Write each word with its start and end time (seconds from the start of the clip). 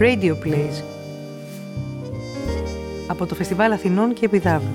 Radio 0.00 0.34
Plays. 0.44 0.82
Από 3.08 3.26
το 3.26 3.34
Φεστιβάλ 3.34 3.72
Αθηνών 3.72 4.14
και 4.14 4.24
Επιδάβου. 4.24 4.74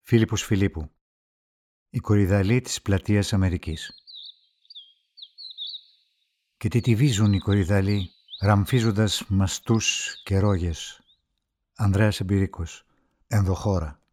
Φίλιππος 0.00 0.42
Φιλίππου. 0.42 0.90
Η 1.90 1.98
κορυδαλή 1.98 2.60
της 2.60 2.82
πλατείας 2.82 3.32
Αμερικής. 3.32 3.92
Και 6.56 6.68
τι 6.68 6.80
τη 6.80 6.94
βίζουν 6.94 7.32
οι 7.32 7.38
κορυδαλοί 7.38 8.10
ραμφίζοντας 8.40 9.24
μαστούς 9.28 10.16
και 10.24 10.38
ρόγες. 10.38 11.00
Ανδρέας 11.74 12.20
Εμπειρίκος. 12.20 12.86
Ενδοχώρα 13.26 14.03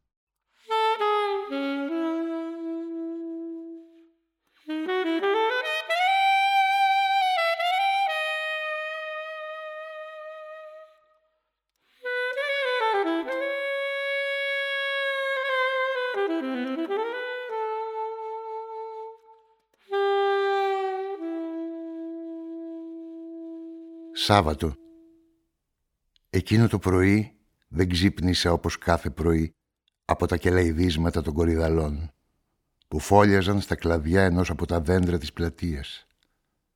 Σάββατο. 24.24 24.76
Εκείνο 26.30 26.68
το 26.68 26.80
πρωί 26.80 27.36
δεν 27.68 27.90
ξύπνησα 27.90 28.52
όπως 28.52 28.78
κάθε 28.78 29.10
πρωί 29.10 29.56
από 30.06 30.26
τα 30.26 30.38
κελαϊδίσματα 30.38 31.22
των 31.22 31.34
κορυδαλών 31.34 32.12
που 32.88 33.00
φόλιαζαν 33.00 33.62
στα 33.62 33.76
κλαδιά 33.76 34.24
ενός 34.24 34.50
από 34.50 34.66
τα 34.66 34.82
δέντρα 34.82 35.18
της 35.18 35.34
πλατείας. 35.34 36.08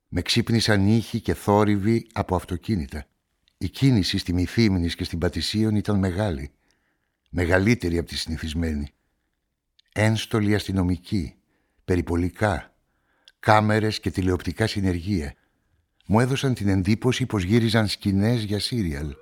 Με 0.08 0.22
ξύπνησαν 0.22 0.86
ήχοι 0.86 1.20
και 1.20 1.34
θόρυβοι 1.34 2.06
από 2.12 2.34
αυτοκίνητα. 2.36 3.06
Η 3.58 3.68
κίνηση 3.68 4.18
στη 4.18 4.32
Μυθύμνης 4.32 4.94
και 4.94 5.04
στην 5.04 5.18
Πατησίων 5.18 5.74
ήταν 5.74 5.98
μεγάλη, 5.98 6.50
μεγαλύτερη 7.30 7.98
από 7.98 8.08
τη 8.08 8.16
συνηθισμένη. 8.16 8.92
Ένστολοι 9.92 10.54
αστυνομικοί, 10.54 11.34
περιπολικά, 11.84 12.74
κάμερες 13.38 14.00
και 14.00 14.10
τηλεοπτικά 14.10 14.66
συνεργεία– 14.66 15.34
μου 16.06 16.20
έδωσαν 16.20 16.54
την 16.54 16.68
εντύπωση 16.68 17.26
πως 17.26 17.42
γύριζαν 17.42 17.88
σκηνές 17.88 18.42
για 18.42 18.60
σύριαλ. 18.60 19.14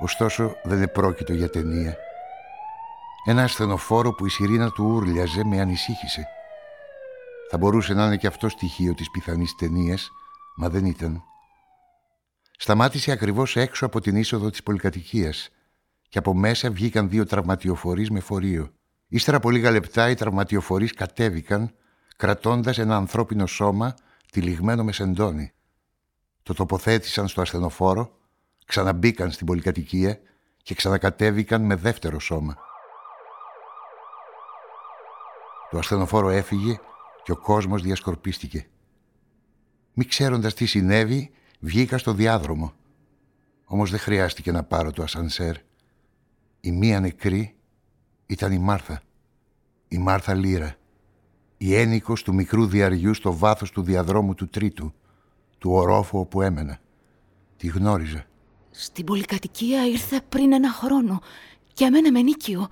Ωστόσο 0.00 0.56
δεν 0.62 0.82
επρόκειτο 0.82 1.32
για 1.32 1.50
ταινία. 1.50 1.96
Ένα 3.26 3.42
ασθενοφόρο 3.42 4.12
που 4.12 4.26
η 4.26 4.30
σιρήνα 4.30 4.70
του 4.70 4.84
ούρλιαζε 4.84 5.44
με 5.44 5.60
ανησύχησε. 5.60 6.28
Θα 7.50 7.58
μπορούσε 7.58 7.94
να 7.94 8.06
είναι 8.06 8.16
και 8.16 8.26
αυτό 8.26 8.48
στοιχείο 8.48 8.94
της 8.94 9.10
πιθανής 9.10 9.54
ταινίας, 9.54 10.10
μα 10.56 10.68
δεν 10.68 10.84
ήταν. 10.84 11.22
Σταμάτησε 12.58 13.10
ακριβώς 13.10 13.56
έξω 13.56 13.86
από 13.86 14.00
την 14.00 14.16
είσοδο 14.16 14.50
της 14.50 14.62
πολυκατοικίας 14.62 15.48
και 16.08 16.18
από 16.18 16.34
μέσα 16.34 16.70
βγήκαν 16.70 17.08
δύο 17.08 17.24
τραυματιοφορείς 17.24 18.10
με 18.10 18.20
φορείο. 18.20 18.70
Ύστερα 19.08 19.36
από 19.36 19.50
λίγα 19.50 19.70
λεπτά 19.70 20.10
οι 20.10 20.14
τραυματιοφορείς 20.14 20.92
κατέβηκαν 20.92 21.74
κρατώντας 22.16 22.78
ένα 22.78 22.96
ανθρώπινο 22.96 23.46
σώμα 23.46 23.94
τυλιγμένο 24.32 24.84
με 24.84 24.92
σεντόνι. 24.92 25.52
Το 26.42 26.54
τοποθέτησαν 26.54 27.28
στο 27.28 27.40
ασθενοφόρο, 27.40 28.18
ξαναμπήκαν 28.66 29.30
στην 29.30 29.46
πολυκατοικία 29.46 30.20
και 30.62 30.74
ξανακατέβηκαν 30.74 31.62
με 31.62 31.74
δεύτερο 31.74 32.18
σώμα. 32.18 32.56
Το 35.70 35.78
ασθενοφόρο 35.78 36.28
έφυγε 36.28 36.78
και 37.22 37.32
ο 37.32 37.36
κόσμος 37.36 37.82
διασκορπίστηκε. 37.82 38.66
Μη 39.92 40.04
ξέροντας 40.04 40.54
τι 40.54 40.66
συνέβη, 40.66 41.30
βγήκα 41.60 41.98
στο 41.98 42.12
διάδρομο. 42.12 42.72
Όμως 43.64 43.90
δεν 43.90 44.00
χρειάστηκε 44.00 44.52
να 44.52 44.62
πάρω 44.62 44.90
το 44.90 45.02
ασανσέρ. 45.02 45.56
Η 46.60 46.72
μία 46.72 47.00
νεκρή 47.00 47.56
ήταν 48.26 48.52
η 48.52 48.58
Μάρθα. 48.58 49.02
Η 49.88 49.98
Μάρθα 49.98 50.34
Λύρα 50.34 50.76
η 51.66 51.74
ένικος 51.74 52.22
του 52.22 52.34
μικρού 52.34 52.66
διαριού 52.66 53.14
στο 53.14 53.36
βάθος 53.36 53.70
του 53.70 53.82
διαδρόμου 53.82 54.34
του 54.34 54.48
τρίτου, 54.48 54.94
του 55.58 55.70
ορόφου 55.70 56.18
όπου 56.18 56.42
έμενα. 56.42 56.78
Τη 57.56 57.66
γνώριζα. 57.66 58.26
Στην 58.70 59.04
πολυκατοικία 59.04 59.86
ήρθε 59.86 60.20
πριν 60.28 60.52
ένα 60.52 60.72
χρόνο 60.72 61.20
και 61.72 61.84
εμένα 61.84 62.12
με 62.12 62.22
νίκιο. 62.22 62.68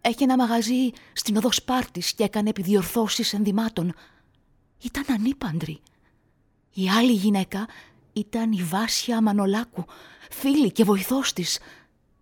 Έχει 0.00 0.22
ένα 0.22 0.36
μαγαζί 0.36 0.90
στην 1.12 1.36
οδό 1.36 1.52
Σπάρτης 1.52 2.12
και 2.12 2.24
έκανε 2.24 2.48
επιδιορθώσεις 2.48 3.32
ενδυμάτων. 3.32 3.94
Ήταν 4.82 5.04
ανήπαντρη. 5.08 5.80
Η 6.74 6.88
άλλη 6.88 7.12
γυναίκα 7.12 7.66
ήταν 8.12 8.52
η 8.52 8.62
Βάσια 8.62 9.22
Μανολάκου, 9.22 9.84
φίλη 10.30 10.72
και 10.72 10.84
βοηθός 10.84 11.32
της. 11.32 11.58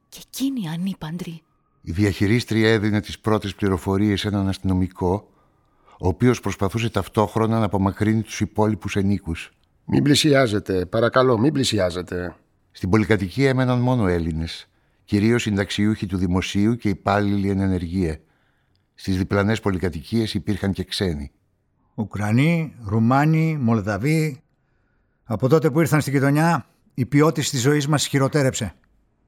Και 0.08 0.20
εκείνη 0.26 0.68
ανήπαντρη. 0.68 1.42
Η 1.82 1.92
διαχειρίστρια 1.92 2.72
έδινε 2.72 3.00
τις 3.00 3.18
πρώτες 3.18 3.54
πληροφορίες 3.54 4.20
σε 4.20 4.28
έναν 4.28 4.48
αστυνομικό 4.48 5.30
ο 5.98 6.08
οποίος 6.08 6.40
προσπαθούσε 6.40 6.90
ταυτόχρονα 6.90 7.58
να 7.58 7.64
απομακρύνει 7.64 8.22
τους 8.22 8.40
υπόλοιπους 8.40 8.96
ενίκους. 8.96 9.50
Μην 9.84 10.02
πλησιάζετε, 10.02 10.86
παρακαλώ, 10.86 11.38
μην 11.38 11.52
πλησιάζετε. 11.52 12.36
Στην 12.70 12.90
πολυκατοικία 12.90 13.48
έμεναν 13.48 13.78
μόνο 13.80 14.06
Έλληνες, 14.06 14.68
κυρίως 15.04 15.42
συνταξιούχοι 15.42 16.06
του 16.06 16.16
δημοσίου 16.16 16.76
και 16.76 16.88
υπάλληλοι 16.88 17.50
εν 17.50 17.60
ενεργεία. 17.60 18.20
Στις 18.94 19.16
διπλανές 19.16 19.60
πολυκατοικίες 19.60 20.34
υπήρχαν 20.34 20.72
και 20.72 20.84
ξένοι. 20.84 21.30
Ουκρανοί, 21.94 22.74
Ρουμάνοι, 22.84 23.56
Μολδαβοί. 23.60 24.40
Από 25.24 25.48
τότε 25.48 25.70
που 25.70 25.80
ήρθαν 25.80 26.00
στην 26.00 26.12
γειτονιά, 26.12 26.66
η 26.94 27.06
ποιότητα 27.06 27.48
της 27.50 27.60
ζωής 27.60 27.86
μας 27.86 28.06
χειροτέρεψε. 28.06 28.74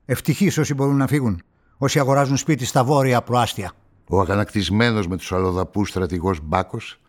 Ευτυχείς 0.04 0.58
όσοι 0.58 0.74
μπορούν 0.74 0.96
να 0.96 1.06
φύγουν, 1.06 1.42
όσοι 1.76 1.98
αγοράζουν 1.98 2.36
σπίτι 2.36 2.64
στα 2.64 2.84
βόρεια 2.84 3.22
προάστια 3.22 3.72
ο 4.08 4.20
αγανακτισμένος 4.20 5.08
με 5.08 5.16
τους 5.16 5.32
αλλοδαπούς 5.32 5.88
στρατηγός 5.88 6.41
Μπάκος, 6.42 7.00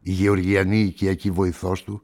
η 0.00 0.10
γεωργιανή 0.10 0.80
οικιακή 0.80 1.30
βοηθός 1.30 1.82
του, 1.82 2.02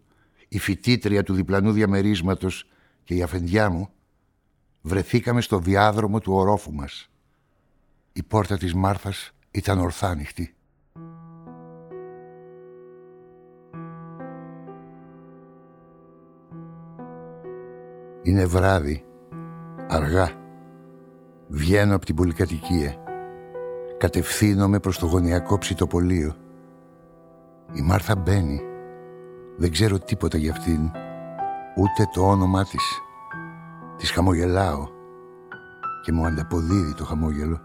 η 0.49 0.59
φοιτήτρια 0.59 1.23
του 1.23 1.35
διπλανού 1.35 1.73
διαμερίσματος 1.73 2.69
και 3.05 3.15
η 3.15 3.23
αφεντιά 3.23 3.71
μου, 3.71 3.89
βρεθήκαμε 4.81 5.41
στο 5.41 5.59
διάδρομο 5.59 6.21
του 6.21 6.33
ορόφου 6.33 6.73
μας. 6.73 7.11
Η 8.13 8.23
πόρτα 8.23 8.57
της 8.57 8.75
Μάρθας 8.75 9.33
ήταν 9.51 9.79
ορθάνυχτη. 9.79 10.55
Είναι 18.23 18.47
βράδυ, 18.47 19.05
αργά. 19.89 20.33
Βγαίνω 21.49 21.95
από 21.95 22.05
την 22.05 22.15
πολυκατοικία. 22.15 23.08
Κατευθύνομαι 23.99 24.81
προς 24.81 24.99
το 24.99 25.07
γωνιακό 25.07 25.59
ψητοπολείο. 25.59 26.35
Η 27.73 27.81
Μάρθα 27.81 28.17
μπαίνει. 28.17 28.61
Δεν 29.57 29.71
ξέρω 29.71 29.99
τίποτα 29.99 30.39
για 30.39 30.51
αυτήν. 30.51 30.91
Ούτε 31.77 32.09
το 32.13 32.29
όνομά 32.29 32.65
της. 32.65 33.01
Της 33.97 34.11
χαμογελάω. 34.11 34.89
Και 36.03 36.13
μου 36.13 36.27
ανταποδίδει 36.27 36.95
το 36.95 37.05
χαμόγελο. 37.05 37.61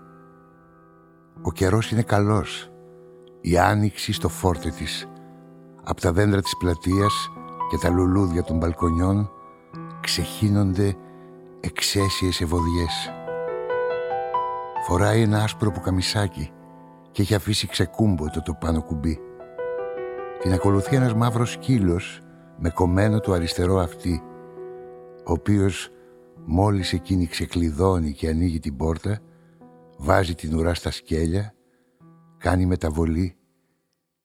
Ο 1.41 1.51
καιρός 1.51 1.91
είναι 1.91 2.01
καλός. 2.01 2.71
Η 3.41 3.57
άνοιξη 3.57 4.13
στο 4.13 4.29
φόρτε 4.29 4.69
της. 4.69 5.07
Από 5.83 6.01
τα 6.01 6.11
δέντρα 6.11 6.41
της 6.41 6.57
πλατείας 6.57 7.29
και 7.69 7.77
τα 7.77 7.89
λουλούδια 7.89 8.43
των 8.43 8.57
μπαλκονιών 8.57 9.29
ξεχύνονται 10.01 10.95
εξαίσιες 11.59 12.41
ευωδιές. 12.41 13.11
Φοράει 14.85 15.21
ένα 15.21 15.43
άσπρο 15.43 15.71
πουκαμισάκι 15.71 16.51
και 17.11 17.21
έχει 17.21 17.35
αφήσει 17.35 17.67
ξεκούμποτο 17.67 18.41
το 18.41 18.53
πάνω 18.53 18.83
κουμπί. 18.83 19.19
Την 20.39 20.53
ακολουθεί 20.53 20.95
ένας 20.95 21.13
μαύρος 21.13 21.51
σκύλος 21.51 22.21
με 22.57 22.69
κομμένο 22.69 23.19
το 23.19 23.33
αριστερό 23.33 23.77
αυτή, 23.79 24.23
ο 25.25 25.31
οποίος 25.31 25.89
μόλις 26.45 26.93
εκείνη 26.93 27.27
ξεκλειδώνει 27.27 28.13
και 28.13 28.29
ανοίγει 28.29 28.59
την 28.59 28.77
πόρτα, 28.77 29.19
βάζει 29.97 30.35
την 30.35 30.55
ουρά 30.55 30.73
στα 30.73 30.91
σκέλια, 30.91 31.53
κάνει 32.37 32.65
μεταβολή 32.65 33.37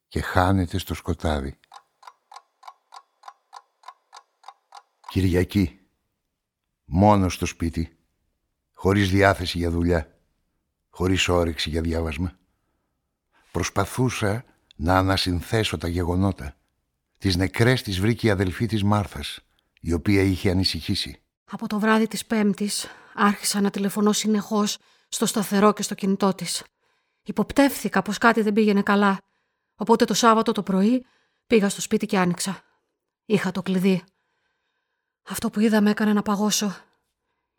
και 0.07 0.21
χάνεται 0.21 0.77
στο 0.77 0.93
σκοτάδι. 0.93 1.59
Κυριακή. 5.09 5.79
Μόνος 6.85 7.33
στο 7.33 7.45
σπίτι. 7.45 7.97
Χωρίς 8.73 9.09
διάθεση 9.09 9.57
για 9.57 9.69
δουλειά 9.69 10.18
χωρίς 10.99 11.27
όρεξη 11.27 11.69
για 11.69 11.81
διάβασμα. 11.81 12.31
Προσπαθούσα 13.51 14.43
να 14.75 14.97
ανασυνθέσω 14.97 15.77
τα 15.77 15.87
γεγονότα. 15.87 16.55
Τις 17.17 17.35
νεκρές 17.35 17.81
τις 17.81 17.99
βρήκε 17.99 18.27
η 18.27 18.29
αδελφή 18.29 18.65
της 18.65 18.83
Μάρθας, 18.83 19.39
η 19.81 19.93
οποία 19.93 20.21
είχε 20.21 20.49
ανησυχήσει. 20.49 21.21
Από 21.51 21.67
το 21.67 21.79
βράδυ 21.79 22.07
της 22.07 22.25
Πέμπτης 22.25 22.87
Άρχισα 23.13 23.61
να 23.61 23.69
τηλεφωνώ 23.69 24.11
συνεχώς 24.11 24.77
στο 25.09 25.25
σταθερό 25.25 25.73
και 25.73 25.81
στο 25.81 25.95
κινητό 25.95 26.33
της. 26.33 26.63
Υποπτεύθηκα 27.23 28.01
πως 28.01 28.17
κάτι 28.17 28.41
δεν 28.41 28.53
πήγαινε 28.53 28.81
καλά, 28.81 29.17
οπότε 29.75 30.05
το 30.05 30.13
Σάββατο 30.13 30.51
το 30.51 30.63
πρωί 30.63 31.05
πήγα 31.47 31.69
στο 31.69 31.81
σπίτι 31.81 32.05
και 32.05 32.17
άνοιξα. 32.17 32.61
Είχα 33.25 33.51
το 33.51 33.61
κλειδί. 33.61 34.03
Αυτό 35.29 35.49
που 35.49 35.59
είδα 35.59 35.81
με 35.81 35.89
έκανε 35.89 36.13
να 36.13 36.21
παγώσω. 36.21 36.75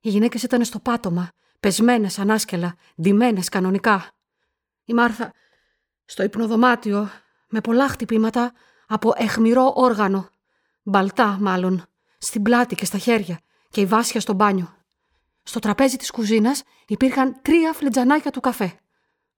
Οι 0.01 0.09
γυναίκες 0.09 0.43
ήταν 0.43 0.65
στο 0.65 0.79
πάτωμα, 0.79 1.31
πεσμένες 1.61 2.19
ανάσκελα, 2.19 2.75
ντυμένες 3.03 3.49
κανονικά. 3.49 4.11
Η 4.85 4.95
Μάρθα 4.95 5.33
στο 6.05 6.23
υπνοδωμάτιο 6.23 7.11
με 7.49 7.61
πολλά 7.61 7.89
χτυπήματα 7.89 8.53
από 8.87 9.13
εχμηρό 9.17 9.73
όργανο. 9.75 10.29
Μπαλτά 10.83 11.39
μάλλον, 11.41 11.85
στην 12.19 12.43
πλάτη 12.43 12.75
και 12.75 12.85
στα 12.85 12.99
χέρια 12.99 13.41
και 13.69 13.81
η 13.81 13.87
βάσια 13.87 14.21
στο 14.21 14.33
μπάνιο. 14.33 14.75
Στο 15.43 15.59
τραπέζι 15.59 15.97
της 15.97 16.11
κουζίνας 16.11 16.63
υπήρχαν 16.87 17.39
τρία 17.43 17.73
φλιτζανάκια 17.73 18.31
του 18.31 18.41
καφέ. 18.41 18.79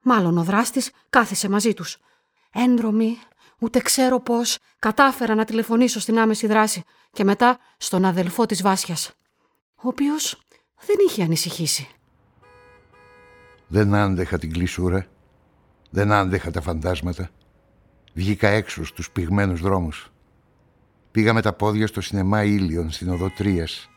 Μάλλον 0.02 0.38
ο 0.38 0.42
δράστης 0.42 0.90
κάθισε 1.10 1.48
μαζί 1.48 1.74
τους. 1.74 1.98
Έντρομη, 2.52 3.18
ούτε 3.58 3.80
ξέρω 3.80 4.20
πώς, 4.20 4.58
κατάφερα 4.78 5.34
να 5.34 5.44
τηλεφωνήσω 5.44 6.00
στην 6.00 6.18
άμεση 6.18 6.46
δράση 6.46 6.84
και 7.12 7.24
μετά 7.24 7.58
στον 7.76 8.04
αδελφό 8.04 8.46
της 8.46 8.62
Βάσιας, 8.62 9.10
ο 9.74 9.88
οποίος 9.88 10.42
δεν 10.86 10.96
είχε 11.06 11.22
ανησυχήσει. 11.22 11.88
Δεν 13.72 13.94
άντεχα 13.94 14.38
την 14.38 14.52
κλεισούρα, 14.52 15.06
δεν 15.90 16.12
άντεχα 16.12 16.50
τα 16.50 16.60
φαντάσματα. 16.60 17.30
Βγήκα 18.14 18.48
έξω 18.48 18.84
στους 18.84 19.10
πυγμένους 19.10 19.60
δρόμους. 19.60 20.12
Πήγα 21.10 21.32
με 21.32 21.42
τα 21.42 21.52
πόδια 21.52 21.86
στο 21.86 22.00
σινεμά 22.00 22.44
Ήλιον 22.44 22.90
στην 22.90 23.08
οδό 23.08 23.30
Τρίας. 23.30 23.88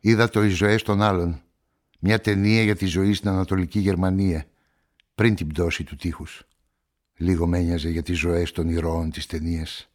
Είδα 0.00 0.28
το 0.28 0.44
«Οι 0.44 0.48
ζωές 0.48 0.82
των 0.82 1.02
άλλων», 1.02 1.42
μια 2.00 2.20
ταινία 2.20 2.62
για 2.62 2.76
τη 2.76 2.86
ζωή 2.86 3.14
στην 3.14 3.28
Ανατολική 3.28 3.78
Γερμανία, 3.78 4.44
πριν 5.14 5.34
την 5.34 5.46
πτώση 5.46 5.84
του 5.84 5.96
τείχους. 5.96 6.42
Λίγο 7.16 7.46
με 7.46 7.58
ένοιαζε 7.58 7.88
για 7.88 8.02
τις 8.02 8.18
ζωές 8.18 8.52
των 8.52 8.68
ηρώων 8.68 9.10
της 9.10 9.26
ταινίας. 9.26 9.90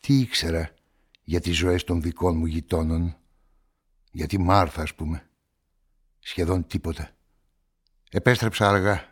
Τι 0.00 0.18
ήξερα 0.18 0.70
για 1.22 1.40
τις 1.40 1.56
ζωές 1.56 1.84
των 1.84 2.02
δικών 2.02 2.36
μου 2.36 2.46
γειτόνων; 2.46 3.16
Για 4.10 4.26
τη 4.26 4.38
Μάρθα, 4.38 4.82
ας 4.82 4.94
πούμε. 4.94 5.26
Σχεδόν 6.18 6.66
τίποτα. 6.66 7.10
Επέστρεψα 8.14 8.68
αργά. 8.68 9.04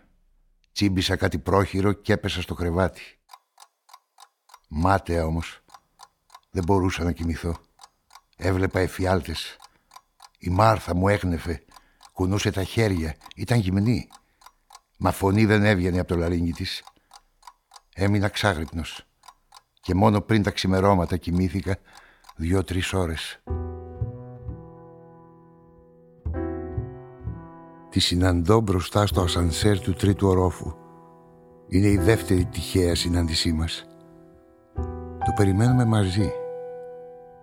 Τσίμπησα 0.73 1.17
κάτι 1.17 1.39
πρόχειρο 1.39 1.93
και 1.93 2.13
έπεσα 2.13 2.43
στο 2.43 2.55
κρεβάτι. 2.55 3.19
Μάταια 4.69 5.25
όμως. 5.25 5.61
Δεν 6.51 6.65
μπορούσα 6.65 7.05
να 7.05 7.13
κοιμηθώ. 7.13 7.57
Έβλεπα 8.37 8.81
εφιάλτες. 8.81 9.57
Η 10.39 10.51
Μάρθα 10.51 10.95
μου 10.95 11.09
έγνεφε. 11.09 11.65
Κουνούσε 12.13 12.51
τα 12.51 12.65
χέρια. 12.65 13.17
Ήταν 13.37 13.59
γυμνή. 13.59 14.09
Μα 14.99 15.13
φωνή 15.13 15.45
δεν 15.45 15.65
έβγαινε 15.65 15.99
από 15.99 16.09
το 16.09 16.17
λαρίνγκι 16.17 16.53
της. 16.53 16.83
Έμεινα 17.95 18.29
ξάγρυπνος. 18.29 19.07
Και 19.81 19.95
μόνο 19.95 20.21
πριν 20.21 20.43
τα 20.43 20.51
ξημερώματα 20.51 21.17
κοιμήθηκα 21.17 21.79
δύο-τρεις 22.37 22.93
ώρες. 22.93 23.41
Τη 27.91 28.01
συναντώ 28.01 28.61
μπροστά 28.61 29.07
στο 29.07 29.21
ασανσέρ 29.21 29.81
του 29.81 29.93
τρίτου 29.93 30.29
ορόφου. 30.29 30.73
Είναι 31.69 31.87
η 31.87 31.97
δεύτερη 31.97 32.45
τυχαία 32.45 32.95
συνάντησή 32.95 33.53
μας. 33.53 33.85
Το 35.25 35.33
περιμένουμε 35.37 35.85
μαζί. 35.85 36.33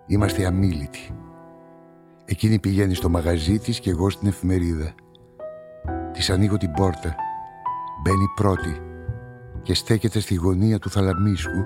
Είμαστε 0.06 0.46
αμήλυτοι. 0.46 1.10
Εκείνη 2.24 2.58
πηγαίνει 2.58 2.94
στο 2.94 3.08
μαγαζί 3.08 3.58
της 3.58 3.80
και 3.80 3.90
εγώ 3.90 4.10
στην 4.10 4.28
εφημερίδα. 4.28 4.94
Της 6.12 6.30
ανοίγω 6.30 6.56
την 6.56 6.72
πόρτα. 6.72 7.14
Μπαίνει 8.02 8.26
πρώτη 8.34 8.80
και 9.62 9.74
στέκεται 9.74 10.20
στη 10.20 10.34
γωνία 10.34 10.78
του 10.78 10.90
θαλαμίσκου 10.90 11.64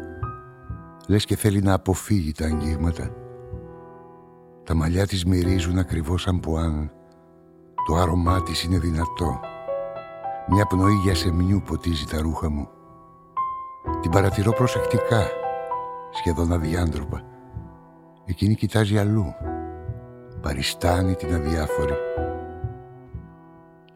λες 1.09 1.25
και 1.25 1.37
θέλει 1.37 1.61
να 1.61 1.73
αποφύγει 1.73 2.33
τα 2.33 2.45
αγγίγματα. 2.45 3.11
Τα 4.65 4.75
μαλλιά 4.75 5.07
της 5.07 5.25
μυρίζουν 5.25 5.79
ακριβώς 5.79 6.23
σαν 6.23 6.41
πουάν. 6.41 6.93
Το 7.87 7.95
άρωμά 7.95 8.43
της 8.43 8.63
είναι 8.63 8.79
δυνατό. 8.79 9.41
Μια 10.49 10.67
πνοή 10.67 10.95
για 10.95 11.15
σεμνιού 11.15 11.63
ποτίζει 11.63 12.05
τα 12.05 12.21
ρούχα 12.21 12.51
μου. 12.51 12.69
Την 14.01 14.11
παρατηρώ 14.11 14.53
προσεκτικά, 14.53 15.27
σχεδόν 16.13 16.53
αδιάντροπα. 16.53 17.23
Εκείνη 18.25 18.55
κοιτάζει 18.55 18.99
αλλού. 18.99 19.35
Παριστάνει 20.41 21.15
την 21.15 21.35
αδιάφορη. 21.35 21.95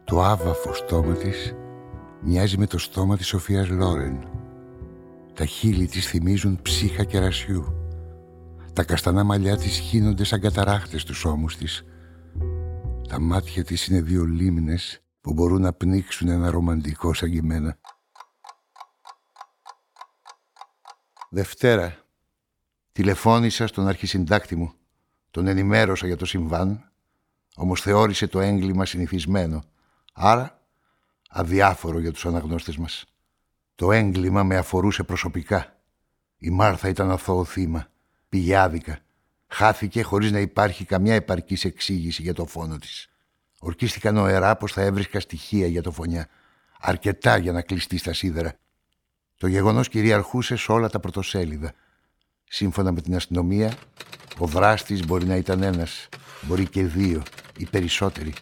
Το 0.04 0.22
άβαφο 0.22 0.74
στόμα 0.74 1.14
της 1.14 1.54
μοιάζει 2.20 2.58
με 2.58 2.66
το 2.66 2.78
στόμα 2.78 3.16
της 3.16 3.26
Σοφίας 3.26 3.68
Λόρεν. 3.68 4.28
Τα 5.34 5.44
χείλη 5.44 5.86
της 5.86 6.06
θυμίζουν 6.06 6.58
ψύχα 6.62 7.04
κερασιού. 7.04 7.64
Τα 8.72 8.84
καστανά 8.84 9.24
μαλλιά 9.24 9.56
της 9.56 9.78
χύνονται 9.78 10.24
σαν 10.24 10.40
καταράχτες 10.40 11.00
στους 11.00 11.24
ώμους 11.24 11.56
της. 11.56 11.84
Τα 13.08 13.20
μάτια 13.20 13.64
της 13.64 13.86
είναι 13.86 14.00
δύο 14.00 14.24
λίμνες 14.24 15.02
που 15.20 15.32
μπορούν 15.32 15.60
να 15.62 15.72
πνίξουν 15.72 16.28
ένα 16.28 16.50
ρομαντικό 16.50 17.14
σαν 17.14 17.30
και 17.30 17.38
εμένα. 17.38 17.78
Δευτέρα. 21.28 22.04
Τηλεφώνησα 22.92 23.66
στον 23.66 23.88
αρχισυντάκτη 23.88 24.56
μου. 24.56 24.72
Τον 25.30 25.46
ενημέρωσα 25.46 26.06
για 26.06 26.16
το 26.16 26.26
συμβάν, 26.26 26.90
όμως 27.56 27.80
θεώρησε 27.80 28.26
το 28.26 28.40
έγκλημα 28.40 28.84
συνηθισμένο. 28.84 29.64
Άρα, 30.12 30.62
αδιάφορο 31.30 31.98
για 31.98 32.12
τους 32.12 32.26
αναγνώστες 32.26 32.76
μας. 32.76 33.04
Το 33.74 33.92
έγκλημα 33.92 34.42
με 34.42 34.56
αφορούσε 34.56 35.02
προσωπικά. 35.02 35.80
Η 36.38 36.50
Μάρθα 36.50 36.88
ήταν 36.88 37.10
αθώο 37.10 37.44
θύμα. 37.44 37.86
Πήγε 38.28 38.56
άδικα. 38.56 38.98
Χάθηκε 39.48 40.02
χωρίς 40.02 40.32
να 40.32 40.38
υπάρχει 40.38 40.84
καμιά 40.84 41.14
επαρκής 41.14 41.64
εξήγηση 41.64 42.22
για 42.22 42.34
το 42.34 42.46
φόνο 42.46 42.78
της. 42.78 43.08
Ορκίστηκα 43.58 44.12
νοερά 44.12 44.56
πως 44.56 44.72
θα 44.72 44.82
έβρισκα 44.82 45.20
στοιχεία 45.20 45.66
για 45.66 45.82
το 45.82 45.92
φωνιά. 45.92 46.28
Αρκετά 46.80 47.36
για 47.36 47.52
να 47.52 47.62
κλειστεί 47.62 47.98
στα 47.98 48.12
σίδερα. 48.12 48.58
Το 49.38 49.46
γεγονός 49.46 49.88
κυριαρχούσε 49.88 50.56
σε 50.56 50.72
όλα 50.72 50.88
τα 50.88 51.00
πρωτοσέλιδα. 51.00 51.72
Σύμφωνα 52.44 52.92
με 52.92 53.00
την 53.00 53.14
αστυνομία, 53.14 53.74
ο 54.38 54.46
δράστης 54.46 55.06
μπορεί 55.06 55.24
να 55.26 55.36
ήταν 55.36 55.62
ένας, 55.62 56.08
μπορεί 56.42 56.68
και 56.68 56.84
δύο 56.84 57.22
ή 57.56 57.64
περισσότεροι. 57.64 58.34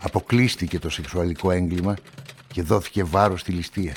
Αποκλείστηκε 0.00 0.78
το 0.78 0.90
σεξουαλικό 0.90 1.50
έγκλημα 1.50 1.96
και 2.52 2.62
δόθηκε 2.62 3.04
βάρος 3.04 3.40
στη 3.40 3.52
ληστεία. 3.52 3.94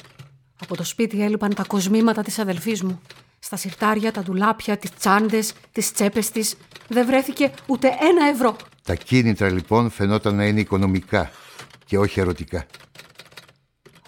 Από 0.61 0.75
το 0.75 0.83
σπίτι 0.83 1.23
έλειπαν 1.23 1.53
τα 1.53 1.63
κοσμήματα 1.63 2.21
της 2.21 2.39
αδελφής 2.39 2.83
μου. 2.83 3.01
Στα 3.43 3.55
σιρτάρια, 3.55 4.11
τα 4.11 4.21
ντουλάπια, 4.21 4.77
τις 4.77 4.91
τσάντες, 4.93 5.53
τις 5.71 5.91
τσέπες 5.91 6.31
της. 6.31 6.55
Δεν 6.87 7.05
βρέθηκε 7.05 7.51
ούτε 7.65 7.87
ένα 7.87 8.27
ευρώ. 8.27 8.55
Τα 8.83 8.95
κίνητρα 8.95 9.49
λοιπόν 9.49 9.89
φαινόταν 9.89 10.35
να 10.35 10.45
είναι 10.45 10.59
οικονομικά 10.59 11.31
και 11.85 11.97
όχι 11.97 12.19
ερωτικά. 12.19 12.65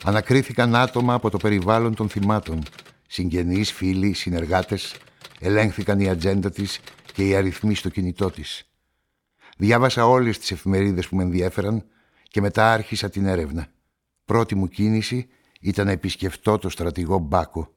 Ανακρίθηκαν 0.04 0.76
άτομα 0.76 1.14
από 1.14 1.30
το 1.30 1.38
περιβάλλον 1.38 1.96
των 1.96 2.10
θυμάτων. 2.10 2.64
Συγγενείς, 3.08 3.72
φίλοι, 3.72 4.14
συνεργάτες. 4.14 4.96
Ελέγχθηκαν 5.40 6.00
η 6.00 6.10
ατζέντα 6.10 6.50
της 6.50 6.80
και 7.14 7.28
οι 7.28 7.36
αριθμοί 7.36 7.76
στο 7.76 7.90
κινητό 7.90 8.32
της. 8.32 8.70
Διάβασα 9.58 10.08
όλες 10.08 10.40
τις 10.40 10.52
εφημερίδες 10.52 11.08
που 11.08 11.16
με 11.16 11.24
ενδιέφεραν 11.24 11.86
και 12.24 12.42
μετά 12.42 12.72
άρχισα 12.72 13.10
την 13.10 13.26
έρευνα. 13.26 13.68
Πρώτη 14.26 14.56
μου 14.56 14.68
κίνηση 14.68 15.30
ήταν 15.60 15.86
να 15.86 15.92
επισκεφτώ 15.92 16.58
το 16.58 16.70
στρατηγό 16.70 17.18
Μπάκο. 17.18 17.74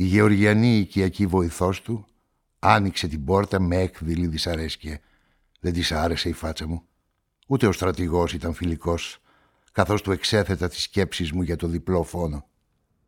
Η 0.00 0.04
γεωργιανή 0.04 0.76
οικιακή 0.76 1.26
βοηθός 1.26 1.82
του 1.82 2.06
άνοιξε 2.58 3.08
την 3.08 3.24
πόρτα 3.24 3.60
με 3.60 3.76
έκδηλη 3.76 4.26
δυσαρέσκεια. 4.26 5.00
Δεν 5.60 5.72
της 5.72 5.92
άρεσε 5.92 6.28
η 6.28 6.32
φάτσα 6.32 6.66
μου. 6.66 6.82
Ούτε 7.46 7.66
ο 7.66 7.72
στρατηγός 7.72 8.32
ήταν 8.32 8.54
φιλικός, 8.54 9.22
καθώς 9.72 10.02
του 10.02 10.12
εξέθετα 10.12 10.68
τις 10.68 10.82
σκέψεις 10.82 11.32
μου 11.32 11.42
για 11.42 11.56
το 11.56 11.66
διπλό 11.66 12.02
φόνο. 12.02 12.46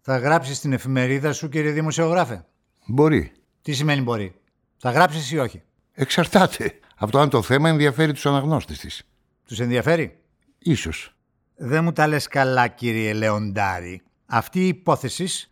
Θα 0.00 0.18
γράψεις 0.18 0.56
στην 0.56 0.72
εφημερίδα 0.72 1.32
σου, 1.32 1.49
κύριε 1.49 1.70
Δημοσιογράφε; 1.70 2.46
Μπορεί. 2.87 3.32
Τι 3.62 3.72
σημαίνει 3.72 4.02
μπορεί; 4.02 4.34
Θα 4.76 4.90
γράψεις 4.90 5.30
ή 5.30 5.38
όχι; 5.38 5.62
Εξαρτάται. 5.92 6.78
Αυτό 6.96 7.18
αν 7.18 7.28
το 7.28 7.42
θέμα 7.42 7.68
ενδιαφέρει 7.68 8.12
τους 8.12 8.26
αναγνώστες 8.26 8.78
της. 8.78 9.02
Τους 9.44 9.61
ενδιαφέρει; 9.61 10.18
Ίσως. 10.58 11.16
Δεν 11.56 11.84
μου 11.84 11.92
τα 11.92 12.06
λες 12.06 12.28
καλά, 12.28 12.68
κύριε 12.68 13.12
Λεοντάρη. 13.12 14.02
Αυτή 14.26 14.61
η 14.61 14.68
υπόθεση 14.68 15.46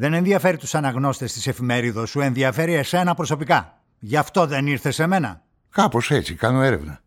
δεν 0.00 0.12
ενδιαφέρει 0.12 0.56
τους 0.56 0.74
αναγνώστες 0.74 1.32
της 1.32 1.46
εφημερίδος 1.46 2.10
σου, 2.10 2.20
ενδιαφέρει 2.20 2.74
εσένα 2.74 3.14
προσωπικά. 3.14 3.82
Γι' 3.98 4.16
αυτό 4.16 4.46
δεν 4.46 4.66
ήρθες 4.66 4.94
σε 4.94 5.06
μένα. 5.06 5.44
Κάπως 5.70 6.10
έτσι, 6.10 6.34
κάνω 6.34 6.62
έρευνα. 6.62 7.00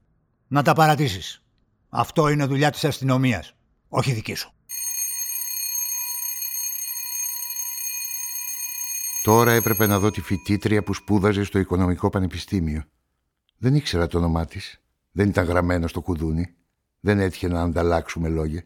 Να 0.48 0.62
τα 0.62 0.74
παρατήσεις. 0.74 1.44
Αυτό 1.90 2.28
είναι 2.28 2.46
δουλειά 2.46 2.72
της 2.72 2.84
αστυνομίας. 2.84 3.56
όχι 3.90 4.12
δική 4.14 4.34
σου. 4.34 4.54
Τώρα 9.24 9.52
έπρεπε 9.52 9.88
να 9.88 10.00
δω 10.00 10.12
τη 10.12 10.22
φοιτήτρια 10.22 10.84
που 10.84 10.94
σπούδαζε 10.94 11.44
στο 11.44 11.60
Οικονομικό 11.60 12.10
Πανεπιστήμιο. 12.10 12.84
Δεν 13.58 13.76
ήξερα 13.76 14.08
το 14.08 14.18
όνομά 14.18 14.46
της. 14.46 14.82
Δεν 15.12 15.30
ήταν 15.30 15.46
γραμμένο 15.46 15.88
στο 15.88 16.02
κουδούνι. 16.02 16.56
Δεν 17.00 17.20
έτυχε 17.20 17.48
να 17.48 17.62
ανταλλάξουμε 17.62 18.30
λόγια. 18.30 18.64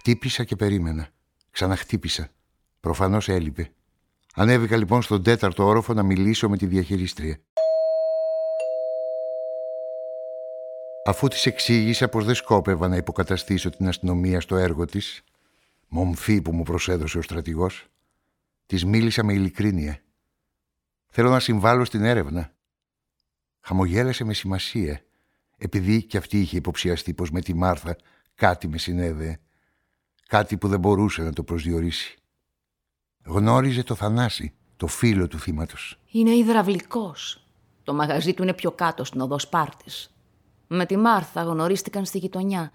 Χτύπησα 0.00 0.44
και 0.44 0.56
περίμενα. 0.56 1.08
Ξαναχτύπησα. 1.50 2.28
Προφανώς 2.80 3.28
έλειπε. 3.28 3.72
Ανέβηκα 4.34 4.76
λοιπόν 4.76 5.02
στον 5.02 5.22
τέταρτο 5.22 5.64
όροφο 5.64 5.94
να 5.94 6.02
μιλήσω 6.02 6.48
με 6.48 6.56
τη 6.56 6.66
διαχειρίστρια. 6.66 7.40
Αφού 11.04 11.28
της 11.28 11.46
εξήγησα 11.46 12.08
πως 12.08 12.24
δεν 12.24 12.34
σκόπευα 12.34 12.88
να 12.88 12.96
υποκαταστήσω 12.96 13.70
την 13.70 13.88
αστυνομία 13.88 14.40
στο 14.40 14.56
έργο 14.56 14.84
της, 14.84 15.24
μομφή 15.88 16.42
που 16.42 16.52
μου 16.52 16.62
προσέδωσε 16.62 17.18
ο 17.18 17.22
στρατηγός, 17.22 17.86
της 18.66 18.84
μίλησα 18.84 19.24
με 19.24 19.32
ειλικρίνεια. 19.32 20.02
Θέλω 21.08 21.30
να 21.30 21.40
συμβάλλω 21.40 21.84
στην 21.84 22.04
έρευνα. 22.04 22.52
Χαμογέλασε 23.60 24.24
με 24.24 24.34
σημασία, 24.34 25.02
επειδή 25.56 26.02
κι 26.02 26.16
αυτή 26.16 26.40
είχε 26.40 26.56
υποψιαστεί 26.56 27.14
πως 27.14 27.30
με 27.30 27.40
τη 27.40 27.54
Μάρθα 27.54 27.96
κάτι 28.34 28.68
με 28.68 28.78
συνέδεε, 28.78 29.38
κάτι 30.30 30.56
που 30.56 30.68
δεν 30.68 30.80
μπορούσε 30.80 31.22
να 31.22 31.32
το 31.32 31.42
προσδιορίσει. 31.42 32.16
Γνώριζε 33.24 33.82
το 33.82 33.94
Θανάση, 33.94 34.52
το 34.76 34.86
φίλο 34.86 35.28
του 35.28 35.38
θύματος. 35.38 35.98
Είναι 36.10 36.30
υδραυλικός. 36.30 37.44
Το 37.84 37.94
μαγαζί 37.94 38.34
του 38.34 38.42
είναι 38.42 38.54
πιο 38.54 38.70
κάτω 38.70 39.04
στην 39.04 39.20
οδό 39.20 39.38
Σπάρτης. 39.38 40.14
Με 40.66 40.86
τη 40.86 40.96
Μάρθα 40.96 41.42
γνωρίστηκαν 41.42 42.04
στη 42.04 42.18
γειτονιά. 42.18 42.72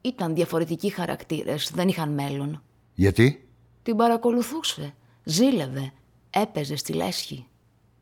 Ήταν 0.00 0.34
διαφορετικοί 0.34 0.88
χαρακτήρες, 0.90 1.70
δεν 1.74 1.88
είχαν 1.88 2.12
μέλλον. 2.12 2.62
Γιατί; 2.94 3.48
Την 3.82 3.96
παρακολουθούσε, 3.96 4.94
ζήλευε, 5.24 5.92
έπαιζε 6.30 6.76
στη 6.76 6.92
λέσχη. 6.92 7.46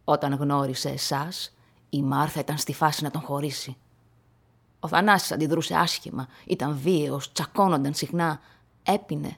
Όταν 0.05 0.35
γνώρισε 0.35 0.89
εσάς, 0.89 1.57
η 1.91 2.03
Μάρθα 2.03 2.41
ήταν 2.41 2.59
στη 2.59 2.73
φάση 2.73 3.03
να 3.03 3.11
τον 3.11 3.21
χωρίσει. 3.21 3.77
Ο 4.81 4.89
Θανάσης 4.89 5.33
αντιδρούσε 5.33 5.75
άσχημα, 5.75 6.29
ήταν 6.47 6.79
βίαιος, 6.83 7.33
τσακώνονταν 7.33 7.95
συχνά, 7.95 8.41
έπινε. 8.85 9.37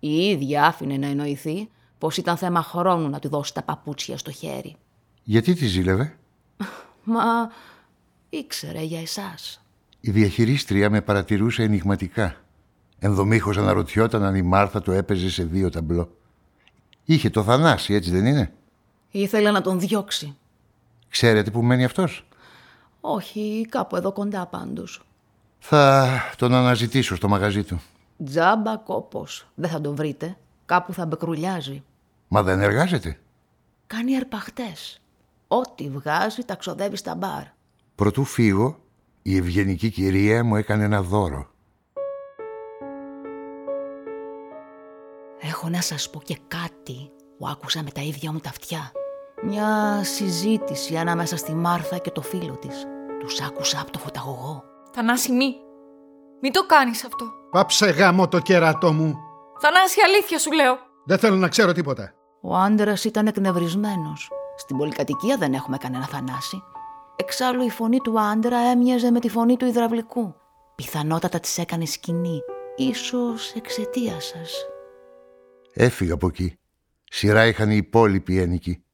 Η 0.00 0.28
ίδια 0.28 0.64
άφηνε 0.66 0.96
να 0.96 1.06
εννοηθεί 1.06 1.68
πως 1.98 2.16
ήταν 2.16 2.36
θέμα 2.36 2.62
χρόνου 2.62 3.08
να 3.08 3.18
του 3.18 3.28
δώσει 3.28 3.54
τα 3.54 3.62
παπούτσια 3.62 4.18
στο 4.18 4.30
χέρι. 4.30 4.76
Γιατί 5.22 5.54
τη 5.54 5.66
ζήλευε; 5.66 6.16
Μα 7.04 7.50
ήξερε 8.28 8.82
για 8.82 9.00
εσάς. 9.00 9.64
Η 10.00 10.10
διαχειρίστρια 10.10 10.90
με 10.90 11.00
παρατηρούσε 11.00 11.62
ενηγματικά. 11.62 12.36
Ενδομήχως 12.98 13.56
αναρωτιόταν 13.56 14.24
αν 14.24 14.34
η 14.34 14.42
Μάρθα 14.42 14.82
το 14.82 14.92
έπαιζε 14.92 15.30
σε 15.30 15.44
δύο 15.44 15.70
ταμπλό. 15.70 16.16
Είχε 17.04 17.30
το 17.30 17.42
Θανάση, 17.42 17.94
έτσι 17.94 18.10
δεν 18.10 18.26
είναι; 18.26 18.52
Ήθελε 19.10 19.50
να 19.50 19.60
τον 19.60 19.80
διώξει. 19.80 20.36
Ξέρετε 21.08 21.50
που 21.50 21.62
μένει 21.62 21.84
αυτός; 21.84 22.26
Όχι, 23.00 23.66
κάπου 23.68 23.96
εδώ 23.96 24.12
κοντά 24.12 24.46
πάντως. 24.46 25.02
Θα 25.58 26.08
τον 26.36 26.54
αναζητήσω 26.54 27.16
στο 27.16 27.28
μαγαζί 27.28 27.62
του. 27.62 27.80
Τζάμπα 28.24 28.76
κόπος. 28.76 29.46
Δεν 29.54 29.70
θα 29.70 29.80
τον 29.80 29.94
βρείτε. 29.94 30.36
Κάπου 30.66 30.92
θα 30.92 31.06
μπεκρουλιάζει. 31.06 31.82
Μα 32.28 32.42
δεν 32.42 32.60
εργάζεται. 32.60 33.18
Κάνει 33.86 34.16
αρπαχτές. 34.16 35.00
Ό,τι 35.48 35.88
βγάζει 35.88 36.42
τα 36.42 36.54
ξοδεύει 36.54 36.96
στα 36.96 37.14
μπαρ. 37.14 37.42
Προτού 37.94 38.24
φύγω, 38.24 38.78
η 39.22 39.36
ευγενική 39.36 39.90
κυρία 39.90 40.44
μου 40.44 40.56
έκανε 40.56 40.84
ένα 40.84 41.02
δώρο. 41.02 41.50
Έχω 45.40 45.68
να 45.68 45.80
σας 45.80 46.10
πω 46.10 46.20
και 46.24 46.38
κάτι 46.48 47.10
που 47.38 47.48
άκουσα 47.48 47.82
με 47.82 47.90
τα 47.90 48.00
ίδια 48.00 48.32
μου 48.32 48.38
τα 48.38 48.48
αυτιά. 48.48 48.92
Μια 49.42 50.00
συζήτηση 50.04 50.96
ανάμεσα 50.96 51.36
στη 51.36 51.54
Μάρθα 51.54 51.98
και 51.98 52.10
το 52.10 52.22
φίλο 52.22 52.56
της. 52.56 52.86
Τους 53.20 53.40
άκουσα 53.40 53.80
από 53.80 53.90
το 53.90 53.98
φωταγωγό. 53.98 54.64
Θανάση 54.92 55.32
μη. 55.32 55.54
Μην 56.42 56.52
το 56.52 56.66
κάνεις 56.66 57.04
αυτό. 57.04 57.32
Πάψε 57.50 57.86
γάμο 57.86 58.28
το 58.28 58.38
κέρατό 58.38 58.92
μου. 58.92 59.18
Θανάση 59.60 60.00
αλήθεια 60.04 60.38
σου 60.38 60.52
λέω. 60.52 60.78
Δεν 61.04 61.18
θέλω 61.18 61.36
να 61.36 61.48
ξέρω 61.48 61.72
τίποτα. 61.72 62.14
Ο 62.42 62.56
άντρας 62.56 63.04
ήταν 63.04 63.26
εκνευρισμένος. 63.26 64.28
Στην 64.56 64.76
πολυκατοικία 64.76 65.36
δεν 65.36 65.52
έχουμε 65.52 65.76
κανένα 65.76 66.06
Θανάση. 66.06 66.62
Εξάλλου 67.16 67.62
η 67.62 67.70
φωνή 67.70 67.98
του 67.98 68.20
άντρα 68.20 68.58
έμοιαζε 68.58 69.10
με 69.10 69.20
τη 69.20 69.28
φωνή 69.28 69.56
του 69.56 69.66
υδραυλικού. 69.66 70.34
Πιθανότατα 70.74 71.40
της 71.40 71.58
έκανε 71.58 71.84
σκηνή. 71.84 72.40
Ίσως 72.76 73.52
εξαιτία 73.52 74.20
σας. 74.20 74.66
Έφυγα 75.72 76.14
από 76.14 76.26
εκεί. 76.26 76.58
Σειρά 77.04 77.46
είχαν 77.46 77.70
οι 77.70 77.76
υπόλοιποι 77.76 78.38
ένοικοι. 78.38 78.84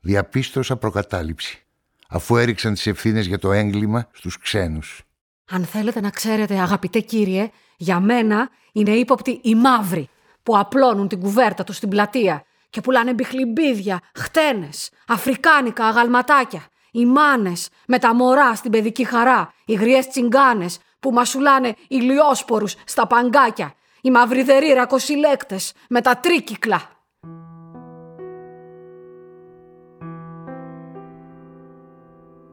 Διαπίστωσα 0.00 0.76
προκατάληψη. 0.76 1.66
Αφού 2.08 2.36
έριξαν 2.36 2.72
τις 2.72 2.86
ευθύνες 2.86 3.26
για 3.26 3.38
το 3.38 3.52
έγκλημα 3.52 4.08
στους 4.12 4.38
ξένους. 4.38 5.04
Αν 5.52 5.64
θέλετε 5.64 6.00
να 6.00 6.10
ξέρετε, 6.10 6.58
αγαπητέ 6.58 7.00
κύριε, 7.00 7.50
για 7.76 8.00
μένα 8.00 8.50
είναι 8.72 8.90
ύποπτοι 8.90 9.40
οι 9.42 9.54
μαύροι 9.54 10.08
που 10.42 10.58
απλώνουν 10.58 11.08
την 11.08 11.20
κουβέρτα 11.20 11.64
τους 11.64 11.76
στην 11.76 11.88
πλατεία 11.88 12.44
και 12.70 12.80
πουλάνε 12.80 13.14
μπιχλιμπίδια, 13.14 14.00
χτένες, 14.14 14.90
αφρικάνικα 15.06 15.84
αγαλματάκια, 15.84 16.66
οι 16.90 17.06
μάνες 17.06 17.68
με 17.86 17.98
τα 17.98 18.14
μωρά 18.14 18.54
στην 18.54 18.70
παιδική 18.70 19.04
χαρά, 19.04 19.52
οι 19.64 19.74
γριές 19.74 20.08
τσιγκάνες 20.08 20.78
που 21.00 21.10
μασουλάνε 21.10 21.74
ηλιόσπορους 21.88 22.74
στα 22.84 23.06
παγκάκια, 23.06 23.74
οι 24.00 24.10
μαυριδεροί 24.10 24.72
ρακοσυλλέκτες 24.72 25.72
με 25.88 26.00
τα 26.00 26.16
τρίκυκλα. 26.16 26.80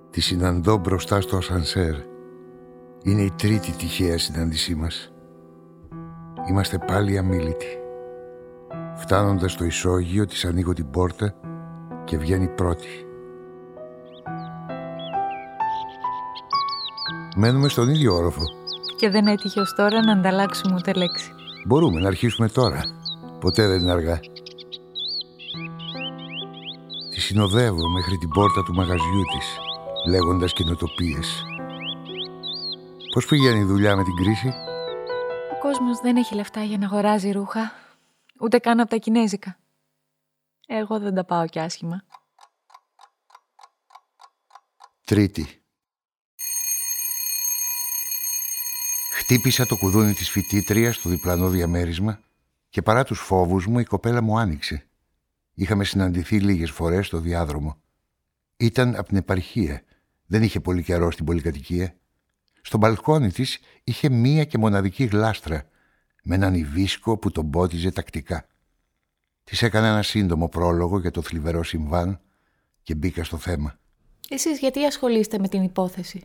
Τη 0.10 0.22
συναντώ 0.22 0.78
μπροστά 0.78 1.22
στο 1.22 1.38
ασανσέρ. 1.38 2.16
Είναι 3.08 3.22
η 3.22 3.32
τρίτη 3.32 3.72
τυχαία 3.72 4.18
συνάντησή 4.18 4.76
μας. 4.76 5.12
Είμαστε 6.50 6.78
πάλι 6.88 7.18
αμήλυτοι. 7.18 7.80
Φτάνοντας 8.96 9.52
στο 9.52 9.64
ισόγειο 9.66 10.26
της 10.26 10.46
ανοίγω 10.46 10.74
την 10.74 10.90
πόρτα 10.90 11.34
και 12.04 12.18
βγαίνει 12.18 12.48
πρώτη. 12.48 12.88
Μένουμε 17.36 17.70
στον 17.70 17.90
ίδιο 17.90 18.14
όροφο. 18.14 18.42
Και 18.98 19.10
δεν 19.10 19.28
έτυχε 19.28 19.60
ως 19.60 19.74
τώρα 19.76 20.04
να 20.04 20.12
ανταλλάξουμε 20.12 20.76
ούτε 20.76 20.94
λέξη. 20.94 21.32
Μπορούμε 21.68 22.00
να 22.00 22.08
αρχίσουμε 22.08 22.50
τώρα. 22.50 22.82
Ποτέ 23.40 23.68
δεν 23.68 23.80
είναι 23.80 23.92
αργά. 23.92 24.20
Τη 27.12 27.20
συνοδεύω 27.22 27.90
μέχρι 27.90 28.18
την 28.18 28.30
πόρτα 28.30 28.64
του 28.64 28.74
μαγαζιού 28.74 29.24
της, 29.34 29.58
λέγοντας 30.12 30.54
καινοτοπίες. 30.54 31.46
Πώς 33.14 33.26
πηγαίνει 33.26 33.60
η 33.60 33.64
δουλειά 33.64 33.96
με 33.96 34.04
την 34.04 34.16
κρίση; 34.16 34.48
Ο 35.54 35.60
κόσμος 35.60 36.00
δεν 36.00 36.16
έχει 36.16 36.36
λεφτά 36.36 36.64
για 36.64 36.78
να 36.78 36.86
αγοράζει 36.86 37.32
ρούχα, 37.32 37.72
ούτε 38.40 38.60
καν 38.60 38.80
από 38.80 38.90
τα 38.90 38.98
κινέζικα. 38.98 39.60
Εγώ 40.68 41.00
δεν 41.00 41.14
τα 41.16 41.26
πάω 41.26 41.48
κι 41.48 41.60
άσχημα. 41.60 42.04
Τρίτη. 45.04 45.62
Χτύπησα 49.14 49.66
το 49.66 49.78
κουδούνι 49.78 50.14
της 50.14 50.30
φοιτήτριας 50.30 50.96
στο 50.96 51.10
διπλανό 51.10 51.50
διαμέρισμα 51.50 52.20
και 52.70 52.82
παρά 52.82 53.04
τους 53.04 53.20
φόβους 53.20 53.68
μου 53.68 53.80
η 53.80 53.84
κοπέλα 53.84 54.22
μου 54.22 54.40
άνοιξε. 54.40 54.88
Είχαμε 55.54 55.84
συναντηθεί 55.84 56.40
λίγες 56.40 56.72
φορές 56.72 57.08
στο 57.08 57.20
διάδρομο. 57.20 57.82
Ήταν 58.58 58.96
από 58.96 59.08
την 59.08 59.18
επαρχία. 59.18 59.84
Δεν 60.26 60.44
είχε 60.44 60.60
πολύ 60.60 60.84
καιρό 60.84 61.12
στην 61.12 61.26
πολυκατοικία. 61.26 61.96
Στο 62.62 62.78
μπαλκόνι 62.78 63.32
της 63.32 63.60
είχε 63.84 64.10
μία 64.10 64.44
και 64.44 64.58
μοναδική 64.58 65.04
γλάστρα 65.04 65.64
με 66.24 66.36
έναν 66.36 66.54
ιβίσκο 66.54 67.18
που 67.18 67.32
τον 67.32 67.50
πότιζε 67.50 67.92
τακτικά. 67.92 68.46
Της 69.44 69.62
έκανα 69.62 69.88
ένα 69.88 70.04
σύντομο 70.04 70.50
πρόλογο 70.50 71.00
για 71.00 71.12
το 71.12 71.22
θλιβερό 71.22 71.64
συμβάν 71.64 72.20
και 72.84 72.96
μπήκα 72.96 73.24
στο 73.24 73.38
θέμα. 73.38 73.80
Εσείς 74.30 74.60
γιατί 74.60 74.86
ασχολείστε 74.86 75.40
με 75.40 75.48
την 75.48 75.64
υπόθεση; 75.64 76.22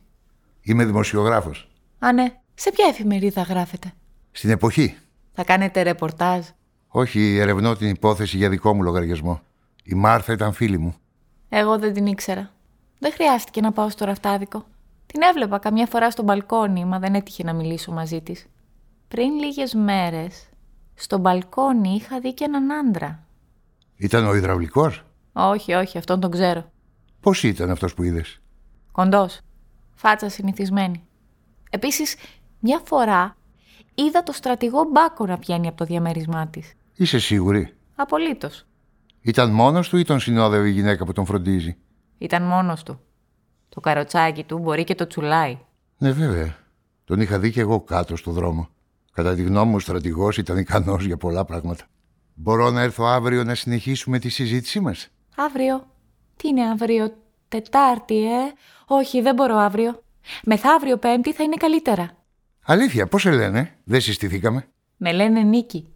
Είμαι 0.62 0.84
δημοσιογράφος. 0.84 1.70
Α, 1.98 2.12
ναι. 2.12 2.40
Σε 2.54 2.70
ποια 2.70 2.86
εφημερίδα 2.88 3.42
γράφετε; 3.42 3.92
Στην 4.30 4.50
εποχή. 4.50 4.96
Θα 5.32 5.44
κάνετε 5.44 5.82
ρεπορτάζ; 5.82 6.46
Όχι, 6.88 7.36
ερευνώ 7.36 7.76
την 7.76 7.88
υπόθεση 7.88 8.36
για 8.36 8.48
δικό 8.48 8.74
μου 8.74 8.82
λογαριασμό. 8.82 9.42
Η 9.84 9.94
Μάρθα 9.94 10.32
ήταν 10.32 10.52
φίλη 10.52 10.78
μου. 10.78 10.94
Εγώ 11.48 11.78
δεν 11.78 11.92
την 11.92 12.06
ήξερα. 12.06 12.52
Δεν 12.98 13.12
χρειάστηκε 13.12 13.60
να 13.60 13.72
πάω 13.72 13.90
στο 13.90 14.04
ραφτάδικο. 14.04 14.66
Την 15.12 15.22
έβλεπα 15.22 15.58
καμιά 15.58 15.86
φορά 15.86 16.10
στο 16.10 16.22
μπαλκόνι, 16.22 16.84
μα 16.84 16.98
δεν 16.98 17.14
έτυχε 17.14 17.44
να 17.44 17.52
μιλήσω 17.52 17.92
μαζί 17.92 18.20
της. 18.20 18.46
Πριν 19.08 19.32
λίγες 19.32 19.74
μέρες, 19.74 20.48
στο 20.94 21.18
μπαλκόνι 21.18 21.88
είχα 21.94 22.20
δει 22.20 22.34
και 22.34 22.44
έναν 22.44 22.72
άντρα. 22.72 23.26
Ήταν 23.96 24.26
ο 24.26 24.34
υδραυλικός; 24.34 25.04
Όχι, 25.32 25.72
όχι, 25.72 25.98
αυτόν 25.98 26.20
τον 26.20 26.30
ξέρω. 26.30 26.70
Πώς 27.20 27.42
ήταν 27.42 27.70
αυτός 27.70 27.94
που 27.94 28.02
είδες; 28.02 28.40
Κοντός. 28.92 29.40
Φάτσα 29.94 30.28
συνηθισμένη. 30.28 31.06
Επίσης, 31.70 32.16
μια 32.60 32.80
φορά 32.84 33.36
είδα 33.94 34.22
το 34.22 34.32
στρατηγό 34.32 34.84
Μπάκο 34.92 35.26
να 35.26 35.38
πιάνει 35.38 35.68
από 35.68 35.76
το 35.76 35.84
διαμέρισμά 35.84 36.46
της. 36.46 36.72
Είσαι 36.94 37.18
σίγουρη; 37.18 37.74
Απολύτως. 37.94 38.66
Ήταν 39.20 39.50
μόνος 39.50 39.88
του 39.88 39.96
ή 39.96 40.04
τον 40.04 40.20
συνόδευε 40.20 40.68
η 40.68 40.72
γυναίκα 40.72 41.04
που 41.04 41.12
τον 41.12 41.26
φροντίζει; 41.26 41.76
Ήταν 42.18 42.42
μόνος 42.42 42.82
του. 42.82 43.00
Το 43.74 43.80
καροτσάκι 43.80 44.44
του 44.44 44.58
μπορεί 44.58 44.84
και 44.84 44.94
το 44.94 45.06
τσουλάει. 45.06 45.58
Ναι, 45.98 46.12
βέβαια. 46.12 46.56
Τον 47.04 47.20
είχα 47.20 47.38
δει 47.38 47.50
και 47.50 47.60
εγώ 47.60 47.80
κάτω 47.80 48.16
στο 48.16 48.30
δρόμο. 48.30 48.68
Κατά 49.12 49.34
τη 49.34 49.42
γνώμη 49.42 49.70
μου, 49.70 49.76
ο 49.76 49.78
στρατηγός 49.78 50.38
ήταν 50.38 50.56
ικανός 50.58 51.04
για 51.04 51.16
πολλά 51.16 51.44
πράγματα. 51.44 51.84
Μπορώ 52.34 52.70
να 52.70 52.80
έρθω 52.80 53.04
αύριο 53.04 53.44
να 53.44 53.54
συνεχίσουμε 53.54 54.18
τη 54.18 54.28
συζήτησή 54.28 54.80
μας; 54.80 55.08
Αύριο. 55.36 55.86
Τι 56.36 56.48
είναι 56.48 56.62
αύριο, 56.62 57.16
Τετάρτη, 57.48 58.24
ε; 58.24 58.52
Όχι, 58.86 59.20
δεν 59.20 59.34
μπορώ 59.34 59.56
αύριο. 59.56 60.02
Μεθαύριο 60.44 60.96
Πέμπτη 60.96 61.32
θα 61.32 61.42
είναι 61.42 61.56
καλύτερα. 61.56 62.10
Αλήθεια, 62.62 63.06
πώς 63.06 63.22
σε 63.22 63.30
λένε, 63.30 63.78
δεν 63.84 64.00
συστηθήκαμε. 64.00 64.68
Με 64.96 65.12
λένε 65.12 65.40
Νίκη. 65.40 65.86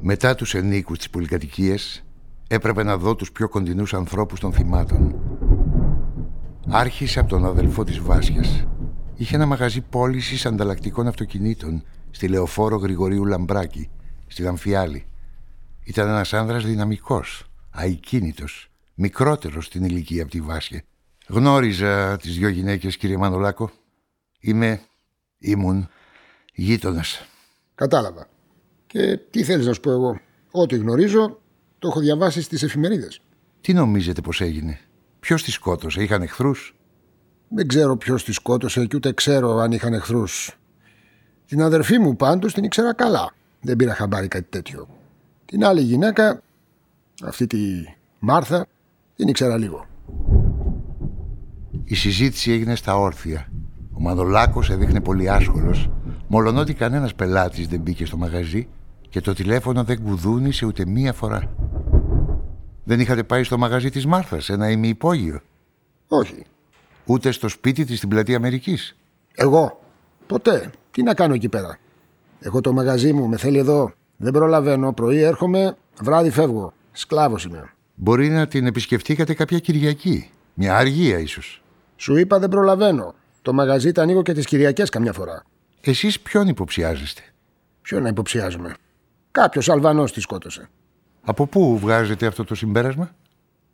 Μετά 0.00 0.34
τους 0.34 0.54
ενίκους 0.54 0.98
της 0.98 1.10
πολυκατοικίας 1.10 2.04
έπρεπε 2.48 2.82
να 2.82 2.96
δω 2.96 3.14
τους 3.14 3.32
πιο 3.32 3.48
κοντινούς 3.48 3.94
ανθρώπους 3.94 4.40
των 4.40 4.52
θυμάτων. 4.52 5.14
Άρχισε 6.68 7.20
από 7.20 7.28
τον 7.28 7.44
αδελφό 7.44 7.84
της 7.84 7.98
Βάσιας. 7.98 8.66
Είχε 9.14 9.34
ένα 9.34 9.46
μαγαζί 9.46 9.80
πώλησης 9.80 10.46
ανταλλακτικών 10.46 11.06
αυτοκινήτων 11.06 11.84
στη 12.10 12.28
Λεωφόρο 12.28 12.76
Γρηγορίου 12.76 13.24
Λαμπράκη, 13.24 13.90
στη 14.26 14.42
Δαμφιάλη. 14.42 15.06
Ήταν 15.84 16.08
ένας 16.08 16.32
άνδρας 16.32 16.64
δυναμικός, 16.64 17.50
αικίνητος, 17.76 18.70
μικρότερος 18.94 19.64
στην 19.66 19.84
ηλικία 19.84 20.22
από 20.22 20.30
τη 20.30 20.40
Βάσια. 20.40 20.82
Γνώριζα 21.28 22.16
τις 22.16 22.36
δυο 22.36 22.48
γυναίκες, 22.48 22.96
κύριε 22.96 23.16
Μανολάκο. 23.16 23.70
Είμαι, 24.40 24.80
ήμουν, 25.38 25.88
γείτονας. 26.54 27.26
Κατάλαβα. 27.74 28.26
Και 28.86 29.16
τι 29.30 29.44
θέλεις 29.44 29.66
να 29.66 29.72
σου 29.72 29.80
πω 29.80 29.90
εγώ; 29.90 30.20
Ό,τι 30.50 30.76
γνωρίζω 30.76 31.40
το 31.84 31.90
έχω 31.90 32.00
διαβάσει 32.00 32.42
στις 32.42 32.62
εφημερίδες. 32.62 33.20
Τι 33.60 33.72
νομίζετε 33.72 34.20
πως 34.20 34.40
έγινε; 34.40 34.78
Ποιος 35.20 35.42
τη 35.42 35.50
σκότωσε, 35.50 36.02
είχαν 36.02 36.22
εχθρούς; 36.22 36.76
Δεν 37.48 37.68
ξέρω 37.68 37.96
ποιος 37.96 38.24
τη 38.24 38.32
σκότωσε 38.32 38.86
και 38.86 38.96
ούτε 38.96 39.12
ξέρω 39.12 39.56
αν 39.56 39.72
είχαν 39.72 39.92
εχθρούς. 39.92 40.58
Την 41.46 41.62
αδερφή 41.62 41.98
μου 41.98 42.16
πάντως 42.16 42.54
την 42.54 42.64
ήξερα 42.64 42.94
καλά. 42.94 43.32
Δεν 43.60 43.76
πήρα 43.76 43.94
χαμπάρι 43.94 44.28
κάτι 44.28 44.46
τέτοιο. 44.50 44.88
Την 45.44 45.64
άλλη 45.64 45.80
γυναίκα, 45.80 46.42
αυτή 47.24 47.46
τη 47.46 47.58
Μάρθα, 48.18 48.66
την 49.16 49.28
ήξερα 49.28 49.56
λίγο. 49.56 49.86
Η 51.84 51.94
συζήτηση 51.94 52.52
έγινε 52.52 52.74
στα 52.74 52.96
όρθια. 52.96 53.48
Ο 53.92 54.00
Μανολάκος 54.00 54.70
έδειχνε 54.70 55.00
πολύ 55.00 55.30
άσχολος, 55.30 55.90
μολονότι 56.26 56.74
κανένας 56.74 57.14
πελάτης 57.14 57.68
δεν 57.68 57.80
μπήκε 57.80 58.06
στο 58.06 58.16
μαγαζί 58.16 58.68
και 59.14 59.20
το 59.20 59.32
τηλέφωνο 59.32 59.84
δεν 59.84 60.02
κουδούνισε 60.02 60.66
ούτε 60.66 60.86
μία 60.86 61.12
φορά. 61.12 61.54
Δεν 62.84 63.00
είχατε 63.00 63.22
πάει 63.22 63.42
στο 63.42 63.58
μαγαζί 63.58 63.90
της 63.90 64.06
Μάρθας, 64.06 64.48
ένα 64.48 64.70
ημιυπόγειο; 64.70 65.40
Όχι. 66.08 66.44
Ούτε 67.04 67.30
στο 67.30 67.48
σπίτι 67.48 67.84
της 67.84 67.96
στην 67.96 68.08
πλατεία 68.08 68.36
Αμερικής; 68.36 68.96
Εγώ; 69.34 69.80
Ποτέ. 70.26 70.70
Τι 70.90 71.02
να 71.02 71.14
κάνω 71.14 71.34
εκεί 71.34 71.48
πέρα; 71.48 71.78
Έχω 72.40 72.60
το 72.60 72.72
μαγαζί 72.72 73.12
μου, 73.12 73.28
με 73.28 73.36
θέλει 73.36 73.58
εδώ. 73.58 73.92
Δεν 74.16 74.32
προλαβαίνω. 74.32 74.92
Πρωί 74.92 75.20
έρχομαι, 75.20 75.76
βράδυ 76.00 76.30
φεύγω. 76.30 76.72
Σκλάβος 76.92 77.44
είμαι. 77.44 77.72
Μπορεί 77.94 78.28
να 78.28 78.46
την 78.46 78.66
επισκεφτήκατε 78.66 79.34
κάποια 79.34 79.58
Κυριακή. 79.58 80.30
Μια 80.54 80.76
αργία 80.76 81.18
ίσως. 81.18 81.62
Σου 81.96 82.16
είπα 82.16 82.38
δεν 82.38 82.48
προλαβαίνω. 82.48 83.14
Το 83.42 83.52
μαγαζί 83.52 83.92
τα 83.92 84.02
ανοίγω 84.02 84.22
και 84.22 84.32
τις 84.32 84.46
Κυριακές 84.46 84.88
καμιά 84.88 85.12
φορά. 85.12 85.42
Εσείς 85.80 86.20
ποιον 86.20 86.48
υποψιάζεστε; 86.48 87.22
Ποιον 87.82 88.02
να 88.02 88.08
υποψιάζομαι. 88.08 88.74
Κάποιος 89.34 89.68
Αλβανός 89.68 90.12
τη 90.12 90.20
σκότωσε. 90.20 90.68
Από 91.24 91.46
πού 91.46 91.78
βγάζετε 91.78 92.26
αυτό 92.26 92.44
το 92.44 92.54
συμπέρασμα; 92.54 93.10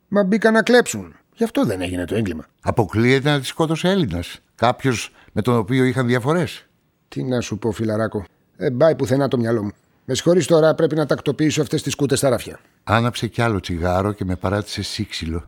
Μα 0.07 0.23
μπήκαν 0.23 0.53
να 0.53 0.63
κλέψουν. 0.63 1.15
Γι' 1.35 1.43
αυτό 1.43 1.65
δεν 1.65 1.81
έγινε 1.81 2.05
το 2.05 2.15
έγκλημα. 2.15 2.45
Αποκλείεται 2.61 3.29
να 3.29 3.39
τη 3.39 3.45
σκότωσε 3.45 3.89
Έλληνας. 3.89 4.39
Κάποιος 4.55 5.11
με 5.31 5.41
τον 5.41 5.57
οποίο 5.57 5.83
είχαν 5.83 6.07
διαφορές. 6.07 6.67
Τι 7.07 7.23
να 7.23 7.41
σου 7.41 7.57
πω, 7.57 7.71
φιλαράκο. 7.71 8.25
Δεν 8.55 8.77
πάει 8.77 8.95
πουθενά 8.95 9.27
το 9.27 9.37
μυαλό 9.37 9.63
μου. 9.63 9.71
Με 10.05 10.13
συγχωρείς 10.13 10.45
τώρα, 10.45 10.75
πρέπει 10.75 10.95
να 10.95 11.05
τακτοποιήσω 11.05 11.61
αυτές 11.61 11.81
τις 11.81 11.95
κούτες 11.95 12.17
στα 12.17 12.29
ράφια. 12.29 12.59
Άναψε 12.83 13.27
κι 13.27 13.41
άλλο 13.41 13.59
τσιγάρο 13.59 14.11
και 14.11 14.25
με 14.25 14.35
παράτησε 14.35 14.83
σύξυλο. 14.83 15.45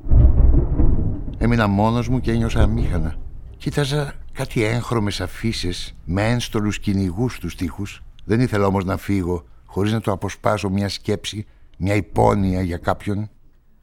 Έμεινα 1.38 1.68
μόνος 1.68 2.08
μου 2.08 2.20
και 2.20 2.32
ένιωσα 2.32 2.62
αμήχανα. 2.62 3.16
Κοίταζα 3.58 4.14
κάτι 4.34 4.64
έγχρωμες 4.64 5.22
αφήσει 5.22 5.96
με 6.06 6.30
ένστολου 6.30 6.70
κυνηγούς 6.70 7.36
στου 7.36 7.48
τοίχους. 7.48 8.04
Δεν 8.26 8.40
ήθελα 8.40 8.66
όμως 8.66 8.86
να 8.86 8.98
φύγω 8.98 9.46
χωρίς 9.74 9.92
να 9.92 10.02
το 10.02 10.12
αποσπάσω 10.12 10.70
μια 10.70 10.90
σκέψη, 10.90 11.46
μια 11.78 11.96
υπόνοια 11.96 12.62
για 12.62 12.78
κάποιον. 12.78 13.30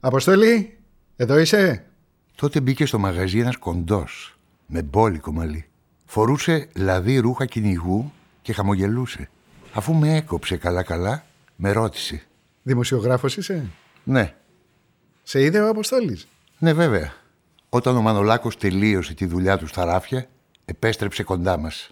Αποστολή, 0.01 0.79
εδώ 1.17 1.39
είσαι; 1.39 1.85
Τότε 2.35 2.61
μπήκε 2.61 2.87
στο 2.87 2.99
μαγαζί 2.99 3.39
ένας 3.39 3.57
κοντός, 3.57 4.39
με 4.67 4.83
μπόλικο 4.83 5.33
μαλλί. 5.33 5.69
Φορούσε 6.05 6.69
λαδί 6.77 7.19
ρούχα 7.19 7.47
κυνηγού 7.47 8.13
και 8.43 8.53
χαμογελούσε. 8.53 9.29
Αφού 9.73 9.95
με 9.95 10.17
έκοψε 10.17 10.57
καλά-καλά, 10.57 11.25
με 11.57 11.73
ρώτησε. 11.73 12.23
Δημοσιογράφος 12.63 13.37
είσαι; 13.37 13.71
Ναι, 14.05 14.35
Σε 15.23 15.43
είδε 15.43 15.61
ο 15.61 15.69
Αποστόλης; 15.69 16.29
ναι 16.59 16.73
βέβαια. 16.73 17.13
Όταν 17.69 17.97
ο 17.97 18.01
Μανολάκος 18.01 18.57
τελείωσε 18.57 19.15
τη 19.15 19.27
δουλειά 19.27 19.59
του 19.59 19.67
στα 19.67 19.85
ράφια, 19.85 20.29
επέστρεψε 20.65 21.23
κοντά 21.23 21.57
μας. 21.57 21.91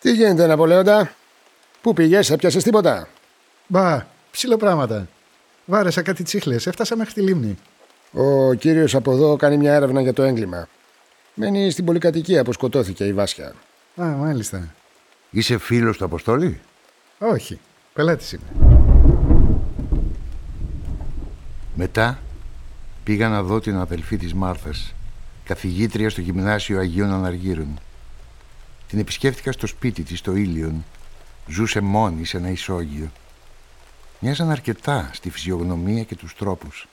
Τι 0.00 0.12
γίνεται, 0.12 0.46
Ναπολέοντα; 0.46 1.14
Πού 1.80 1.92
πήγες, 1.92 2.30
έπιασες 2.30 2.62
τίποτα; 2.62 3.08
Μπα, 3.66 4.06
ψηλό 4.30 4.56
πράγματα. 4.56 5.08
Βάρεσα 5.64 6.02
κάτι 6.02 6.22
τσίχλες, 6.22 6.66
έφτασα 6.66 6.96
μέχρι 6.96 7.12
τη 7.12 7.20
λίμνη. 7.20 7.58
Ο 8.12 8.54
κύριος 8.54 8.94
από 8.94 9.12
εδώ 9.12 9.36
κάνει 9.36 9.56
μια 9.56 9.74
έρευνα 9.74 10.00
για 10.00 10.12
το 10.12 10.22
έγκλημα. 10.22 10.68
Μένει 11.34 11.70
στην 11.70 11.84
πολυκατοικία 11.84 12.44
που 12.44 12.52
σκοτώθηκε 12.52 13.04
η 13.04 13.12
Βάσια. 13.12 13.54
Α, 14.00 14.04
μάλιστα. 14.04 14.74
Είσαι 15.30 15.58
φίλος 15.58 15.96
του 15.96 16.04
Αποστόλη; 16.04 16.60
Όχι, 17.18 17.60
πελάτης 17.92 18.32
είμαι. 18.32 18.76
Μετά 21.74 22.18
πήγα 23.04 23.28
να 23.28 23.42
δω 23.42 23.60
την 23.60 23.76
αδελφή 23.76 24.16
της 24.16 24.34
Μάρθας, 24.34 24.94
καθηγήτρια 25.44 26.10
στο 26.10 26.20
Γυμνάσιο 26.20 26.78
Αγίων 26.78 27.12
Αναργύρων. 27.12 27.80
Την 28.88 28.98
επισκέφτηκα 28.98 29.52
στο 29.52 29.66
σπίτι 29.66 30.02
της, 30.02 30.18
στο 30.18 30.34
Ήλιον. 30.34 30.84
Ζούσε 31.50 31.80
μόνη 31.80 32.24
σε 32.24 32.36
ένα 32.36 32.48
ισόγειο. 32.48 33.10
Μοιάζαν 34.20 34.50
αρκετά 34.50 35.10
στη 35.12 35.30
φυσιογνωμία 35.30 36.02
και 36.02 36.16
τους 36.16 36.34
τρόπους. 36.34 36.88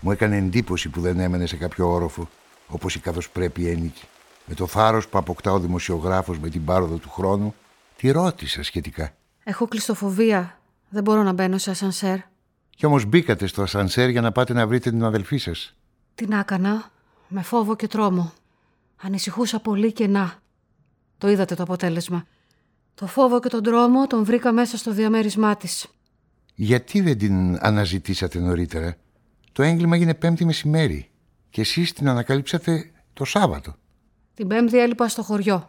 Μου 0.00 0.10
έκανε 0.10 0.36
εντύπωση 0.36 0.88
που 0.88 1.00
δεν 1.00 1.20
έμενε 1.20 1.46
σε 1.46 1.56
κάποιο 1.56 1.88
όροφο, 1.88 2.28
όπως 2.68 2.94
η 2.94 3.00
καθώς 3.00 3.30
πρέπει 3.30 3.68
ένικη. 3.68 4.04
Με 4.46 4.54
το 4.54 4.66
θάρρος 4.66 5.08
που 5.08 5.18
αποκτά 5.18 5.52
ο 5.52 5.58
δημοσιογράφος 5.58 6.38
με 6.38 6.48
την 6.48 6.64
πάροδο 6.64 6.96
του 6.96 7.10
χρόνου, 7.10 7.54
τη 7.96 8.10
ρώτησα 8.10 8.62
σχετικά. 8.62 9.14
Έχω 9.44 9.66
κλειστοφοβία. 9.66 10.58
Δεν 10.88 11.02
μπορώ 11.02 11.22
να 11.22 11.32
μπαίνω 11.32 11.58
σε 11.58 11.70
ασανσέρ. 11.70 12.18
Κι 12.70 12.86
όμως 12.86 13.04
μπήκατε 13.04 13.46
στο 13.46 13.62
ασανσέρ 13.62 14.08
για 14.08 14.20
να 14.20 14.32
πάτε 14.32 14.52
να 14.52 14.66
βρείτε 14.66 14.90
την 14.90 15.04
αδελφή 15.04 15.36
σας. 15.36 15.74
Τι 16.14 16.26
να 16.26 16.38
έκανα. 16.38 16.90
Με 17.28 17.42
φόβο 17.42 17.76
και 17.76 17.86
τρόμο. 17.86 18.32
Ανησυχούσα 18.96 19.60
πολύ 19.60 19.92
και 19.92 20.06
να. 20.06 20.34
Το 21.18 21.28
είδατε 21.28 21.54
το 21.54 21.62
αποτέλεσμα. 21.62 22.26
Το 22.96 23.06
φόβο 23.06 23.40
και 23.40 23.48
τον 23.48 23.62
τρόμο 23.62 24.06
τον 24.06 24.24
βρήκα 24.24 24.52
μέσα 24.52 24.76
στο 24.76 24.92
διαμέρισμά 24.92 25.56
της. 25.56 25.86
Γιατί 26.54 27.00
δεν 27.00 27.18
την 27.18 27.58
αναζητήσατε 27.60 28.38
νωρίτερα; 28.38 28.96
Το 29.52 29.62
έγκλημα 29.62 29.96
έγινε 29.96 30.14
πέμπτη 30.14 30.44
μεσημέρι 30.44 31.10
και 31.50 31.60
εσείς 31.60 31.92
την 31.92 32.08
ανακαλύψατε 32.08 32.90
το 33.12 33.24
Σάββατο. 33.24 33.74
Την 34.34 34.46
Πέμπτη 34.46 34.78
έλειπα 34.78 35.08
στο 35.08 35.22
χωριό. 35.22 35.68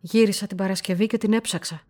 Γύρισα 0.00 0.46
την 0.46 0.56
Παρασκευή 0.56 1.06
και 1.06 1.18
την 1.18 1.32
έψαξα. 1.32 1.80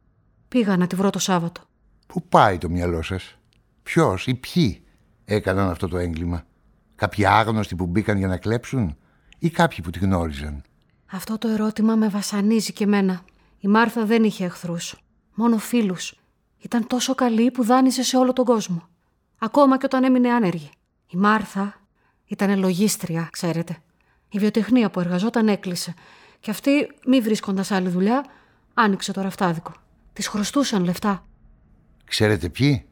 Πήγα 0.49 0.77
να 0.77 0.87
τη 0.87 0.97
βρω 0.97 1.11
το 1.11 1.19
Σάββατο. 1.19 1.63
Πού 2.07 2.23
πάει 2.29 2.59
το 2.59 2.69
μυαλό 2.69 3.03
σας; 3.03 3.39
Ποιος 3.83 4.27
ή 4.27 4.35
ποιοι 4.35 4.83
έκαναν 5.25 5.71
αυτό 5.71 5.89
το 5.89 5.99
έγκλημα; 5.99 6.47
Κάποιοι 6.95 7.27
άγνωστοι 7.27 7.75
που 7.75 7.87
μπήκαν 7.87 8.19
για 8.19 8.27
να 8.27 8.37
κλέψουν 8.37 8.97
ή 9.39 9.51
κάποιοι 9.51 9.81
που 9.83 9.91
τη 9.91 9.99
γνώριζαν; 9.99 10.63
Αυτό 11.07 11.39
το 11.39 11.49
ερώτημα 11.49 11.97
με 11.97 12.09
βασανίζει 12.09 12.73
και 12.73 12.85
εμένα. 12.85 13.25
Η 13.59 13.69
Μάρθα 13.69 14.05
δεν 14.05 14.25
είχε 14.25 14.45
εχθρούς. 14.45 14.97
Μόνο 15.35 15.59
φίλους. 15.59 16.15
Ήταν 16.59 16.87
τόσο 16.87 17.15
καλή 17.15 17.51
που 17.51 17.65
δάνεισε 17.65 18.03
σε 18.03 18.17
όλο 18.17 18.33
τον 18.33 18.45
κόσμο. 18.45 18.89
Ακόμα 19.39 19.79
και 19.79 19.85
όταν 19.85 20.05
έμεινε 20.05 20.31
άνεργη. 20.31 20.71
Η 21.07 21.17
Μάρθα 21.17 21.81
ήταν 22.27 22.59
λογίστρια, 22.59 23.29
ξέρετε. 23.33 23.79
Η 24.29 24.39
βιοτεχνία 24.39 24.91
που 24.91 25.01
εργαζόταν 25.01 25.49
έκλεισε. 25.49 25.95
Και 26.41 26.51
αυτή, 26.51 26.89
μη 27.07 27.21
βρίσκοντας 27.21 27.71
άλλη 27.71 27.89
δουλειά, 27.89 28.25
άνοιξε 28.75 29.13
το 29.13 29.21
ραφτάδικο. 29.21 29.73
Τη 30.13 30.23
χρωστούσαν 30.23 30.85
λεφτά. 30.85 31.27
Ξέρετε 32.05 32.49
ποιοι; 32.49 32.87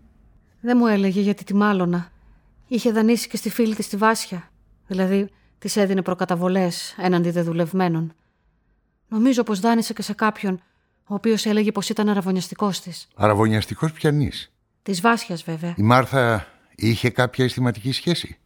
Δεν 0.61 0.77
μου 0.77 0.87
έλεγε 0.87 1.21
γιατί 1.21 1.45
τη 1.45 1.55
μάλωνα. 1.55 2.13
Είχε 2.67 2.93
δανείσει 2.93 3.29
και 3.29 3.37
στη 3.37 3.51
φίλη 3.51 3.75
της 3.75 3.89
τη 3.89 3.97
Βάσια. 3.97 4.51
Δηλαδή, 4.87 5.31
της 5.59 5.77
έδινε 5.77 6.03
προκαταβολές 6.03 6.95
έναντι 6.99 7.31
δεδουλευμένων. 7.31 8.15
Νομίζω 9.15 9.43
πως 9.43 9.61
δάνεισε 9.61 9.93
και 9.93 10.03
σε 10.03 10.13
κάποιον 10.13 10.63
ο 11.07 11.15
οποίος 11.15 11.47
έλεγε 11.47 11.73
πως 11.73 11.89
ήταν 11.89 12.09
αραβωνιαστικός 12.09 12.81
της. 12.81 13.09
Αραβωνιαστικός 13.15 13.93
πιανής; 13.93 14.53
Της 14.83 15.01
Βάσιας, 15.01 15.43
βέβαια. 15.43 15.75
Η 15.77 15.83
Μάρθα 15.83 16.47
είχε 16.75 17.11
κάποια 17.11 17.45
αισθηματική 17.45 17.93
σχέση; 17.93 18.39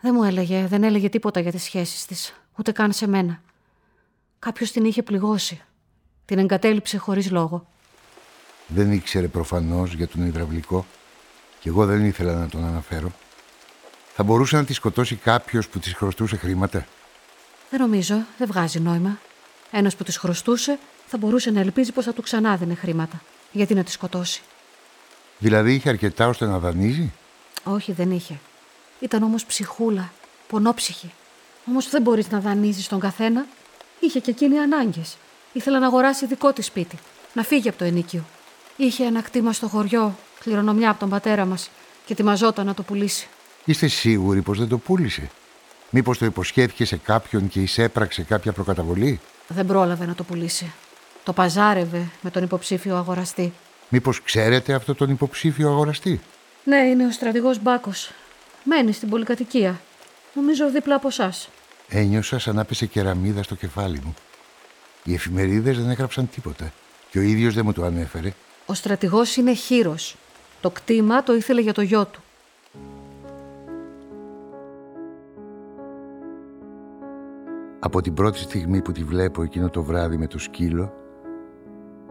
Δεν 0.00 0.14
μου 0.14 0.24
έλεγε, 0.24 0.66
δεν 0.66 0.82
έλεγε 0.82 1.08
τίποτα 1.08 1.40
για 1.40 1.50
τις 1.50 1.62
σχέσεις 1.62 2.06
της, 2.06 2.34
ούτε 2.58 2.72
καν 2.72 2.92
σε 2.92 3.06
μένα. 3.06 3.40
Κάποιος 4.38 4.72
την 4.72 4.84
είχε 4.84 5.02
πληγώσει. 5.02 5.62
Την 6.24 6.38
εγκατέλειψε 6.38 6.96
χωρίς 6.96 7.30
λόγο. 7.30 7.66
Δεν 8.66 8.92
ήξερε 8.92 9.28
προφανώς 9.28 9.94
για 9.94 10.08
τον 10.08 10.26
υδραυλικό 10.26 10.86
και 11.60 11.68
εγώ 11.68 11.86
δεν 11.86 12.04
ήθελα 12.04 12.34
να 12.34 12.48
τον 12.48 12.64
αναφέρω. 12.64 13.12
Θα 14.14 14.22
μπορούσε 14.22 14.56
να 14.56 14.64
τη 14.64 14.72
σκοτώσει 14.72 15.16
κάποιος 15.16 15.68
που 15.68 15.78
της 15.78 15.94
χρωστούσε 15.94 16.36
χρήματα; 16.36 16.86
Δεν 17.70 17.80
νομίζω, 17.80 18.26
δεν 18.38 18.46
βγάζει 18.46 18.80
νόημα. 18.80 19.18
Ένας 19.76 19.96
που 19.96 20.04
τη 20.04 20.18
χρωστούσε 20.18 20.78
θα 21.06 21.18
μπορούσε 21.18 21.50
να 21.50 21.60
ελπίζει 21.60 21.92
πως 21.92 22.04
θα 22.04 22.12
του 22.12 22.22
ξανά 22.22 22.56
δίνει 22.56 22.74
χρήματα. 22.74 23.22
Γιατί 23.52 23.74
να 23.74 23.82
τη 23.82 23.90
σκοτώσει; 23.90 24.42
Δηλαδή 25.38 25.74
είχε 25.74 25.88
αρκετά 25.88 26.28
ώστε 26.28 26.46
να 26.46 26.58
δανείζει; 26.58 27.12
Όχι, 27.64 27.92
δεν 27.92 28.10
είχε. 28.10 28.38
Ήταν 29.00 29.22
όμως 29.22 29.44
ψυχούλα, 29.44 30.12
πονόψυχη. 30.48 31.12
Όμως 31.68 31.90
δεν 31.90 32.02
μπορείς 32.02 32.30
να 32.30 32.40
δανείζεις 32.40 32.88
τον 32.88 33.00
καθένα. 33.00 33.46
Είχε 34.00 34.20
και 34.20 34.30
εκείνη 34.30 34.58
ανάγκες. 34.58 35.16
Ήθελε 35.52 35.78
να 35.78 35.86
αγοράσει 35.86 36.26
δικό 36.26 36.52
της 36.52 36.66
σπίτι, 36.66 36.98
να 37.32 37.42
φύγει 37.42 37.68
από 37.68 37.78
το 37.78 37.84
ενίκιο. 37.84 38.24
Είχε 38.76 39.04
ένα 39.04 39.22
κτήμα 39.22 39.52
στο 39.52 39.68
χωριό, 39.68 40.16
κληρονομιά 40.40 40.90
από 40.90 41.00
τον 41.00 41.08
πατέρα 41.08 41.44
μας, 41.44 41.70
και 42.04 42.12
ετοιμαζόταν 42.12 42.66
να 42.66 42.74
το 42.74 42.82
πουλήσει. 42.82 43.28
Είστε 43.64 43.86
σίγουροι 43.86 44.42
πως 44.42 44.58
δεν 44.58 44.68
το 44.68 44.78
πούλησε; 44.78 45.30
Μήπως 45.90 46.18
το 46.18 46.24
υποσχέθηκε 46.24 46.84
σε 46.84 46.96
κάποιον 46.96 47.48
και 47.48 47.60
εισέπραξε 47.60 48.22
κάποια 48.22 48.52
προκαταβολή; 48.52 49.20
Δεν 49.48 49.66
πρόλαβε 49.66 50.06
να 50.06 50.14
το 50.14 50.24
πουλήσει. 50.24 50.72
Το 51.24 51.32
παζάρευε 51.32 52.08
με 52.20 52.30
τον 52.30 52.42
υποψήφιο 52.42 52.96
αγοραστή. 52.96 53.52
Μήπως 53.88 54.22
ξέρετε 54.22 54.74
αυτό 54.74 54.94
τον 54.94 55.10
υποψήφιο 55.10 55.68
αγοραστή; 55.68 56.20
Ναι, 56.64 56.76
είναι 56.76 57.06
ο 57.06 57.10
στρατηγός 57.10 57.62
Μπάκος. 57.62 58.10
Μένει 58.64 58.92
στην 58.92 59.08
πολυκατοικία. 59.08 59.80
Νομίζω 60.34 60.70
δίπλα 60.70 60.94
από 60.94 61.08
εσάς. 61.08 61.48
Ένιωσα 61.88 62.38
σαν 62.38 62.54
να 62.54 62.64
πέσε 62.64 62.86
κεραμίδα 62.86 63.42
στο 63.42 63.54
κεφάλι 63.54 64.00
μου. 64.04 64.14
Οι 65.04 65.14
εφημερίδες 65.14 65.78
δεν 65.78 65.90
έγραψαν 65.90 66.30
τίποτα. 66.30 66.72
Και 67.10 67.18
ο 67.18 67.22
ίδιος 67.22 67.54
δεν 67.54 67.64
μου 67.64 67.72
το 67.72 67.84
ανέφερε. 67.84 68.32
Ο 68.66 68.74
στρατηγός 68.74 69.36
είναι 69.36 69.54
χείρος. 69.54 70.16
Το 70.60 70.70
κτήμα 70.70 71.22
το 71.22 71.34
ήθελε 71.34 71.60
για 71.60 71.72
το 71.72 71.82
γιο 71.82 72.04
του. 72.04 72.23
Από 77.86 78.00
την 78.00 78.14
πρώτη 78.14 78.38
στιγμή 78.38 78.82
που 78.82 78.92
τη 78.92 79.04
βλέπω 79.04 79.42
εκείνο 79.42 79.70
το 79.70 79.82
βράδυ 79.82 80.16
με 80.16 80.26
το 80.26 80.38
σκύλο, 80.38 80.92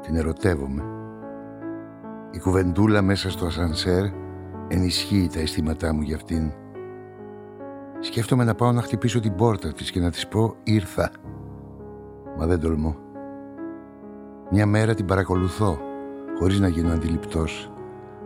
την 0.02 0.16
ερωτεύομαι. 0.16 0.84
Η 2.32 2.40
κουβεντούλα 2.40 3.02
μέσα 3.02 3.30
στο 3.30 3.46
ασανσέρ 3.46 4.06
ενισχύει 4.68 5.30
τα 5.34 5.40
αισθήματά 5.40 5.94
μου 5.94 6.02
για 6.02 6.16
αυτήν. 6.16 6.52
Σκέφτομαι 8.00 8.44
να 8.44 8.56
πάω 8.56 8.72
να 8.72 8.82
χτυπήσω 8.82 9.20
την 9.20 9.36
πόρτα 9.36 9.72
της 9.72 9.92
και 9.92 10.00
να 10.00 10.12
της 10.12 10.28
πω 10.28 10.56
«Ήρθα». 10.64 11.12
Μα 12.38 12.46
δεν 12.46 12.60
τολμώ. 12.60 12.96
Μια 14.52 14.66
μέρα 14.66 14.94
την 14.94 15.06
παρακολουθώ, 15.06 15.80
χωρίς 16.40 16.60
να 16.60 16.68
γίνω 16.68 16.94
αντιληπτός. 16.94 17.72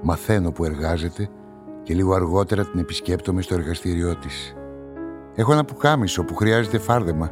Μαθαίνω 0.02 0.52
που 0.52 0.66
εργάζεται 0.66 1.30
και 1.84 1.94
λίγο 1.94 2.14
αργότερα 2.14 2.66
την 2.66 2.80
επισκέπτομαι 2.80 3.42
στο 3.42 3.54
εργαστήριό 3.54 4.16
της. 4.16 4.57
Έχω 5.40 5.52
ένα 5.52 5.66
πουκάμισο 5.66 6.24
που 6.24 6.36
χρειάζεται 6.36 6.78
φάρδεμα. 6.78 7.32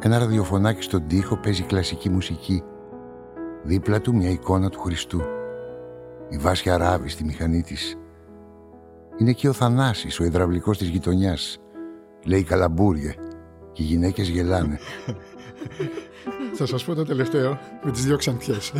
Ένα 0.00 0.18
ραδιοφωνάκι 0.18 0.82
στον 0.82 1.06
τοίχο 1.06 1.36
παίζει 1.36 1.62
κλασική 1.62 2.10
μουσική. 2.10 2.62
Δίπλα 3.62 4.00
του 4.00 4.14
μια 4.14 4.30
εικόνα 4.30 4.68
του 4.68 4.80
Χριστού. 4.80 5.20
Η 6.28 6.36
Βάσια 6.36 6.76
ράβει 6.76 7.08
στη 7.08 7.24
μηχανή 7.24 7.62
της. 7.62 7.96
Είναι 9.16 9.32
και 9.32 9.48
ο 9.48 9.52
Θανάσης, 9.52 10.20
ο 10.20 10.24
υδραυλικός 10.24 10.78
της 10.78 10.88
γειτονιάς. 10.88 11.58
Λέει 12.24 12.42
καλαμπούρια 12.42 13.14
και 13.72 13.82
οι 13.82 13.86
γυναίκες 13.86 14.28
γελάνε. 14.28 14.78
Θα 16.58 16.66
σας 16.66 16.84
πω 16.84 16.94
το 16.94 17.04
τελευταίο 17.04 17.58
με 17.84 17.90
τις 17.90 18.04
δυο 18.04 18.16
ξανθιές. 18.16 18.72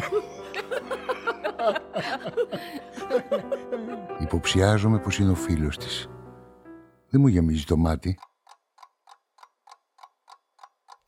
Υποψιάζομαι 4.20 4.98
πως 4.98 5.18
είναι 5.18 5.30
ο 5.30 5.34
φίλος 5.34 5.78
της. 5.78 6.08
Δεν 7.10 7.20
μου 7.20 7.26
γεμίζει 7.26 7.64
το 7.64 7.76
μάτι. 7.76 8.18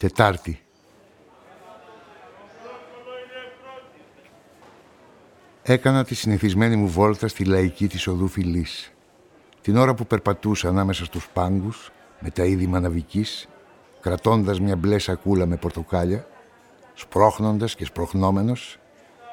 Τετάρτη. 0.02 0.62
Έκανα 5.62 6.04
τη 6.04 6.14
συνηθισμένη 6.14 6.76
μου 6.76 6.88
βόλτα 6.88 7.28
στη 7.28 7.44
λαϊκή 7.44 7.86
της 7.86 8.06
οδού 8.06 8.28
Φιλής. 8.28 8.92
Την 9.60 9.76
ώρα 9.76 9.94
που 9.94 10.06
περπατούσα 10.06 10.68
ανάμεσα 10.68 11.04
στους 11.04 11.28
πάγκους, 11.32 11.90
με 12.20 12.30
τα 12.30 12.44
είδη 12.44 12.66
μαναβικής, 12.66 13.48
κρατώντας 14.00 14.60
μια 14.60 14.76
μπλε 14.76 14.98
σακούλα 14.98 15.46
με 15.46 15.56
πορτοκάλια, 15.56 16.26
σπρώχνοντας 16.94 17.74
και 17.74 17.84
σπροχνόμενος, 17.84 18.78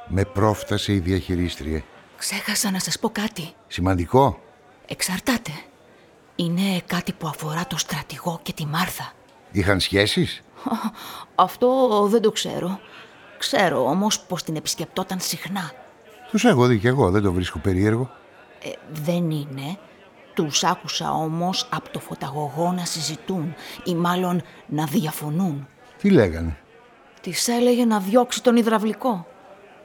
με 0.07 0.25
πρόφτασε 0.25 0.93
η 0.93 0.99
διαχειρίστρια. 0.99 1.83
Ξέχασα 2.17 2.71
να 2.71 2.79
σας 2.79 2.99
πω 2.99 3.09
κάτι. 3.09 3.53
Σημαντικό. 3.67 4.39
Εξαρτάται. 4.87 5.51
Είναι 6.35 6.81
κάτι 6.85 7.13
που 7.13 7.27
αφορά 7.27 7.67
το 7.67 7.77
στρατηγό 7.77 8.39
και 8.43 8.53
τη 8.53 8.65
Μάρθα. 8.65 9.13
Είχαν 9.51 9.79
σχέσεις; 9.79 10.41
Αυτό 11.35 12.07
δεν 12.07 12.21
το 12.21 12.31
ξέρω. 12.31 12.79
Ξέρω 13.37 13.85
όμως 13.85 14.19
πως 14.19 14.43
την 14.43 14.55
επισκεπτόταν 14.55 15.19
συχνά. 15.19 15.71
Τους 16.29 16.45
έχω 16.45 16.65
δει 16.65 16.77
κι 16.77 16.87
εγώ, 16.87 17.09
δεν 17.11 17.21
το 17.21 17.33
βρίσκω 17.33 17.59
περίεργο. 17.59 18.09
Ε, 18.63 18.69
δεν 18.91 19.29
είναι. 19.31 19.77
Τους 20.33 20.63
άκουσα 20.63 21.13
όμως 21.13 21.67
από 21.71 21.89
το 21.89 21.99
φωταγωγό 21.99 22.71
να 22.71 22.85
συζητούν 22.85 23.53
ή 23.83 23.95
μάλλον 23.95 24.41
να 24.67 24.85
διαφωνούν. 24.85 25.67
Τι 25.97 26.09
λέγανε; 26.09 26.57
Της 27.21 27.47
έλεγε 27.47 27.85
να 27.85 27.99
διώξει 27.99 28.43
τον 28.43 28.55
υδραυλικό. 28.55 29.27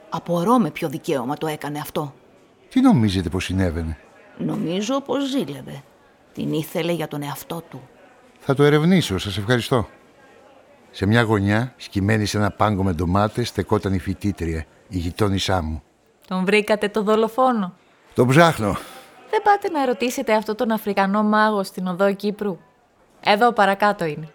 Απορώ 0.09 0.57
με 0.57 0.71
ποιο 0.71 0.89
δικαίωμα 0.89 1.35
το 1.35 1.47
έκανε 1.47 1.79
αυτό. 1.79 2.13
Τι 2.69 2.81
νομίζετε 2.81 3.29
πως 3.29 3.43
συνέβαινε; 3.43 3.97
Νομίζω 4.37 5.01
πως 5.01 5.29
ζήλευε. 5.29 5.83
Την 6.33 6.53
ήθελε 6.53 6.91
για 6.91 7.07
τον 7.07 7.23
εαυτό 7.23 7.63
του. 7.69 7.81
Θα 8.39 8.53
το 8.53 8.63
ερευνήσω, 8.63 9.17
σας 9.17 9.37
ευχαριστώ. 9.37 9.87
Σε 10.97 11.05
μια 11.05 11.21
γωνιά, 11.21 11.73
σκυμμένη 11.77 12.25
σε 12.25 12.37
ένα 12.37 12.51
πάγκο 12.51 12.83
με 12.83 12.93
ντομάτες, 12.93 13.47
στεκόταν 13.47 13.93
η 13.93 13.99
φοιτήτρια, 13.99 14.65
η 14.87 14.97
γειτόνισά 14.97 15.61
μου. 15.61 15.83
Τον 16.27 16.45
βρήκατε 16.45 16.89
το 16.89 17.03
δολοφόνο; 17.03 17.73
Τον 18.13 18.27
ψάχνω. 18.27 18.77
Δεν 19.29 19.41
πάτε 19.43 19.69
να 19.69 19.85
ρωτήσετε 19.85 20.33
αυτό 20.33 20.55
τον 20.55 20.71
Αφρικανό 20.71 21.23
μάγο 21.23 21.63
στην 21.63 21.87
οδό 21.87 22.13
Κύπρου; 22.13 22.57
Εδώ 23.19 23.53
παρακάτω 23.53 24.05
είναι. 24.05 24.33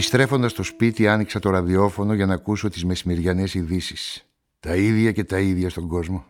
Επιστρέφοντας 0.00 0.50
στο 0.50 0.62
σπίτι 0.62 1.08
άνοιξα 1.08 1.38
το 1.38 1.50
ραδιόφωνο 1.50 2.14
για 2.14 2.26
να 2.26 2.34
ακούσω 2.34 2.68
τις 2.68 2.84
μεσημεριανές 2.84 3.54
ειδήσεις. 3.54 4.26
Τα 4.60 4.76
ίδια 4.76 5.12
και 5.12 5.24
τα 5.24 5.38
ίδια 5.38 5.70
στον 5.70 5.88
κόσμο. 5.88 6.24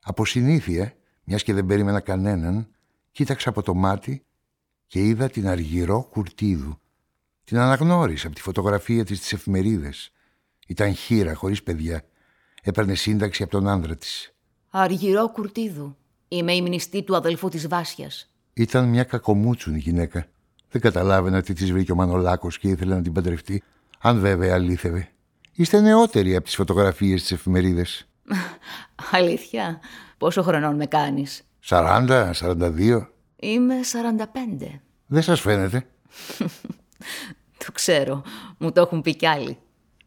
Από 0.00 0.24
συνήθεια, 0.24 0.94
μιας 1.24 1.42
και 1.42 1.52
δεν 1.52 1.66
περίμενα 1.66 2.00
κανέναν, 2.00 2.68
κοίταξα 3.12 3.48
από 3.48 3.62
το 3.62 3.74
μάτι 3.74 4.24
και 4.86 5.00
είδα 5.04 5.28
την 5.28 5.48
Αργυρό 5.48 6.08
Κουρτίδου. 6.10 6.78
Την 7.44 7.58
αναγνώρισα 7.58 8.26
από 8.26 8.36
τη 8.36 8.42
φωτογραφία 8.42 9.04
της 9.04 9.18
στις 9.18 9.32
εφημερίδες. 9.32 10.12
Ήταν 10.66 10.94
χείρα, 10.94 11.34
χωρίς 11.34 11.62
παιδιά. 11.62 12.04
Έπαιρνε 12.62 12.94
σύνταξη 12.94 13.42
από 13.42 13.52
τον 13.52 13.68
άνδρα 13.68 13.96
της. 13.96 14.34
Αργυρό 14.70 15.30
Κουρτίδου. 15.30 15.96
Είμαι 16.28 16.54
η 16.54 16.62
μνηστή 16.62 17.02
του 17.02 17.16
αδελφού 17.16 17.48
της 17.48 17.68
Βάσιας. 17.68 18.29
Ήταν 18.52 18.88
μια 18.88 19.04
κακομούτσουνη 19.04 19.78
γυναίκα. 19.78 20.26
Δεν 20.70 20.80
καταλάβαινα 20.80 21.42
τι 21.42 21.52
της 21.52 21.72
βρήκε 21.72 21.92
ο 21.92 21.94
Μανολάκος 21.94 22.58
και 22.58 22.68
ήθελε 22.68 22.94
να 22.94 23.02
την 23.02 23.12
παντρευτεί. 23.12 23.62
Αν 23.98 24.20
βέβαια 24.20 24.54
αλήθευε. 24.54 25.08
Είστε 25.52 25.80
νεότεροι 25.80 26.36
από 26.36 26.44
τις 26.44 26.54
φωτογραφίες 26.54 27.20
της 27.20 27.32
εφημερίδε. 27.32 27.86
Αλήθεια. 29.12 29.80
Πόσο 30.18 30.42
χρονών 30.42 30.76
με 30.76 30.86
κάνεις; 30.86 31.42
40, 31.68 32.30
42. 32.40 33.06
Είμαι 33.36 33.74
45. 34.60 34.80
Δεν 35.06 35.22
σας 35.22 35.40
φαίνεται; 35.40 35.86
το 37.64 37.72
ξέρω. 37.72 38.22
Μου 38.58 38.72
το 38.72 38.80
έχουν 38.80 39.02
πει 39.02 39.16
κι 39.16 39.26
άλλοι. 39.26 39.58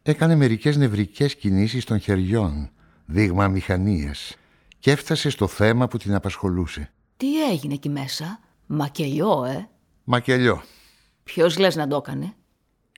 Έκανε 0.02 0.34
μερικές 0.34 0.76
νευρικές 0.76 1.36
κινήσεις 1.36 1.84
των 1.84 1.98
χεριών. 1.98 2.70
Δείγμα 3.06 3.48
μηχανίας. 3.48 4.36
Και 4.78 4.90
έφτασε 4.90 5.30
στο 5.30 5.46
θέμα 5.46 5.88
που 5.88 5.96
την 5.96 6.14
απασχολούσε. 6.14 6.92
Τι 7.16 7.50
έγινε 7.50 7.74
εκεί 7.74 7.88
μέσα; 7.88 8.40
Μακελιό, 8.66 9.44
ε. 9.44 9.68
Μακελιό. 10.04 10.62
Ποιος 11.24 11.58
λες 11.58 11.76
να 11.76 11.86
το 11.86 11.96
έκανε; 11.96 12.34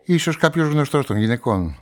Ίσως 0.04 0.36
κάποιος 0.36 0.68
γνωστός 0.68 1.06
των 1.06 1.16
γυναικών. 1.16 1.76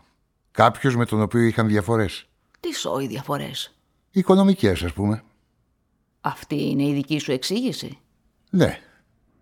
Κάποιος 0.50 0.96
με 0.96 1.06
τον 1.06 1.20
οποίο 1.20 1.40
είχαν 1.40 1.68
διαφορές. 1.68 2.26
Τι 2.60 2.74
σόι 2.74 3.06
διαφορές; 3.06 3.74
Οικονομικές, 4.10 4.82
ας 4.82 4.92
πούμε. 4.92 5.22
Αυτή 6.20 6.62
είναι 6.62 6.82
η 6.82 6.92
δική 6.94 7.18
σου 7.18 7.32
εξήγηση; 7.32 7.98
Ναι. 8.50 8.78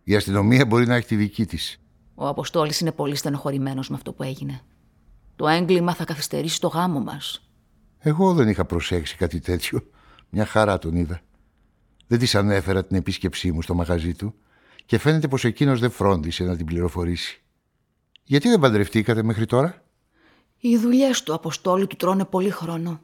Η 0.05 0.16
αστυνομία 0.16 0.66
μπορεί 0.66 0.87
να 0.87 0.94
έχει 0.94 1.07
τη 1.07 1.16
δική 1.16 1.46
της. 1.46 1.81
Ο 2.14 2.26
Αποστόλης 2.26 2.81
είναι 2.81 2.92
πολύ 2.92 3.14
στενοχωρημένος 3.14 3.88
με 3.88 3.96
αυτό 3.96 4.12
που 4.12 4.22
έγινε. 4.22 4.61
Το 5.37 5.48
έγκλημα 5.48 5.94
θα 5.94 6.05
καθυστερήσει 6.05 6.61
το 6.61 6.68
γάμο 6.68 7.00
μας. 7.00 7.48
Εγώ 7.98 8.35
δεν 8.35 8.48
είχα 8.48 8.64
προσέξει 8.64 9.16
κάτι 9.16 9.40
τέτοιο. 9.40 9.87
Μια 10.31 10.46
χαρά 10.46 10.78
τον 10.78 10.96
είδα. 10.96 11.20
Δεν 12.12 12.20
της 12.20 12.35
ανέφερα 12.35 12.85
την 12.85 12.96
επίσκεψή 12.96 13.53
μου 13.53 13.62
στο 13.62 13.75
μαγαζί 13.75 14.14
του 14.14 14.35
και 14.87 14.98
φαίνεται 14.98 15.29
πως 15.29 15.44
εκείνος 15.44 15.81
δεν 15.81 15.90
φρόντισε 15.90 16.44
να 16.44 16.57
την 16.57 16.66
πληροφορήσει. 16.66 17.42
Γιατί 18.25 18.48
δεν 18.48 18.61
παντρευτήκατε 18.61 19.22
μέχρι 19.22 19.46
τώρα; 19.46 19.83
Οι 20.59 20.77
δουλειέ 20.77 21.11
του 21.25 21.35
Αποστόλη 21.35 21.87
του 21.87 21.96
τρώνε 21.96 22.25
πολύ 22.25 22.51
χρόνο. 22.51 23.01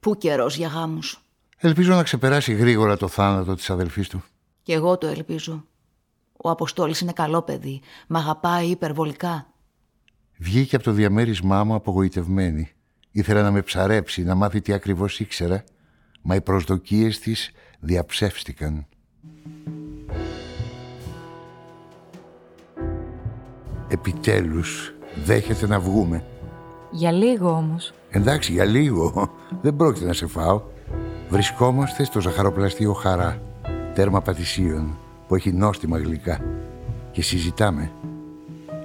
Πού 0.00 0.16
καιρός 0.16 0.56
για 0.56 0.68
γάμους; 0.68 1.22
Ελπίζω 1.56 1.94
να 1.94 2.02
ξεπεράσει 2.02 2.52
γρήγορα 2.52 2.96
το 2.96 3.08
θάνατο 3.08 3.54
της 3.54 3.70
αδελφής 3.70 4.08
του. 4.08 4.24
Κι 4.62 4.72
εγώ 4.72 4.98
το 4.98 5.06
ελπίζω. 5.06 5.64
Ο 6.36 6.50
Αποστόλης 6.50 7.00
είναι 7.00 7.12
καλό 7.12 7.42
παιδί. 7.42 7.80
Μ' 8.06 8.16
αγαπάει 8.16 8.66
υπερβολικά. 8.66 9.52
Βγήκε 10.38 10.76
από 10.76 10.84
το 10.84 10.92
διαμέρισμά 10.92 11.64
μου 11.64 11.74
απογοητευμένη. 11.74 12.72
Ήθελα 13.10 13.42
να 13.42 13.50
με 13.50 13.62
ψαρέψει, 13.62 14.22
να 14.22 14.34
μάθει 14.34 14.60
τι 14.60 14.72
ακριβώς 14.72 15.20
ήξερα, 15.20 15.64
μα 16.22 16.34
οι 16.34 16.40
προσδοκίες 16.40 17.18
της 17.18 17.52
διαψεύστηκαν. 17.80 18.86
Επιτέλους 23.88 24.94
δέχεται 25.24 25.66
να 25.66 25.80
βγούμε. 25.80 26.24
Για 26.90 27.12
λίγο 27.12 27.50
όμως. 27.50 27.92
Εντάξει, 28.10 28.52
για 28.52 28.64
λίγο. 28.64 29.30
Δεν 29.62 29.76
πρόκειται 29.76 30.06
να 30.06 30.12
σε 30.12 30.26
φάω. 30.26 30.62
Βρισκόμαστε 31.28 32.04
στο 32.04 32.20
ζαχαροπλαστείο 32.20 32.92
Χαρά, 32.92 33.40
τέρμα 33.94 34.20
πατησίων, 34.20 34.96
που 35.28 35.34
έχει 35.34 35.52
νόστιμα 35.52 35.98
γλυκά. 35.98 36.40
Και 37.12 37.22
συζητάμε. 37.22 37.90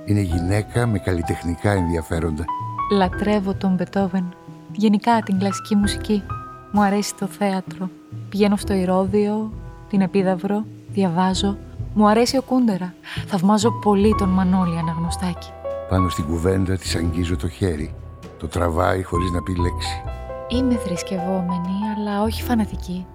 Είναι 0.06 0.22
γυναίκα 0.22 0.88
με 0.88 1.00
καλλιτεχνικά 1.00 1.72
ενδιαφέροντα. 1.72 2.46
Λατρεύω 2.92 3.54
τον 3.54 3.76
Μπετόβεν. 3.76 4.36
Γενικά 4.72 5.22
την 5.22 5.40
κλασική 5.40 5.76
μουσική. 5.76 6.24
Μου 6.72 6.82
αρέσει 6.82 7.16
το 7.16 7.28
θέατρο. 7.28 7.90
Πηγαίνω 8.34 8.56
στο 8.56 8.74
Ηρώδιο, 8.74 9.52
την 9.90 10.02
Επίδαυρο, 10.02 10.66
διαβάζω. 10.88 11.58
Μου 11.94 12.08
αρέσει 12.08 12.38
ο 12.38 12.42
Κούντερα. 12.42 12.94
Θαυμάζω 13.28 13.72
πολύ 13.72 14.16
τον 14.18 14.30
Μανώλη 14.30 14.78
Αναγνωστάκη. 14.78 15.50
Πάνω 15.90 16.10
στην 16.10 16.26
κουβέντα 16.26 16.78
της 16.78 16.96
αγγίζω 16.96 17.36
το 17.36 17.48
χέρι. 17.48 17.94
Το 18.40 18.48
τραβάει 18.48 19.04
χωρίς 19.04 19.32
να 19.32 19.44
πει 19.44 19.56
λέξη. 19.56 20.02
Είμαι 20.48 20.76
θρησκευόμενη, 20.76 21.74
αλλά 21.96 22.22
όχι 22.24 22.44
φανατική. 22.44 23.06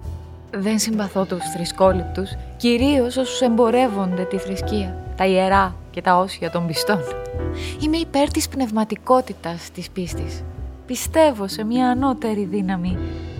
Δεν 0.50 0.78
συμπαθώ 0.78 1.24
τους 1.24 1.50
θρησκόληπτους, 1.54 2.30
κυρίως 2.56 3.16
όσους 3.16 3.40
εμπορεύονται 3.40 4.24
τη 4.24 4.38
θρησκεία, 4.38 4.96
τα 5.16 5.26
ιερά 5.26 5.74
και 5.90 6.02
τα 6.02 6.18
όσια 6.18 6.50
των 6.50 6.66
πιστών. 6.66 7.00
Είμαι 7.80 7.96
υπέρ 7.96 8.30
της 8.30 8.48
πνευματικότητας 8.48 9.70
της 9.70 9.90
πίστης. 9.90 10.42
Πιστεύω 10.86 11.48
σε 11.48 11.64
μια 11.64 11.88
ανώτερη 11.88 12.44
δύναμη, 12.44 12.98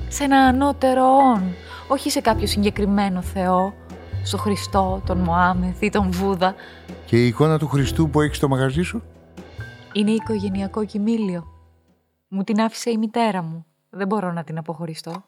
σε 0.09 0.25
ένα 0.25 0.39
ανώτερο 0.39 1.03
όν, 1.03 1.43
όχι 1.89 2.11
σε 2.11 2.21
κάποιο 2.21 2.47
συγκεκριμένο 2.47 3.23
Θεό, 3.23 3.75
στο 4.23 4.37
Χριστό, 4.37 5.03
τον 5.07 5.19
Μωάμεθ 5.19 5.83
ή 5.83 5.91
τον 5.91 6.11
Βούδα. 6.13 6.55
Και 7.07 7.25
η 7.25 7.27
εικόνα 7.27 7.59
του 7.59 7.69
Χριστού 7.69 8.11
που 8.11 8.21
έχεις 8.21 8.37
στο 8.37 8.49
μαγαζί 8.49 8.83
σου; 8.83 9.03
Είναι 9.93 10.11
οικογενειακό 10.11 10.85
κοιμήλιο. 10.85 11.47
Μου 12.29 12.45
την 12.45 12.61
άφησε 12.61 12.91
η 12.91 12.97
μητέρα 12.97 13.43
μου. 13.43 13.67
Δεν 13.91 14.07
μπορώ 14.07 14.33
να 14.33 14.45
την 14.45 14.59
αποχωριστώ. 14.59 15.25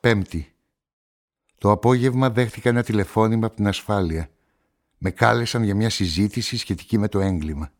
Πέμπτη. 0.00 0.54
Το 1.58 1.70
απόγευμα 1.70 2.30
δέχτηκα 2.30 2.68
ένα 2.68 2.82
τηλεφώνημα 2.82 3.46
από 3.46 3.56
την 3.56 3.66
ασφάλεια. 3.66 4.28
Με 4.98 5.10
κάλεσαν 5.10 5.62
για 5.62 5.74
μια 5.74 5.90
συζήτηση 5.90 6.56
σχετική 6.56 6.98
με 6.98 7.08
το 7.08 7.20
έγκλημα. 7.20 7.70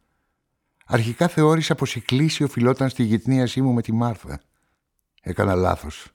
Αρχικά 0.86 1.28
θεώρησα 1.28 1.74
πως 1.74 1.96
η 1.96 2.00
κλίση 2.00 2.44
οφειλόταν 2.44 2.88
στη 2.88 3.02
γυτνίασή 3.02 3.60
μου 3.62 3.72
με 3.72 3.82
τη 3.82 3.92
Μάρθα. 3.92 4.40
Έκανα 5.26 5.54
λάθος. 5.54 6.08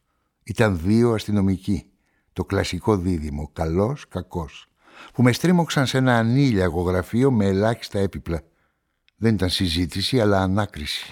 Ήταν 0.44 0.80
δύο 0.80 1.14
αστυνομικοί. 1.14 1.86
Το 2.34 2.46
κλασικό 2.46 2.98
δίδυμο, 2.98 3.50
καλός, 3.54 4.08
κακός. 4.08 4.68
Που 5.14 5.24
με 5.24 5.32
στρίμωξαν 5.32 5.86
σε 5.86 5.98
ένα 5.98 6.18
ανήλιαγο 6.18 6.82
γραφείο 6.82 7.32
με 7.32 7.46
ελάχιστα 7.46 8.00
έπιπλα. 8.00 8.42
Δεν 9.18 9.34
ήταν 9.34 9.50
συζήτηση, 9.50 10.20
αλλά 10.22 10.42
ανάκριση. 10.42 11.12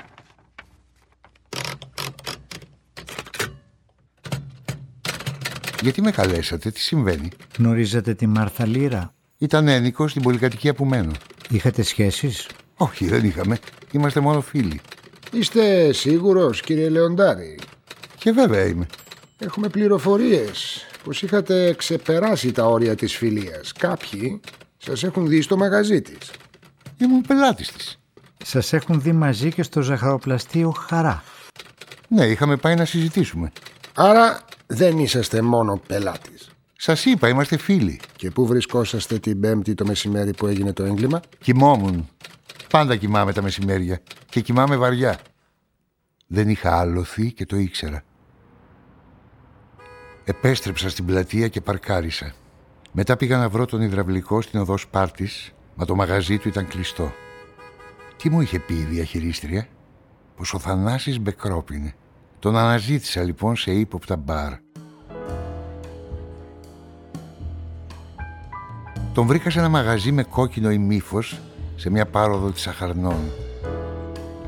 Γιατί 5.81 6.01
με 6.01 6.11
καλέσατε, 6.11 6.71
τι 6.71 6.79
συμβαίνει; 6.79 7.29
Γνωρίζετε 7.57 8.13
τη 8.13 8.27
Μάρθα 8.27 8.65
Λύρα; 8.65 9.13
Ήταν 9.37 9.67
ένικος 9.67 10.11
στην 10.11 10.21
πολυκατοικία 10.23 10.73
που 10.73 10.85
μένω. 10.85 11.11
Είχατε 11.49 11.81
σχέσεις; 11.81 12.49
Όχι, 12.77 13.05
δεν 13.07 13.25
είχαμε. 13.25 13.59
Είμαστε 13.91 14.19
μόνο 14.19 14.41
φίλοι. 14.41 14.81
Είστε 15.31 15.91
σίγουρος 15.91 16.61
κύριε 16.61 16.89
Λεοντάρη; 16.89 17.59
Και 18.17 18.31
βέβαια 18.31 18.65
είμαι. 18.65 18.85
Έχουμε 19.39 19.67
πληροφορίες 19.69 20.85
πως 21.03 21.21
είχατε 21.21 21.73
ξεπεράσει 21.77 22.51
τα 22.51 22.65
όρια 22.65 22.95
της 22.95 23.15
φιλίας. 23.15 23.71
Κάποιοι 23.71 24.39
σας 24.77 25.03
έχουν 25.03 25.27
δει 25.27 25.41
στο 25.41 25.57
μαγαζί 25.57 26.01
της. 26.01 26.31
Ήμουν 26.97 27.21
πελάτης 27.21 27.71
της. 27.71 27.99
Σας 28.43 28.73
έχουν 28.73 29.01
δει 29.01 29.11
μαζί 29.11 29.53
και 29.53 29.63
στο 29.63 29.81
ζαχαροπλαστείο 29.81 30.71
Χαρά. 30.71 31.23
Ναι, 32.07 32.25
είχαμε 32.25 32.55
πάει 32.55 32.75
να 32.75 32.85
συζητήσουμε. 32.85 33.51
Άρα 33.95 34.45
δεν 34.67 34.99
είσαστε 34.99 35.41
μόνο 35.41 35.81
πελάτης. 35.87 36.49
Σας 36.77 37.05
είπα, 37.05 37.27
είμαστε 37.29 37.57
φίλοι. 37.57 37.99
Και 38.15 38.31
πού 38.31 38.45
βρισκόσαστε 38.45 39.19
την 39.19 39.39
Πέμπτη 39.39 39.73
το 39.73 39.85
μεσημέρι 39.85 40.33
που 40.33 40.47
έγινε 40.47 40.73
το 40.73 40.83
έγκλημα; 40.83 41.21
Κοιμόμουν. 41.39 42.09
Πάντα 42.69 42.95
κοιμάμαι 42.95 43.33
τα 43.33 43.41
μεσημέρια 43.41 44.01
και 44.29 44.41
κοιμάμαι 44.41 44.77
βαριά. 44.77 45.19
Δεν 46.27 46.49
είχα 46.49 46.79
άλοθη 46.79 47.31
και 47.31 47.45
το 47.45 47.55
ήξερα. 47.55 48.03
Επέστρεψα 50.29 50.89
στην 50.89 51.05
πλατεία 51.05 51.47
και 51.47 51.61
παρκάρισα. 51.61 52.33
Μετά 52.91 53.17
πήγα 53.17 53.37
να 53.37 53.49
βρω 53.49 53.65
τον 53.65 53.81
υδραυλικό 53.81 54.41
στην 54.41 54.59
οδό 54.59 54.77
Σπάρτης, 54.77 55.53
μα 55.75 55.85
το 55.85 55.95
μαγαζί 55.95 56.37
του 56.37 56.47
ήταν 56.47 56.67
κλειστό. 56.67 57.11
Τι 58.17 58.29
μου 58.29 58.41
είχε 58.41 58.59
πει 58.59 58.73
η 58.73 58.83
διαχειρίστρια, 58.83 59.67
πως 60.35 60.53
ο 60.53 60.59
Θανάσης 60.59 61.19
μπεκρόπινε. 61.19 61.95
Τον 62.39 62.57
αναζήτησα 62.57 63.23
λοιπόν 63.23 63.55
σε 63.55 63.71
ύποπτα 63.71 64.15
μπαρ. 64.15 64.53
Τον 69.13 69.25
βρήκα 69.25 69.49
σε 69.49 69.59
ένα 69.59 69.69
μαγαζί 69.69 70.11
με 70.11 70.23
κόκκινο 70.23 70.71
ημίφος 70.71 71.41
σε 71.75 71.89
μια 71.89 72.05
πάροδο 72.05 72.51
της 72.51 72.67
Αχαρνών. 72.67 73.31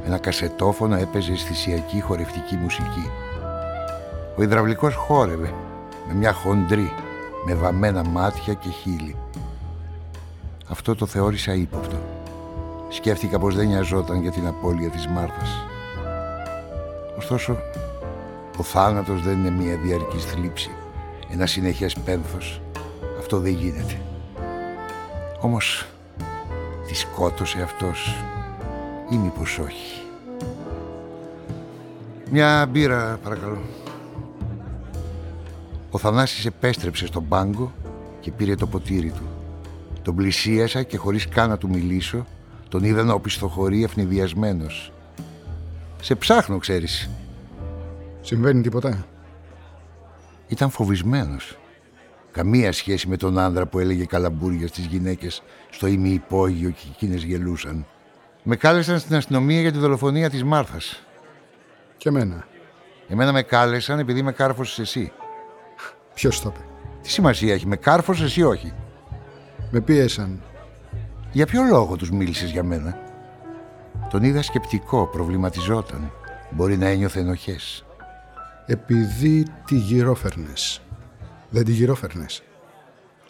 Ένα 0.05 0.17
κασετόφωνο 0.17 0.95
έπαιζε 0.95 1.31
αισθησιακή 1.31 2.01
χορευτική 2.01 2.55
μουσική. 2.55 3.09
Ο 4.37 4.43
υδραυλικός 4.43 4.95
χόρευε 4.95 5.53
με 6.09 6.15
μια 6.15 6.33
χοντρή, 6.33 6.91
με 7.45 7.53
βαμμένα 7.53 8.03
μάτια 8.03 8.53
και 8.53 8.69
χείλη. 8.69 9.15
Αυτό 10.69 10.95
το 10.95 11.05
θεώρησα 11.05 11.53
ύποπτο. 11.53 11.97
Σκέφτηκα 12.89 13.39
πως 13.39 13.55
δεν 13.55 13.67
νοιαζόταν 13.67 14.21
για 14.21 14.31
την 14.31 14.47
απώλεια 14.47 14.89
της 14.89 15.07
Μάρθας. 15.07 15.65
Ωστόσο, 17.17 17.57
ο 18.57 18.63
θάνατος 18.63 19.21
δεν 19.21 19.37
είναι 19.37 19.49
μια 19.49 19.77
διαρκής 19.77 20.25
θλίψη, 20.25 20.71
ένα 21.31 21.45
συνεχές 21.45 21.93
πένθος. 22.05 22.61
Αυτό 23.19 23.39
δεν 23.39 23.51
γίνεται. 23.51 24.01
Όμως, 25.39 25.85
της 26.87 26.99
σκότωσε 26.99 27.61
αυτός 27.61 28.15
ή 29.09 29.15
μήπως 29.15 29.59
όχι. 29.59 30.01
Μια 32.31 32.65
μπύρα, 32.69 33.19
παρακαλώ. 33.23 33.57
Ο 35.91 35.97
Θανάσης 35.97 36.45
επέστρεψε 36.45 37.05
στον 37.05 37.27
πάγκο 37.27 37.73
και 38.19 38.31
πήρε 38.31 38.55
το 38.55 38.67
ποτήρι 38.67 39.09
του. 39.11 39.27
Τον 40.01 40.15
πλησίασα 40.15 40.83
και 40.83 40.97
χωρίς 40.97 41.27
καν 41.27 41.49
να 41.49 41.57
του 41.57 41.69
μιλήσω, 41.69 42.25
τον 42.69 42.83
είδα 42.83 43.03
να 43.03 43.13
οπισθοχωρεί 43.13 43.83
ευνηδιασμένος. 43.83 44.91
Σε 46.01 46.15
ψάχνω, 46.15 46.57
ξέρεις. 46.57 47.09
Συμβαίνει 48.21 48.61
τίποτα; 48.61 49.05
Ήταν 50.47 50.69
φοβισμένος. 50.69 51.57
Καμία 52.31 52.71
σχέση 52.71 53.07
με 53.07 53.17
τον 53.17 53.37
άνδρα 53.37 53.65
που 53.65 53.79
έλεγε 53.79 54.05
καλαμπούρια 54.05 54.67
στις 54.67 54.85
γυναίκες 54.85 55.43
στο 55.69 55.87
ημιυπόγειο 55.87 56.69
και 56.69 56.85
εκείνες 56.91 57.23
γελούσαν. 57.23 57.85
Με 58.43 58.55
κάλεσαν 58.55 58.99
στην 58.99 59.15
αστυνομία 59.15 59.61
για 59.61 59.71
τη 59.71 59.77
δολοφονία 59.77 60.29
της 60.29 60.43
Μάρθας. 60.43 61.03
Και 61.97 62.09
εμένα. 62.09 62.47
Εμένα 63.07 63.31
με 63.31 63.41
κάλεσαν 63.41 63.99
επειδή 63.99 64.21
με 64.21 64.31
κάρφωσες 64.31 64.79
εσύ. 64.79 65.11
Ποιος 66.19 66.41
το 66.41 66.51
είπε; 66.53 66.65
Τι 67.01 67.09
σημασία 67.09 67.53
έχει, 67.53 67.67
με 67.67 67.75
κάρφωσες 67.75 68.35
ή 68.35 68.43
όχι; 68.43 68.73
Με 69.71 69.79
πίεσαν. 69.79 70.41
Για 71.31 71.45
ποιο 71.45 71.63
λόγο 71.63 71.95
τους 71.95 72.11
μίλησες 72.11 72.51
για 72.51 72.63
μένα; 72.63 72.97
Τον 74.09 74.23
είδα 74.23 74.41
σκεπτικό, 74.41 75.07
προβληματιζόταν. 75.07 76.11
Μπορεί 76.49 76.77
να 76.77 76.87
ένιωθε 76.87 77.19
ενοχές. 77.19 77.85
Επειδή 78.65 79.45
τη 79.65 79.75
γυρόφερνες. 79.75 80.81
Δεν 81.49 81.65
τη 81.65 81.71
γυρόφερνες. 81.71 82.43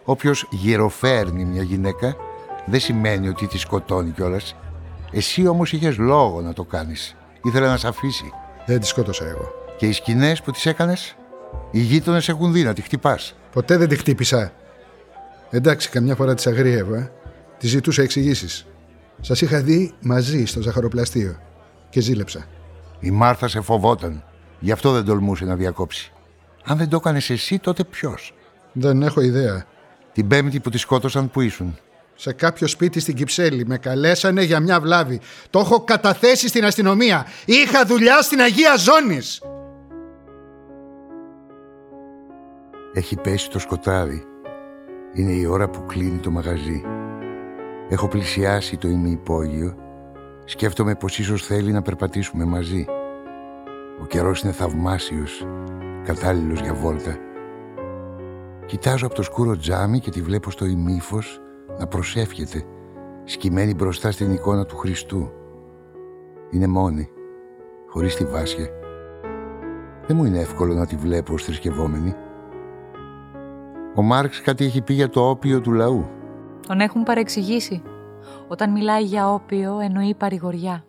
Όποιος 0.04 0.47
γυροφέρνει 0.52 1.45
μια 1.45 1.62
γυναίκα 1.62 2.15
δεν 2.65 2.80
σημαίνει 2.80 3.28
ότι 3.28 3.47
τη 3.47 3.58
σκοτώνει 3.58 4.12
κιόλας. 4.12 4.56
Εσύ 5.12 5.47
όμως 5.47 5.73
είχες 5.73 5.97
λόγο 5.97 6.41
να 6.41 6.54
το 6.54 6.63
κάνεις. 6.63 7.15
Ήθελε 7.43 7.67
να 7.67 7.78
σε 7.78 7.88
αφήσει. 7.88 8.32
Δεν 8.65 8.80
τη 8.80 8.86
σκότωσα 8.86 9.25
εγώ. 9.25 9.52
Και 9.78 9.86
οι 9.88 9.91
σκηνές 9.91 10.41
που 10.41 10.52
τις 10.52 10.65
έκανες, 10.65 11.15
οι 11.71 11.79
γείτονες 11.79 12.29
έχουν 12.29 12.53
δει 12.53 12.63
να 12.63 12.73
τη 12.73 12.81
χτυπάς. 12.81 13.35
Ποτέ 13.51 13.77
δεν 13.77 13.88
τη 13.88 13.95
χτύπησα. 13.95 14.53
Εντάξει, 15.49 15.89
καμιά 15.89 16.15
φορά 16.15 16.33
της 16.35 16.47
αγρίευα. 16.47 16.97
ε. 16.97 17.12
Της 17.57 17.69
ζητούσα 17.69 18.01
εξηγήσεις. 18.01 18.65
Σας 19.21 19.41
είχα 19.41 19.62
δει 19.62 19.93
μαζί 20.01 20.45
στο 20.45 20.62
ζαχαροπλαστείο 20.62 21.39
και 21.89 21.99
ζήλεψα. 21.99 22.45
Η 22.99 23.12
Μάρθα 23.12 23.47
σε 23.47 23.62
φοβόταν. 23.62 24.23
Γι' 24.59 24.71
αυτό 24.71 24.91
δεν 24.91 25.05
τολμούσε 25.05 25.45
να 25.45 25.55
διακόψει. 25.55 26.12
Αν 26.63 26.77
δεν 26.77 26.89
το 26.89 26.95
έκανες 26.95 27.29
εσύ, 27.29 27.59
τότε 27.59 27.83
ποιος; 27.83 28.33
Δεν 28.71 29.01
έχω 29.01 29.21
ιδέα. 29.21 29.65
Την 30.13 30.27
Πέμπτη 30.27 30.59
που 30.59 30.69
τη 30.69 30.77
σκότωσαν, 30.77 31.29
που 31.29 31.41
ήσουν; 31.41 31.77
Σε 32.15 32.31
κάποιο 32.33 32.67
σπίτι 32.67 32.99
στην 32.99 33.15
Κυψέλη 33.15 33.65
με 33.65 33.77
καλέσανε 33.77 34.43
για 34.43 34.59
μια 34.59 34.79
βλάβη. 34.79 35.19
Το 35.49 35.59
έχω 35.59 35.83
καταθέσει 35.83 36.47
στην 36.47 36.65
αστυνομία. 36.65 37.25
Είχα 37.45 37.85
δουλειά 37.85 38.21
στην 38.21 38.39
Αγία 38.41 38.75
Ζώνης. 38.77 39.41
Έχει 42.93 43.15
πέσει 43.15 43.49
το 43.49 43.60
σκοτάδι. 43.60 44.23
Είναι 45.13 45.32
η 45.32 45.45
ώρα 45.45 45.69
που 45.69 45.86
κλείνει 45.86 46.19
το 46.19 46.32
μαγαζί. 46.32 46.82
Έχω 47.89 48.08
πλησιάσει 48.08 48.78
το 48.78 48.88
ημιυπόγειο. 48.88 49.75
Σκέφτομαι 50.45 50.95
πως 50.95 51.19
ίσως 51.19 51.45
θέλει 51.45 51.71
να 51.71 51.82
περπατήσουμε 51.82 52.45
μαζί. 52.45 52.86
Ο 54.02 54.06
καιρός 54.06 54.41
είναι 54.41 54.52
θαυμάσιος, 54.52 55.47
κατάλληλος 56.04 56.60
για 56.60 56.73
βόλτα. 56.73 57.17
Κοιτάζω 58.65 59.06
από 59.06 59.15
το 59.15 59.21
σκούρο 59.21 59.58
τζάμι 59.58 59.99
και 59.99 60.10
τη 60.10 60.21
βλέπω 60.21 60.52
στο 60.52 60.65
ημίφος 60.65 61.41
να 61.80 61.88
προσεύχεται, 61.88 62.63
σκυμμένη 63.23 63.73
μπροστά 63.73 64.12
στην 64.12 64.32
εικόνα 64.32 64.65
του 64.65 64.78
Χριστού. 64.78 65.32
Είναι 66.49 66.67
μόνη, 66.67 67.10
χωρίς 67.88 68.15
τη 68.15 68.25
βάσια. 68.25 68.69
Δεν 70.08 70.17
μου 70.17 70.25
είναι 70.25 70.39
εύκολο 70.39 70.73
να 70.73 70.86
τη 70.86 70.95
βλέπω 70.95 71.34
ως 71.34 71.43
θρησκευόμενη. 71.43 72.15
Ο 73.99 74.01
Μάρξ 74.01 74.41
κάτι 74.41 74.65
έχει 74.65 74.81
πει 74.81 74.93
για 74.93 75.09
το 75.09 75.29
όπιο 75.29 75.62
του 75.62 75.71
λαού. 75.71 76.09
Τον 76.67 76.79
έχουν 76.79 77.03
παρεξηγήσει. 77.03 77.81
Όταν 78.47 78.71
μιλάει 78.71 79.03
για 79.03 79.33
όπιο 79.33 79.79
εννοεί 79.79 80.15
παρηγοριά. 80.15 80.85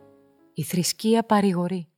Η 0.54 0.62
θρησκεία 0.62 1.22
παρηγορεί. 1.22 1.88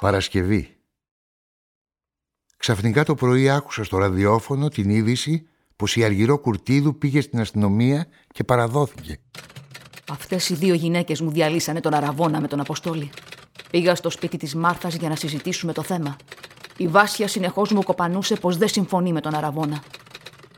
Παρασκευή. 0.00 0.76
Ξαφνικά 2.56 3.04
το 3.04 3.14
πρωί 3.14 3.50
άκουσα 3.50 3.84
στο 3.84 3.98
ραδιόφωνο 3.98 4.68
την 4.68 4.90
είδηση 4.90 5.48
πως 5.76 5.96
η 5.96 6.04
Αργυρό 6.04 6.38
Κουρτίδου 6.38 6.98
πήγε 6.98 7.20
στην 7.20 7.40
αστυνομία 7.40 8.06
και 8.32 8.44
παραδόθηκε. 8.44 9.20
Αυτές 10.10 10.48
οι 10.48 10.54
δύο 10.54 10.74
γυναίκες 10.74 11.20
μου 11.20 11.30
διαλύσανε 11.30 11.80
τον 11.80 11.94
Αραβόνα 11.94 12.40
με 12.40 12.48
τον 12.48 12.60
Αποστόλη. 12.60 13.10
Πήγα 13.70 13.94
στο 13.94 14.10
σπίτι 14.10 14.36
της 14.36 14.54
Μάρθας 14.54 14.94
για 14.94 15.08
να 15.08 15.16
συζητήσουμε 15.16 15.72
το 15.72 15.82
θέμα. 15.82 16.16
Η 16.76 16.88
Βάσια 16.88 17.28
συνεχώς 17.28 17.72
μου 17.72 17.82
κοπανούσε 17.82 18.34
πως 18.34 18.56
δεν 18.56 18.68
συμφωνεί 18.68 19.12
με 19.12 19.20
τον 19.20 19.34
Αραβόνα. 19.34 19.82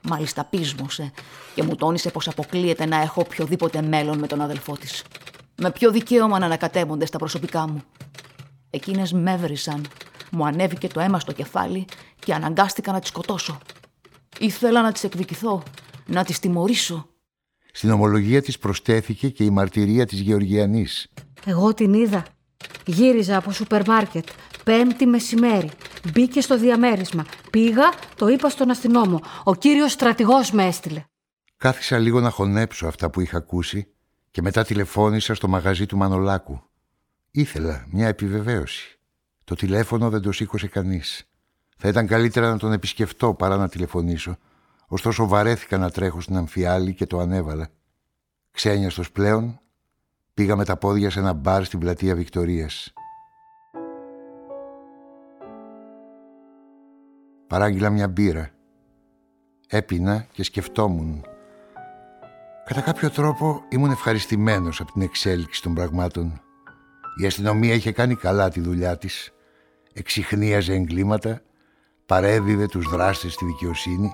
Μάλιστα 0.03 0.45
πείσμωσε 0.45 1.13
και 1.55 1.63
μου 1.63 1.75
τόνισε 1.75 2.11
πως 2.11 2.29
αποκλείεται 2.29 2.87
να 2.87 3.01
έχω 3.01 3.21
οποιοδήποτε 3.21 3.83
μέλλον 3.83 4.19
με 4.19 4.27
τον 4.27 4.41
αδελφό 4.41 4.77
της. 4.77 5.05
Με 5.57 5.71
ποιο 5.71 5.91
δικαίωμα 5.91 6.39
να 6.39 6.47
ανακατεύονται 6.47 7.07
στα 7.07 7.19
προσωπικά 7.19 7.69
μου. 7.69 7.83
Εκείνες 8.71 9.13
με 9.13 9.33
έβρισαν. 9.33 9.87
Μου 10.31 10.47
ανέβηκε 10.47 10.89
το 10.89 11.01
αίμα 11.01 11.19
στο 11.19 11.33
κεφάλι 11.33 11.85
και 12.19 12.35
αναγκάστηκα 12.35 12.93
να 12.93 13.01
τις 13.01 13.09
σκοτώσω. 13.09 13.59
Ήθελα 14.39 14.83
να 14.83 14.93
τις 14.93 15.05
εκδικηθώ, 15.05 15.63
να 16.07 16.25
τις 16.25 16.39
τιμωρήσω. 16.39 17.09
Στην 17.73 17.91
ομολογία 17.91 18.43
της 18.43 18.59
προστέθηκε 18.59 19.29
και 19.29 19.45
η 19.45 19.51
μαρτυρία 19.51 20.07
της 20.07 20.21
Γεωργιανής. 20.21 21.09
Εγώ 21.45 21.75
την 21.75 21.93
είδα. 21.95 22.25
Γύριζα 22.87 23.37
από 23.37 23.53
σούπερ 23.53 23.87
μάρκετ. 23.87 24.29
Πέμπτη 24.65 25.07
μεσημέρι. 25.07 25.71
Μπήκε 26.13 26.41
στο 26.41 26.59
διαμέρισμα. 26.59 27.27
Πήγα, 27.51 27.93
το 28.17 28.29
είπα 28.29 28.49
στον 28.49 28.71
αστυνόμο. 28.71 29.21
Ο 29.45 29.55
κύριος 29.55 29.93
στρατηγός 29.93 30.51
με 30.51 30.67
έστειλε. 30.67 31.05
Κάθισα 31.57 31.99
λίγο 31.99 32.21
να 32.21 32.31
χωνέψω 32.31 32.87
αυτά 32.87 33.11
που 33.11 33.21
είχα 33.21 33.37
ακούσει 33.37 33.93
και 34.31 34.43
μετά 34.43 34.65
τηλεφώνησα 34.65 35.35
στο 35.35 35.49
μαγαζί 35.49 35.87
του 35.87 35.97
Μανολάκου. 35.97 36.63
Ήθελα 37.31 37.87
μια 37.91 38.09
επιβεβαίωση. 38.09 38.99
Το 39.45 39.55
τηλέφωνο 39.55 40.11
δεν 40.11 40.23
το 40.23 40.33
σήκωσε 40.33 40.67
κανείς. 40.67 41.29
Θα 41.77 41.89
ήταν 41.89 42.07
καλύτερα 42.07 42.51
να 42.51 42.59
τον 42.59 42.73
επισκεφτώ 42.73 43.35
παρά 43.35 43.57
να 43.57 43.69
τηλεφωνήσω. 43.69 44.37
Ωστόσο 44.87 45.27
βαρέθηκα 45.27 45.79
να 45.79 45.91
τρέχω 45.91 46.21
στην 46.21 46.37
αμφιάλη 46.37 46.95
και 46.95 47.07
το 47.07 47.19
ανέβαλα. 47.19 47.69
Ξένιαστος 48.51 49.13
πλέον, 49.13 49.61
πήγα 50.39 50.57
με 50.57 50.65
τα 50.65 50.77
πόδια 50.77 51.11
σε 51.11 51.19
ένα 51.19 51.33
μπαρ 51.33 51.65
στην 51.65 51.79
πλατεία 51.79 52.15
Βικτορίας. 52.15 52.93
Παράγγειλα 57.47 57.91
μια 57.91 58.09
μπύρα. 58.09 58.51
Έπινα 59.69 60.27
και 60.33 60.43
σκεφτόμουν. 60.43 61.25
Κατά 62.65 62.81
κάποιο 62.81 63.11
τρόπο 63.11 63.63
ήμουν 63.69 63.91
ευχαριστημένος 63.91 64.81
από 64.81 64.93
την 64.93 65.03
εξέλιξη 65.03 65.63
των 65.63 65.75
πραγμάτων. 65.75 66.41
Η 67.23 67.27
αστυνομία 67.27 67.75
είχε 67.75 67.93
κάνει 67.93 68.15
καλά 68.15 68.49
τη 68.49 68.61
δουλειά 68.61 68.99
της. 68.99 69.33
Εξυχνίαζε 69.93 70.73
εγκλήματα, 70.73 71.43
παρέδιδε 72.07 72.67
τους 72.67 72.89
δράστες 72.89 73.33
στη 73.33 73.45
δικαιοσύνη, 73.45 74.13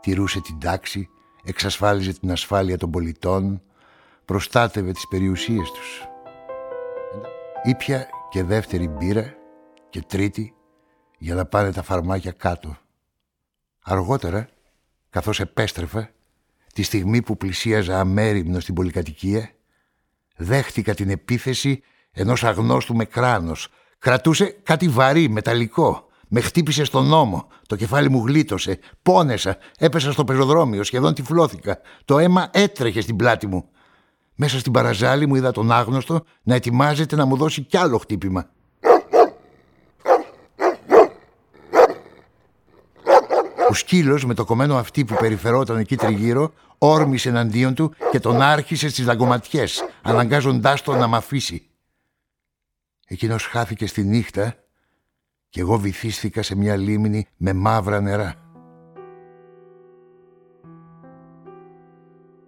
τηρούσε 0.00 0.40
την 0.40 0.58
τάξη, 0.58 1.08
εξασφάλιζε 1.44 2.12
την 2.12 2.30
ασφάλεια 2.30 2.78
των 2.78 2.90
πολιτών, 2.90 3.62
προστάτευε 4.32 4.92
τις 4.92 5.08
περιουσίες 5.08 5.70
τους. 5.70 6.08
Ήπια 7.62 8.08
και 8.30 8.42
δεύτερη 8.42 8.88
μπύρα 8.88 9.34
και 9.90 10.02
τρίτη 10.02 10.54
για 11.18 11.34
να 11.34 11.46
πάνε 11.46 11.72
τα 11.72 11.82
φαρμάκια 11.82 12.30
κάτω. 12.30 12.76
Αργότερα, 13.82 14.48
καθώς 15.10 15.40
επέστρεφα, 15.40 16.10
τη 16.74 16.82
στιγμή 16.82 17.22
που 17.22 17.36
πλησίαζα 17.36 18.00
αμέριμνο 18.00 18.60
στην 18.60 18.74
πολυκατοικία, 18.74 19.50
δέχτηκα 20.36 20.94
την 20.94 21.10
επίθεση 21.10 21.82
ενός 22.12 22.44
αγνώστου 22.44 22.96
με 22.96 23.04
κράνος. 23.04 23.68
Κρατούσε 23.98 24.46
κάτι 24.62 24.88
βαρύ, 24.88 25.28
μεταλλικό. 25.28 26.06
Με 26.28 26.40
χτύπησε 26.40 26.84
στον 26.84 27.06
νόμο. 27.06 27.48
Το 27.66 27.76
κεφάλι 27.76 28.10
μου 28.10 28.26
γλίτωσε. 28.26 28.78
Πόνεσα. 29.02 29.56
Έπεσα 29.78 30.12
στο 30.12 30.24
πεζοδρόμιο. 30.24 30.82
Σχεδόν 30.82 31.14
τυφλώθηκα. 31.14 31.78
Το 32.04 32.18
αίμα 32.18 32.50
έτρεχε 32.52 33.00
στην 33.00 33.16
πλάτη 33.16 33.46
μου. 33.46 33.70
Μέσα 34.34 34.58
στην 34.58 34.72
παραζάλη 34.72 35.26
μου 35.26 35.34
είδα 35.34 35.52
τον 35.52 35.72
άγνωστο 35.72 36.24
να 36.42 36.54
ετοιμάζεται 36.54 37.16
να 37.16 37.24
μου 37.24 37.36
δώσει 37.36 37.62
κι 37.62 37.76
άλλο 37.76 37.98
χτύπημα. 37.98 38.50
Ο 43.68 43.74
σκύλος 43.74 44.24
με 44.24 44.34
το 44.34 44.44
κομμένο 44.44 44.76
αυτή 44.76 45.04
που 45.04 45.14
περιφερόταν 45.14 45.76
εκεί 45.76 45.96
τριγύρω 45.96 46.52
όρμησε 46.78 47.28
εναντίον 47.28 47.74
του 47.74 47.94
και 48.10 48.20
τον 48.20 48.42
άρχισε 48.42 48.88
στις 48.88 49.06
λαγκωματιές, 49.06 49.84
αναγκάζοντάς 50.02 50.82
τον 50.82 50.98
να 50.98 51.06
μ' 51.06 51.14
αφήσει. 51.14 51.66
Εκείνος 53.06 53.46
χάθηκε 53.46 53.86
στη 53.86 54.04
νύχτα 54.04 54.54
και 55.48 55.60
εγώ 55.60 55.78
βυθίστηκα 55.78 56.42
σε 56.42 56.56
μια 56.56 56.76
λίμνη 56.76 57.26
με 57.36 57.52
μαύρα 57.52 58.00
νερά. 58.00 58.51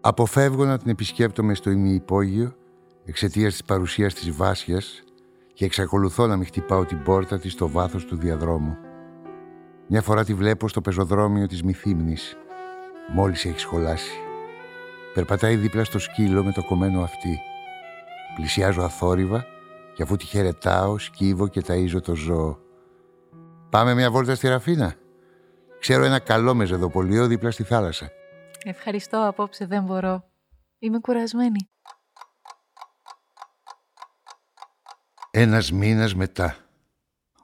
Αποφεύγω 0.07 0.65
να 0.65 0.79
την 0.79 0.91
επισκέπτομαι 0.91 1.55
στο 1.55 1.71
ημιυπόγειο 1.71 2.55
εξαιτίας 3.05 3.53
της 3.53 3.65
παρουσίας 3.65 4.15
της 4.15 4.31
Βάσιας 4.31 5.03
και 5.55 5.65
εξακολουθώ 5.65 6.27
να 6.27 6.37
μην 6.37 6.47
χτυπάω 6.47 6.85
την 6.85 7.03
πόρτα 7.03 7.39
της 7.39 7.53
στο 7.53 7.69
βάθος 7.69 8.05
του 8.05 8.17
διαδρόμου. 8.17 8.77
Μια 9.89 10.03
φορά 10.03 10.25
τη 10.25 10.35
βλέπω 10.35 10.69
στο 10.69 10.81
πεζοδρόμιο 10.81 11.47
της 11.47 11.63
Μυθύμνης. 11.63 12.37
Μόλις 13.15 13.45
έχει 13.45 13.59
σχολάσει. 13.59 14.19
Περπατάει 15.15 15.57
δίπλα 15.57 15.85
στο 15.85 15.99
σκύλο 15.99 16.45
με 16.45 16.53
το 16.53 16.65
κομμένο 16.65 17.03
αυτή. 17.03 17.41
Πλησιάζω 18.37 18.83
αθόρυβα 18.83 19.47
και 19.95 20.03
αφού 20.03 20.17
τη 20.17 20.25
χαιρετάω, 20.25 20.99
σκύβω 20.99 21.49
και 21.49 21.63
ταΐζω 21.67 22.03
το 22.03 22.15
ζώο. 22.15 22.59
Πάμε 23.71 23.95
μια 23.95 24.11
βόλτα 24.11 24.35
στη 24.35 24.49
Ραφίνα. 24.49 24.95
Ξέρω 25.81 26.05
ένα 26.05 26.19
καλό 26.19 26.55
μεζεδοπολείο 26.55 27.27
δίπλα 27.27 27.51
στη 27.51 27.63
θάλασσα. 27.63 28.11
Ευχαριστώ, 28.67 29.27
απόψε 29.27 29.67
δεν 29.67 29.85
μπορώ. 29.85 30.25
Είμαι 30.79 30.99
κουρασμένη. 30.99 31.69
Ένας 35.31 35.73
μήνας 35.73 36.15
μετά, 36.15 36.57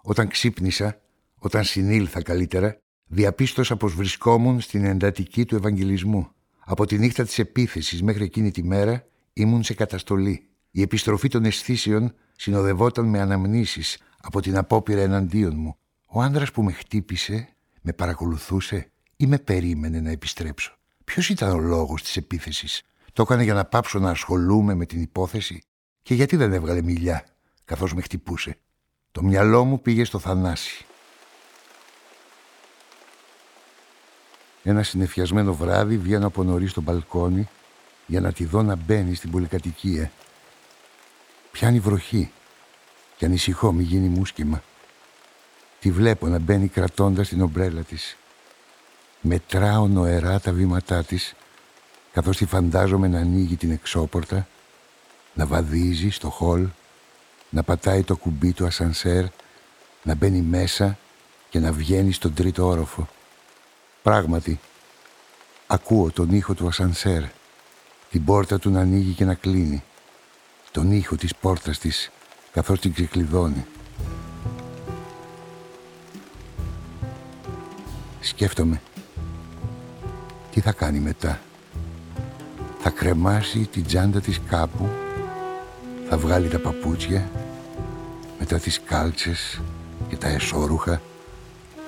όταν 0.02 0.28
ξύπνησα, 0.28 1.00
Όταν 1.42 1.64
συνήλθα 1.64 2.22
καλύτερα, 2.22 2.78
διαπίστωσα 3.06 3.76
πως 3.76 3.94
βρισκόμουν 3.94 4.60
στην 4.60 4.84
εντατική 4.84 5.44
του 5.44 5.56
Ευαγγελισμού. 5.56 6.28
Από 6.64 6.86
τη 6.86 6.98
νύχτα 6.98 7.24
της 7.24 7.38
επίθεσης 7.38 8.02
μέχρι 8.02 8.24
εκείνη 8.24 8.50
τη 8.50 8.62
μέρα 8.62 9.06
ήμουν 9.32 9.62
σε 9.62 9.74
καταστολή. 9.74 10.48
Η 10.70 10.82
επιστροφή 10.82 11.28
των 11.28 11.44
αισθήσεων 11.44 12.14
συνοδευόταν 12.36 13.06
με 13.06 13.20
αναμνήσεις 13.20 13.98
από 14.20 14.40
την 14.40 14.56
απόπειρα 14.56 15.00
εναντίον 15.00 15.56
μου. 15.56 15.76
Ο 16.06 16.22
άντρα 16.22 16.46
που 16.52 16.62
με 16.62 16.72
χτύπησε 16.72 17.48
με 17.80 17.92
παρακολουθούσε 17.92 18.92
ή 19.16 19.26
με 19.26 19.38
περίμενε 19.38 20.00
να 20.00 20.10
επιστρέψω. 20.10 20.79
Ποιος 21.10 21.28
ήταν 21.28 21.50
ο 21.50 21.58
λόγος 21.58 22.02
της 22.02 22.16
επίθεσης; 22.16 22.82
Το 23.12 23.22
έκανε 23.22 23.42
για 23.42 23.54
να 23.54 23.64
πάψω 23.64 23.98
να 23.98 24.10
ασχολούμαι 24.10 24.74
με 24.74 24.86
την 24.86 25.00
υπόθεση; 25.00 25.62
Και 26.02 26.14
γιατί 26.14 26.36
δεν 26.36 26.52
έβγαλε 26.52 26.82
μιλιά 26.82 27.24
καθώς 27.64 27.94
με 27.94 28.02
χτυπούσε; 28.02 28.58
Το 29.12 29.22
μυαλό 29.22 29.64
μου 29.64 29.80
πήγε 29.80 30.04
στο 30.04 30.18
Θανάση. 30.18 30.86
Ένα 34.62 34.82
συνεφιασμένο 34.82 35.54
βράδυ 35.54 35.98
βγαίνω 35.98 36.26
από 36.26 36.42
νωρίς 36.42 36.70
στο 36.70 36.80
μπαλκόνι 36.80 37.48
για 38.06 38.20
να 38.20 38.32
τη 38.32 38.44
δω 38.44 38.62
να 38.62 38.76
μπαίνει 38.76 39.14
στην 39.14 39.30
πολυκατοικία. 39.30 40.10
Πιάνει 41.50 41.78
βροχή 41.78 42.32
και 43.16 43.24
ανησυχώ 43.24 43.72
μη 43.72 43.82
γίνει 43.82 44.08
μουσκημα. 44.08 44.62
Τη 45.80 45.90
βλέπω 45.90 46.26
να 46.26 46.38
μπαίνει 46.38 46.68
κρατώντας 46.68 47.28
την 47.28 47.40
ομπρέλα 47.40 47.82
της. 47.82 48.16
Μετράω 49.20 49.88
νοερά 49.88 50.40
τα 50.40 50.52
βήματά 50.52 51.04
της 51.04 51.34
καθώς 52.12 52.36
τη 52.36 52.46
φαντάζομαι 52.46 53.08
να 53.08 53.18
ανοίγει 53.18 53.56
την 53.56 53.70
εξώπορτα, 53.70 54.48
να 55.34 55.46
βαδίζει 55.46 56.10
στο 56.10 56.30
χολ, 56.30 56.68
να 57.50 57.62
πατάει 57.62 58.02
το 58.02 58.16
κουμπί 58.16 58.52
του 58.52 58.66
ασανσέρ, 58.66 59.24
να 60.02 60.14
μπαίνει 60.14 60.40
μέσα 60.40 60.98
και 61.48 61.58
να 61.58 61.72
βγαίνει 61.72 62.12
στον 62.12 62.34
τρίτο 62.34 62.66
όροφο. 62.66 63.08
Πράγματι, 64.02 64.60
ακούω 65.66 66.10
τον 66.10 66.32
ήχο 66.32 66.54
του 66.54 66.66
ασανσέρ, 66.66 67.22
την 68.10 68.24
πόρτα 68.24 68.58
του 68.58 68.70
να 68.70 68.80
ανοίγει 68.80 69.12
και 69.12 69.24
να 69.24 69.34
κλείνει, 69.34 69.82
τον 70.70 70.92
ήχο 70.92 71.16
της 71.16 71.36
πόρτας 71.36 71.78
της 71.78 72.10
καθώς 72.52 72.80
την 72.80 72.92
ξεκλειδώνει. 72.92 73.66
Σκέφτομαι, 78.20 78.80
τι 80.50 80.60
θα 80.60 80.72
κάνει 80.72 80.98
μετά; 80.98 81.40
Θα 82.78 82.90
κρεμάσει 82.90 83.68
την 83.72 83.84
τσάντα 83.84 84.20
της 84.20 84.40
κάπου, 84.48 84.88
θα 86.08 86.18
βγάλει 86.18 86.48
τα 86.48 86.58
παπούτσια, 86.58 87.30
μετά 88.38 88.58
τις 88.58 88.80
κάλτσες 88.86 89.60
και 90.08 90.16
τα 90.16 90.28
εσώρουχα, 90.28 91.00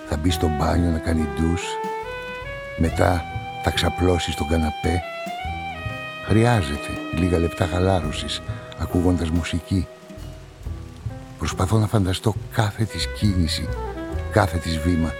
θα 0.08 0.16
μπει 0.16 0.30
στο 0.30 0.48
μπάνιο 0.48 0.90
να 0.90 0.98
κάνει 0.98 1.28
ντους, 1.36 1.62
μετά 2.78 3.24
θα 3.64 3.70
ξαπλώσει 3.70 4.32
στον 4.32 4.48
καναπέ. 4.48 5.02
Χρειάζεται 6.26 6.90
λίγα 7.14 7.38
λεπτά 7.38 7.66
χαλάρωσης, 7.66 8.40
ακούγοντας 8.78 9.30
μουσική. 9.30 9.86
Προσπαθώ 11.38 11.78
να 11.78 11.86
φανταστώ 11.86 12.34
κάθε 12.52 12.84
της 12.84 13.06
κίνηση, 13.06 13.68
κάθε 14.32 14.58
της 14.58 14.78
βήμα. 14.78 15.12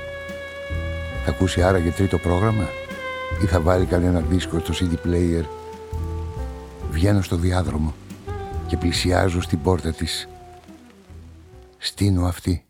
Θα 1.24 1.30
ακούσει 1.30 1.62
άραγε 1.62 1.90
τρίτο 1.90 2.18
πρόγραμμα; 2.18 2.68
Ή 3.42 3.46
θα 3.46 3.60
βάλει 3.60 3.86
κανένα 3.86 4.20
δίσκο 4.20 4.58
στο 4.58 4.74
CD 4.74 5.06
player. 5.06 5.44
Βγαίνω 6.90 7.22
στο 7.22 7.36
διάδρομο 7.36 7.94
και 8.66 8.76
πλησιάζω 8.76 9.40
στην 9.40 9.62
πόρτα 9.62 9.92
της. 9.92 10.28
Στείνω 11.78 12.26
αυτή. 12.26 12.66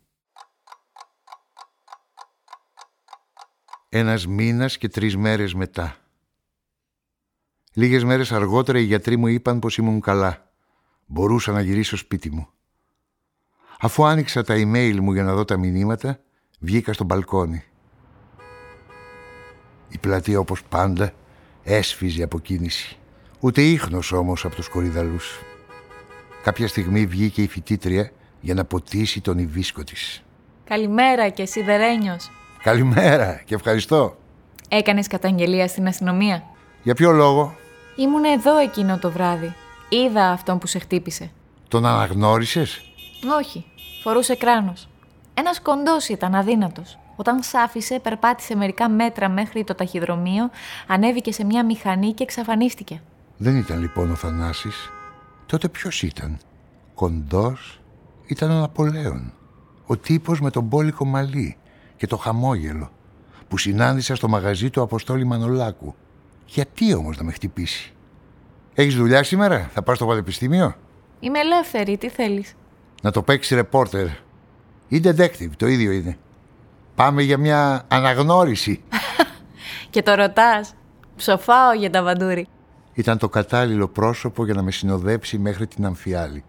Ένας 3.89 4.27
μήνας 4.27 4.77
και 4.77 4.89
τρεις 4.89 5.17
μέρες 5.17 5.53
μετά. 5.53 5.95
Λίγες 7.73 8.03
μέρες 8.03 8.31
αργότερα 8.31 8.79
οι 8.79 8.83
γιατροί 8.83 9.17
μου 9.17 9.27
είπαν 9.27 9.59
πως 9.59 9.77
ήμουν 9.77 10.01
καλά. 10.01 10.51
Μπορούσα 11.05 11.51
να 11.51 11.61
γυρίσω 11.61 11.97
σπίτι 11.97 12.31
μου. 12.31 12.47
Αφού 13.79 14.05
άνοιξα 14.05 14.43
τα 14.43 14.53
email 14.57 14.99
μου 14.99 15.13
για 15.13 15.23
να 15.23 15.33
δω 15.33 15.45
τα 15.45 15.57
μηνύματα, 15.57 16.19
βγήκα 16.59 16.93
στο 16.93 17.03
μπαλκόνι. 17.03 17.63
Η 19.93 19.97
πλατεία 19.97 20.39
όπως 20.39 20.63
πάντα 20.69 21.11
έσφιζε 21.63 22.23
από 22.23 22.39
κίνηση. 22.39 22.97
Ούτε 23.39 23.61
ίχνος 23.61 24.11
όμως 24.11 24.45
από 24.45 24.55
τους 24.55 24.69
κορυδαλούς. 24.69 25.39
Κάποια 26.43 26.67
στιγμή 26.67 27.05
βγήκε 27.05 27.41
η 27.41 27.47
φοιτήτρια 27.47 28.11
για 28.41 28.53
να 28.53 28.65
ποτίσει 28.65 29.21
τον 29.21 29.37
ιβίσκο 29.37 29.83
της. 29.83 30.23
Καλημέρα 30.63 31.29
και 31.29 31.41
εσύ 31.41 31.63
Δερένιος. 31.63 32.31
Καλημέρα 32.63 33.41
και 33.45 33.55
ευχαριστώ. 33.55 34.17
Έκανες 34.69 35.07
καταγγελία 35.07 35.67
στην 35.67 35.87
αστυνομία; 35.87 36.43
Για 36.83 36.93
ποιο 36.93 37.11
λόγο; 37.11 37.55
Ήμουν 37.95 38.23
εδώ 38.23 38.57
εκείνο 38.57 38.97
το 38.97 39.11
βράδυ. 39.11 39.55
Είδα 39.89 40.29
αυτόν 40.29 40.57
που 40.57 40.67
σε 40.67 40.79
χτύπησε. 40.79 41.31
Τον 41.67 41.85
αναγνώρισες; 41.85 42.81
Όχι. 43.39 43.65
Φορούσε 44.03 44.35
κράνος. 44.35 44.87
Ένας 45.33 45.61
κοντός 45.61 46.07
ήταν 46.07 46.35
αδύνατος. 46.35 46.97
Όταν 47.15 47.43
σ' 47.43 47.53
άφησε, 47.53 47.99
περπάτησε 47.99 48.55
μερικά 48.55 48.89
μέτρα 48.89 49.29
μέχρι 49.29 49.63
το 49.63 49.75
ταχυδρομείο, 49.75 50.49
ανέβηκε 50.87 51.31
σε 51.31 51.43
μια 51.43 51.65
μηχανή 51.65 52.13
και 52.13 52.23
εξαφανίστηκε. 52.23 53.01
Δεν 53.37 53.55
ήταν 53.57 53.79
λοιπόν 53.79 54.11
ο 54.11 54.15
Θανάσης. 54.15 54.91
Τότε 55.45 55.69
ποιος 55.69 56.03
ήταν; 56.03 56.37
Κοντός 56.95 57.81
ήταν 58.25 58.51
ο 58.51 58.59
Ναπολέον. 58.59 59.33
Ο 59.85 59.97
τύπος 59.97 60.41
με 60.41 60.49
τον 60.49 60.63
μπόλικο 60.63 61.05
μαλλί 61.05 61.57
και 61.95 62.07
το 62.07 62.17
χαμόγελο 62.17 62.91
που 63.47 63.57
συνάντησα 63.57 64.15
στο 64.15 64.27
μαγαζί 64.27 64.69
του 64.69 64.81
Αποστόλη 64.81 65.25
Μανολάκου. 65.25 65.95
Γιατί 66.45 66.93
όμως 66.93 67.17
να 67.17 67.23
με 67.23 67.31
χτυπήσει; 67.31 67.93
Έχεις 68.73 68.95
δουλειά 68.95 69.23
σήμερα, 69.23 69.69
θα 69.73 69.81
πας 69.83 69.95
στο 69.97 70.05
πανεπιστήμιο; 70.05 70.75
Είμαι 71.19 71.39
ελεύθερη, 71.39 71.97
τι 71.97 72.09
θέλεις; 72.09 72.55
Να 73.01 73.11
το 73.11 73.21
παίξεις 73.21 73.55
ρεπόρτερ. 73.55 74.07
Ή 74.87 75.01
detective, 75.03 75.49
το 75.57 75.67
ίδιο 75.67 75.91
είναι. 75.91 76.17
Πάμε 76.95 77.21
για 77.21 77.37
μια 77.37 77.85
αναγνώριση. 77.87 78.83
και 79.89 80.01
το 80.01 80.13
ρωτάς. 80.13 80.73
Ψοφάω 81.15 81.73
για 81.73 81.89
τα 81.89 82.03
βαντούρι. 82.03 82.47
Ήταν 82.93 83.17
το 83.17 83.29
κατάλληλο 83.29 83.87
πρόσωπο 83.87 84.45
για 84.45 84.53
να 84.53 84.61
με 84.61 84.71
συνοδέψει 84.71 85.37
μέχρι 85.37 85.67
την 85.67 85.85
Αμφιάλη. 85.85 86.43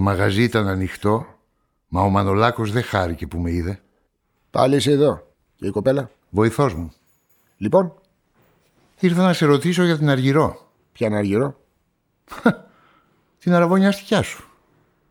Το 0.00 0.06
μαγαζί 0.06 0.42
ήταν 0.42 0.68
ανοιχτό, 0.68 1.26
μα 1.88 2.02
ο 2.02 2.08
Μανολάκος 2.08 2.72
δεν 2.72 2.82
χάρηκε 2.82 3.26
που 3.26 3.38
με 3.38 3.50
είδε. 3.50 3.80
Πάλι 4.50 4.76
είσαι 4.76 4.90
εδώ. 4.90 5.32
Και 5.56 5.66
η 5.66 5.70
κοπέλα; 5.70 6.10
Βοηθός 6.30 6.74
μου. 6.74 6.92
Λοιπόν; 7.56 7.94
Ήρθα 9.00 9.22
να 9.22 9.32
σε 9.32 9.44
ρωτήσω 9.46 9.84
για 9.84 9.98
την 9.98 10.08
Αργυρό. 10.08 10.70
Ποια 10.92 11.06
είναι 11.06 11.16
Αργυρό; 11.16 11.60
την 13.38 13.52
αραβωνιαστικιά 13.52 14.22
σου. 14.22 14.48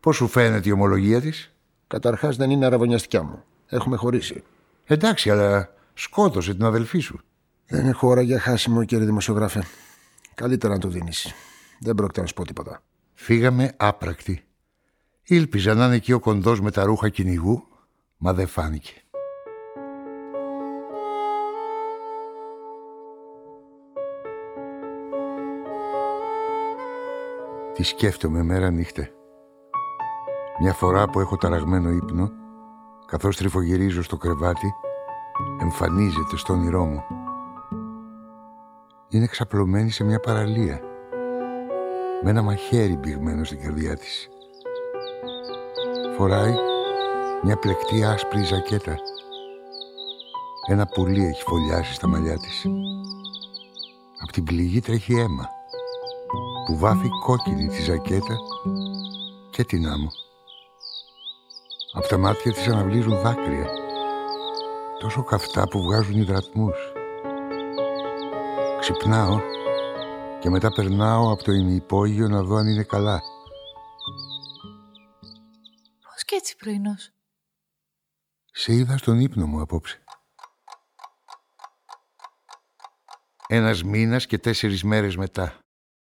Πώς 0.00 0.16
σου 0.16 0.28
φαίνεται 0.28 0.68
η 0.68 0.72
ομολογία 0.72 1.20
της; 1.20 1.54
Καταρχάς 1.86 2.36
δεν 2.36 2.50
είναι 2.50 2.66
αραβωνιαστικιά 2.66 3.22
μου. 3.22 3.42
Έχουμε 3.66 3.96
χωρίσει. 3.96 4.42
Εντάξει, 4.86 5.30
αλλά 5.30 5.74
σκότωσε 5.94 6.54
την 6.54 6.64
αδελφή 6.64 6.98
σου. 6.98 7.20
Δεν 7.66 7.86
έχω 7.86 8.08
ώρα 8.08 8.22
για 8.22 8.40
χάσιμο, 8.40 8.84
κύριε 8.84 9.04
δημοσιογράφε. 9.04 9.62
Καλύτερα 10.34 10.72
να 10.72 10.80
το 10.80 10.88
δίνεις. 10.88 11.32
Δεν 11.80 11.94
πρόκειται 11.94 12.20
να 12.20 12.26
σου 12.26 12.34
πω 12.34 12.44
τίποτα. 12.44 12.82
Φύγαμε 13.14 13.72
άπρακτοι. 13.76 14.44
Ήλπιζα 15.22 15.74
να 15.74 15.86
είναι 15.86 15.94
εκεί 15.94 16.12
ο 16.12 16.20
κοντός 16.20 16.60
με 16.60 16.70
τα 16.70 16.84
ρούχα 16.84 17.08
κυνηγού, 17.08 17.64
μα 18.16 18.32
δεν 18.32 18.46
φάνηκε. 18.46 18.92
Τι 27.74 27.82
σκέφτομαι 27.82 28.42
μέρα 28.42 28.70
νύχτα. 28.70 29.08
Μια 30.60 30.72
φορά 30.72 31.08
που 31.08 31.20
έχω 31.20 31.36
ταραγμένο 31.36 31.90
ύπνο, 31.90 32.30
καθώς 33.06 33.36
τριφογυρίζω 33.36 34.02
στο 34.02 34.16
κρεβάτι, 34.16 34.74
εμφανίζεται 35.60 36.36
στο 36.36 36.52
όνειρό 36.52 36.84
μου. 36.84 37.02
Είναι 39.08 39.26
ξαπλωμένη 39.26 39.90
σε 39.90 40.04
μια 40.04 40.20
παραλία, 40.20 40.80
με 42.22 42.30
ένα 42.30 42.42
μαχαίρι 42.42 42.96
μπηγμένο 42.96 43.44
στην 43.44 43.60
καρδιά 43.60 43.96
της. 43.96 44.28
Φοράει 46.20 46.54
μια 47.42 47.56
πλεκτή 47.56 48.04
άσπρη 48.04 48.42
ζακέτα. 48.42 48.96
Ένα 50.66 50.86
πουλί 50.86 51.26
έχει 51.26 51.42
φωλιάσει 51.42 51.94
στα 51.94 52.06
μαλλιά 52.06 52.38
της. 52.38 52.66
Απ' 54.22 54.30
την 54.30 54.44
πληγή 54.44 54.80
τρέχει 54.80 55.14
αίμα 55.14 55.48
που 56.66 56.78
βάφει 56.78 57.08
κόκκινη 57.24 57.66
τη 57.68 57.82
ζακέτα 57.82 58.36
και 59.50 59.64
την 59.64 59.86
άμμο. 59.86 60.08
Από 61.92 62.08
τα 62.08 62.18
μάτια 62.18 62.52
της 62.52 62.68
αναβλύζουν 62.68 63.20
δάκρυα, 63.20 63.68
τόσο 64.98 65.24
καυτά 65.24 65.68
που 65.68 65.82
βγάζουν 65.82 66.20
υδρατμούς. 66.20 66.92
Ξυπνάω 68.80 69.40
και 70.40 70.50
μετά 70.50 70.72
περνάω 70.72 71.32
από 71.32 71.44
το 71.44 71.52
ημιυπόγειο 71.52 72.28
να 72.28 72.42
δω 72.42 72.56
αν 72.56 72.66
είναι 72.66 72.82
καλά. 72.82 73.22
Πρωινός. 76.60 77.10
Σε 78.52 78.72
είδα 78.72 78.96
στον 78.96 79.20
ύπνο 79.20 79.46
μου 79.46 79.60
απόψε. 79.60 80.04
Ένας 83.46 83.82
μήνας 83.82 84.26
και 84.26 84.38
τέσσερις 84.38 84.84
μέρες 84.84 85.16
μετά. 85.16 85.58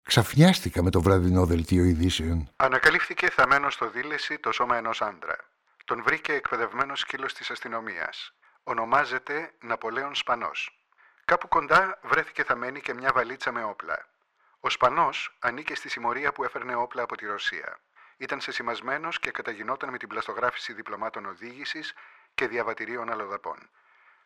Ξαφνιάστηκα 0.01 0.83
με 0.83 0.89
το 0.89 1.01
βραδινό 1.01 1.45
δελτίο 1.45 1.83
ειδήσεων. 1.83 2.49
Ανακαλύφθηκε 2.55 3.29
θαμένο 3.29 3.69
στο 3.69 3.89
δίλεση 3.89 4.39
το 4.39 4.51
σώμα 4.51 4.77
ενός 4.77 5.01
άντρα. 5.01 5.35
Τον 5.85 6.03
βρήκε 6.03 6.33
εκπαιδευμένος 6.33 6.99
σκύλος 6.99 7.33
της 7.33 7.49
αστυνομίας. 7.49 8.33
Ονομάζεται 8.63 9.51
Ναπολέον 9.61 10.15
Σπανός. 10.15 10.87
Κάπου 11.25 11.47
κοντά 11.47 11.99
βρέθηκε 12.03 12.43
θαμένη 12.43 12.81
και 12.81 12.93
μια 12.93 13.11
βαλίτσα 13.13 13.51
με 13.51 13.63
όπλα. 13.63 14.07
Ο 14.59 14.69
Σπανός 14.69 15.37
ανήκε 15.39 15.75
στη 15.75 15.89
συμμορία 15.89 16.31
που 16.31 16.43
έφερνε 16.43 16.75
όπλα 16.75 17.03
από 17.03 17.15
τη 17.15 17.25
Ρωσία. 17.25 17.79
Ήταν 18.17 18.41
σεσημασμένος 18.41 19.19
και 19.19 19.31
καταγινόταν 19.31 19.89
με 19.89 19.97
την 19.97 20.07
πλαστογράφηση 20.07 20.73
διπλωμάτων 20.73 21.25
οδήγησης 21.25 21.93
και 22.35 22.47
διαβατηρίων 22.47 23.11
αλλοδαπών. 23.11 23.69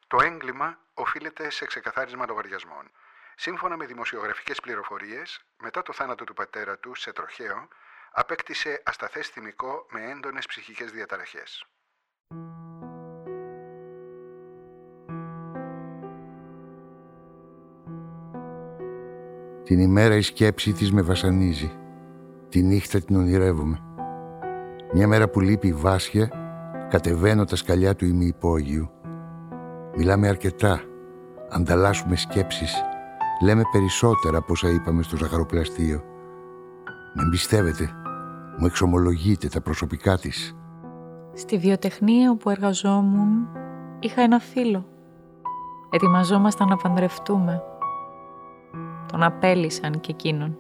Το 0.08 0.18
έγκλημα 0.22 0.80
οφείλεται 0.94 1.50
σε 1.50 1.66
ξεκαθάρισμα 1.66 2.26
λογαριασμών. 2.28 2.92
Σύμφωνα 3.36 3.78
με 3.78 3.86
δημοσιογραφικές 3.86 4.60
πληροφορίες, 4.60 5.46
μετά 5.58 5.82
το 5.82 5.94
θάνατο 5.94 6.24
του 6.24 6.34
πατέρα 6.34 6.78
του 6.78 6.96
σε 6.96 7.12
τροχαίο, 7.12 7.68
απέκτησε 8.12 8.82
ασταθές 8.86 9.28
θυμικό 9.28 9.86
με 9.90 10.12
έντονες 10.12 10.46
ψυχικές 10.46 10.92
διαταραχές. 10.92 11.66
Την 19.64 19.80
ημέρα 19.80 20.16
η 20.16 20.22
σκέψη 20.22 20.74
της 20.74 20.92
με 20.92 21.02
βασανίζει. 21.02 21.87
Τη 22.50 22.64
νύχτα 22.64 23.00
την 23.00 23.16
ονειρεύομαι. 23.16 23.80
Μια 24.94 25.08
μέρα 25.08 25.30
που 25.30 25.40
λείπει 25.40 25.68
η 25.68 25.74
Βάσια, 25.74 26.30
κατεβαίνω 26.90 27.46
τα 27.46 27.56
σκαλιά 27.56 27.96
του 27.96 28.06
ημιυπόγειου. 28.06 28.90
Μιλάμε 29.96 30.28
αρκετά, 30.28 30.82
ανταλλάσσουμε 31.50 32.16
σκέψεις, 32.16 32.84
λέμε 33.44 33.62
περισσότερα 33.72 34.38
από 34.38 34.52
όσα 34.52 34.70
είπαμε 34.70 35.04
στο 35.04 35.18
ζαχαροπλαστείο. 35.18 36.04
Με 37.14 37.24
εμπιστεύεται, 37.24 37.90
μου 38.58 38.66
εξομολογείται 38.66 39.48
τα 39.48 39.62
προσωπικά 39.62 40.18
της. 40.18 40.56
Στη 41.34 41.58
βιοτεχνία 41.58 42.32
όπου 42.32 42.50
εργαζόμουν 42.50 43.48
είχα 44.00 44.22
ένα 44.22 44.40
φίλο. 44.40 44.86
Ετοιμαζόμασταν 45.90 46.68
να 46.68 46.76
παντρευτούμε. 46.76 47.64
Τον 49.12 49.24
απέλησαν 49.24 50.00
και 50.00 50.12
εκείνον. 50.12 50.58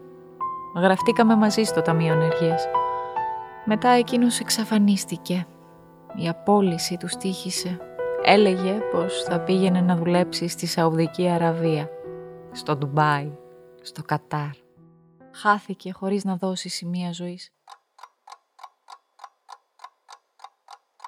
Γραφτήκαμε 0.75 1.35
μαζί 1.35 1.63
στο 1.63 1.81
Ταμείο 1.81 2.13
Ενεργείας. 2.13 2.67
Μετά 3.65 3.89
εκείνος 3.89 4.39
εξαφανίστηκε. 4.39 5.47
Η 6.15 6.27
απόλυση 6.27 6.97
του 6.97 7.07
στήχησε. 7.07 7.79
Έλεγε 8.23 8.79
πως 8.91 9.23
θα 9.23 9.39
πήγαινε 9.39 9.81
να 9.81 9.95
δουλέψει 9.95 10.47
στη 10.47 10.65
Σαουδική 10.65 11.29
Αραβία, 11.29 11.89
στο 12.51 12.75
Ντουμπάι, 12.75 13.31
στο 13.81 14.03
Κατάρ. 14.03 14.49
Χάθηκε 15.31 15.91
χωρίς 15.91 16.23
να 16.23 16.35
δώσει 16.35 16.69
σημεία 16.69 17.11
ζωής. 17.11 17.51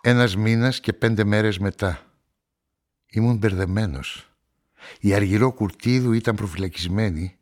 Ένας 0.02 0.36
μήνας 0.36 0.80
και 0.80 0.94
πέντε 0.94 1.24
μέρες 1.24 1.58
μετά. 1.58 2.00
Ήμουν 3.10 3.38
μπερδεμένος. 3.38 4.30
Η 5.00 5.14
αργυρό 5.14 5.52
κουρτίδου 5.52 6.12
ήταν 6.12 6.36
προφυλακισμένη, 6.36 7.38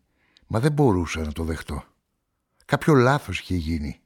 μα 0.47 0.59
δεν 0.59 0.71
μπορούσα 0.71 1.21
να 1.21 1.31
το 1.31 1.43
δεχτώ. 1.43 1.83
Κάποιο 2.67 2.93
λάθος 2.93 3.39
είχε 3.39 3.55
γίνει. 3.55 3.99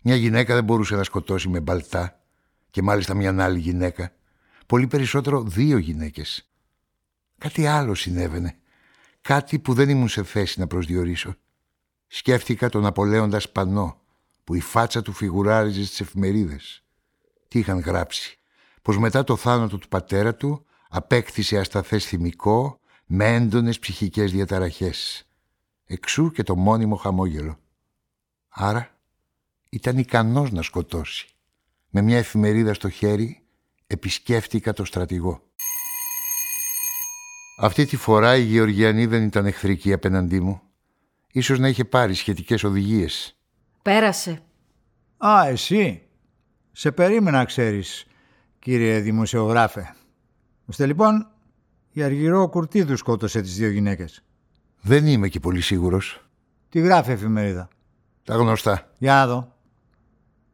Μια 0.00 0.16
γυναίκα 0.16 0.54
δεν 0.54 0.64
μπορούσε 0.64 0.96
να 0.96 1.02
σκοτώσει 1.02 1.48
με 1.48 1.60
μπαλτά 1.60 2.20
και 2.70 2.82
μάλιστα 2.82 3.14
μια 3.14 3.44
άλλη 3.44 3.58
γυναίκα. 3.58 4.12
Πολύ 4.66 4.86
περισσότερο 4.86 5.42
δύο 5.42 5.78
γυναίκες. 5.78 6.50
Κάτι 7.38 7.66
άλλο 7.66 7.94
συνέβαινε. 7.94 8.56
Κάτι 9.20 9.58
που 9.58 9.74
δεν 9.74 9.88
ήμουν 9.88 10.08
σε 10.08 10.22
θέση 10.22 10.60
να 10.60 10.66
προσδιορίσω. 10.66 11.34
Σκέφτηκα 12.06 12.68
τον 12.68 12.86
Απολέοντα 12.86 13.40
Σπανό, 13.40 14.00
που 14.44 14.54
η 14.54 14.60
φάτσα 14.60 15.02
του 15.02 15.12
φιγουράριζε 15.12 15.84
στις 15.84 16.00
εφημερίδες. 16.00 16.84
Τι 17.48 17.58
είχαν 17.58 17.78
γράψει. 17.78 18.38
Πως 18.82 18.98
μετά 18.98 19.24
το 19.24 19.36
θάνατο 19.36 19.78
του 19.78 19.88
πατέρα 19.88 20.34
του 20.34 20.66
απέκτησε 20.88 21.58
ασταθές 21.58 22.04
θυμικό 22.04 22.80
με 23.06 23.34
έντονες 23.34 23.78
ψυχικές 23.78 24.32
διαταραχές. 24.32 25.26
Εξού 25.84 26.30
και 26.30 26.42
το 26.42 26.56
μόνιμο 26.56 26.96
χαμόγελο. 26.96 27.58
Άρα 28.56 28.88
ήταν 29.70 29.98
ικανός 29.98 30.52
να 30.52 30.62
σκοτώσει. 30.62 31.28
Με 31.90 32.00
μια 32.02 32.18
εφημερίδα 32.18 32.74
στο 32.74 32.88
χέρι 32.88 33.42
επισκέφτηκα 33.86 34.72
το 34.72 34.84
στρατηγό. 34.84 35.42
Αυτή 37.58 37.86
τη 37.86 37.96
φορά 37.96 38.36
η 38.36 38.42
Γεωργιανή 38.42 39.06
δεν 39.06 39.22
ήταν 39.22 39.46
εχθρική 39.46 39.92
απέναντί 39.92 40.40
μου. 40.40 40.60
Ίσως 41.32 41.58
να 41.58 41.68
είχε 41.68 41.84
πάρει 41.84 42.14
σχετικές 42.14 42.64
οδηγίες. 42.64 43.36
Πέρασε. 43.82 44.42
Α, 45.16 45.46
εσύ. 45.46 46.02
Σε 46.72 46.92
περίμενα, 46.92 47.44
ξέρεις, 47.44 48.06
κύριε 48.58 49.00
δημοσιογράφε. 49.00 49.94
Ώστε 50.66 50.86
λοιπόν, 50.86 51.30
η 51.90 52.02
Αργυρό 52.02 52.48
Κουρτίδου 52.48 52.96
σκότωσε 52.96 53.40
τις 53.40 53.56
δύο 53.56 53.70
γυναίκες. 53.70 54.24
Δεν 54.80 55.06
είμαι 55.06 55.28
και 55.28 55.40
πολύ 55.40 55.60
σίγουρος. 55.60 56.28
Τι 56.68 56.80
γράφει 56.80 57.10
η 57.10 57.12
εφημερίδα; 57.12 57.68
Τα 58.24 58.34
γνωστά. 58.34 58.90
Για 58.98 59.14
να 59.14 59.26
δω. 59.26 59.52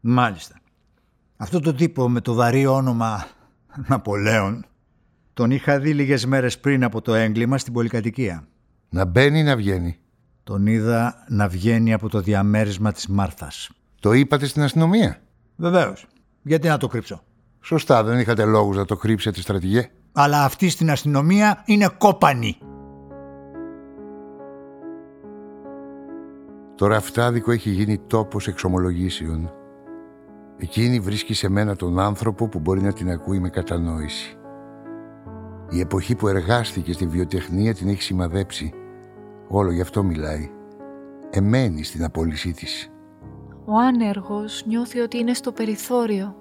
Μάλιστα. 0.00 0.54
Αυτό 1.36 1.60
το 1.60 1.74
τύπο 1.74 2.08
με 2.08 2.20
το 2.20 2.34
βαρύ 2.34 2.66
όνομα 2.66 3.26
Ναπολέον 3.88 4.64
τον 5.34 5.50
είχα 5.50 5.78
δει 5.78 5.94
λίγες 5.94 6.26
μέρες 6.26 6.58
πριν 6.58 6.84
από 6.84 7.00
το 7.00 7.14
έγκλημα 7.14 7.58
στην 7.58 7.72
πολυκατοικία. 7.72 8.48
Να 8.88 9.04
μπαίνει 9.04 9.38
ή 9.38 9.42
να 9.42 9.56
βγαίνει; 9.56 9.98
Τον 10.44 10.66
είδα 10.66 11.24
να 11.28 11.48
βγαίνει 11.48 11.92
από 11.92 12.08
το 12.08 12.20
διαμέρισμα 12.20 12.92
της 12.92 13.06
Μάρθας. 13.06 13.70
Το 14.00 14.12
είπατε 14.12 14.46
στην 14.46 14.62
αστυνομία; 14.62 15.20
Βεβαίως. 15.56 16.06
Γιατί 16.42 16.68
να 16.68 16.76
το 16.76 16.86
κρύψω; 16.86 17.22
Σωστά, 17.60 18.02
δεν 18.02 18.18
είχατε 18.18 18.44
λόγους 18.44 18.76
να 18.76 18.84
το 18.84 18.96
κρύψετε, 18.96 19.40
στρατηγέ. 19.40 19.90
Αλλά 20.12 20.44
αυτή 20.44 20.68
στην 20.68 20.90
αστυνομία 20.90 21.62
είναι 21.66 21.88
κόπανη. 21.98 22.58
Το 26.80 26.86
ραφτάδικο 26.86 27.52
έχει 27.52 27.70
γίνει 27.70 27.98
τόπος 27.98 28.46
εξομολογήσεων. 28.46 29.52
Εκείνη 30.56 31.00
βρίσκει 31.00 31.34
σε 31.34 31.48
μένα 31.48 31.76
τον 31.76 31.98
άνθρωπο 31.98 32.48
που 32.48 32.58
μπορεί 32.58 32.82
να 32.82 32.92
την 32.92 33.10
ακούει 33.10 33.38
με 33.38 33.48
κατανόηση. 33.48 34.36
Η 35.70 35.80
εποχή 35.80 36.14
που 36.14 36.28
εργάστηκε 36.28 36.92
στη 36.92 37.06
βιοτεχνία 37.06 37.74
την 37.74 37.88
έχει 37.88 38.02
σημαδέψει. 38.02 38.72
Όλο 39.48 39.72
γι' 39.72 39.80
αυτό 39.80 40.02
μιλάει. 40.02 40.50
Εμένει 41.30 41.84
στην 41.84 42.04
απόλυσή 42.04 42.52
της. 42.52 42.90
Ο 43.64 43.76
άνεργος 43.76 44.64
νιώθει 44.66 44.98
ότι 44.98 45.18
είναι 45.18 45.34
στο 45.34 45.52
περιθώριο. 45.52 46.34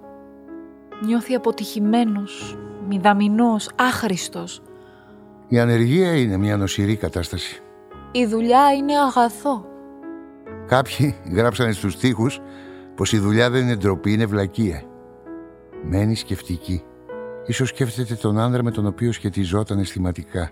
Νιώθει 1.06 1.36
αποτυχημένος, 1.36 2.58
μηδαμινός, 2.88 3.70
άχρηστος. 3.76 4.62
Η 5.48 5.60
ανεργία 5.60 6.16
είναι 6.16 6.38
μια 6.38 6.58
νοσηρή 6.58 6.96
κατάσταση. 6.96 7.62
Η 8.12 8.26
δουλειά 8.26 8.74
είναι 8.74 8.94
αγαθό. 8.98 9.69
Κάποιοι 10.70 11.16
γράψανε 11.36 11.72
στους 11.72 11.94
στίχους 11.94 12.40
πως 12.96 13.12
η 13.14 13.20
δουλειά 13.20 13.50
δεν 13.50 13.64
είναι 13.64 13.76
ντροπή, 13.76 14.14
είναι 14.14 14.26
βλακεία. 14.26 14.84
Μένει 15.84 16.16
σκεφτική. 16.16 16.84
Ίσως 17.46 17.70
σκέφτεται 17.70 18.16
τον 18.16 18.40
άνδρα 18.40 18.64
με 18.64 18.72
τον 18.72 18.86
οποίο 18.86 19.12
σχετιζόταν 19.12 19.80
αισθηματικά. 19.80 20.52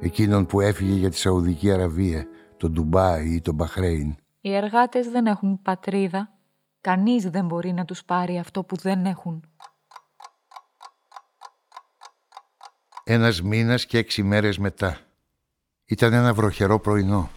Εκείνον 0.00 0.46
που 0.46 0.60
έφυγε 0.60 0.94
για 0.94 1.10
τη 1.10 1.16
Σαουδική 1.16 1.72
Αραβία, 1.72 2.26
τον 2.56 2.72
Ντουμπάι 2.72 3.34
ή 3.34 3.40
τον 3.40 3.54
Μπαχρέιν. 3.54 4.16
Οι 4.40 4.54
εργάτες 4.54 5.08
δεν 5.08 5.26
έχουν 5.26 5.62
πατρίδα. 5.62 6.32
Κανείς 6.80 7.30
δεν 7.30 7.46
μπορεί 7.46 7.72
να 7.72 7.84
τους 7.84 8.04
πάρει 8.04 8.38
αυτό 8.38 8.64
που 8.64 8.76
δεν 8.76 9.04
έχουν. 9.04 9.44
Ένας 13.04 13.42
μήνας 13.42 13.86
και 13.86 13.98
έξι 13.98 14.22
μέρες 14.22 14.58
μετά. 14.58 14.98
Ήταν 15.84 16.12
ένα 16.12 16.34
βροχερό 16.34 16.78
πρωινό. 16.78 17.30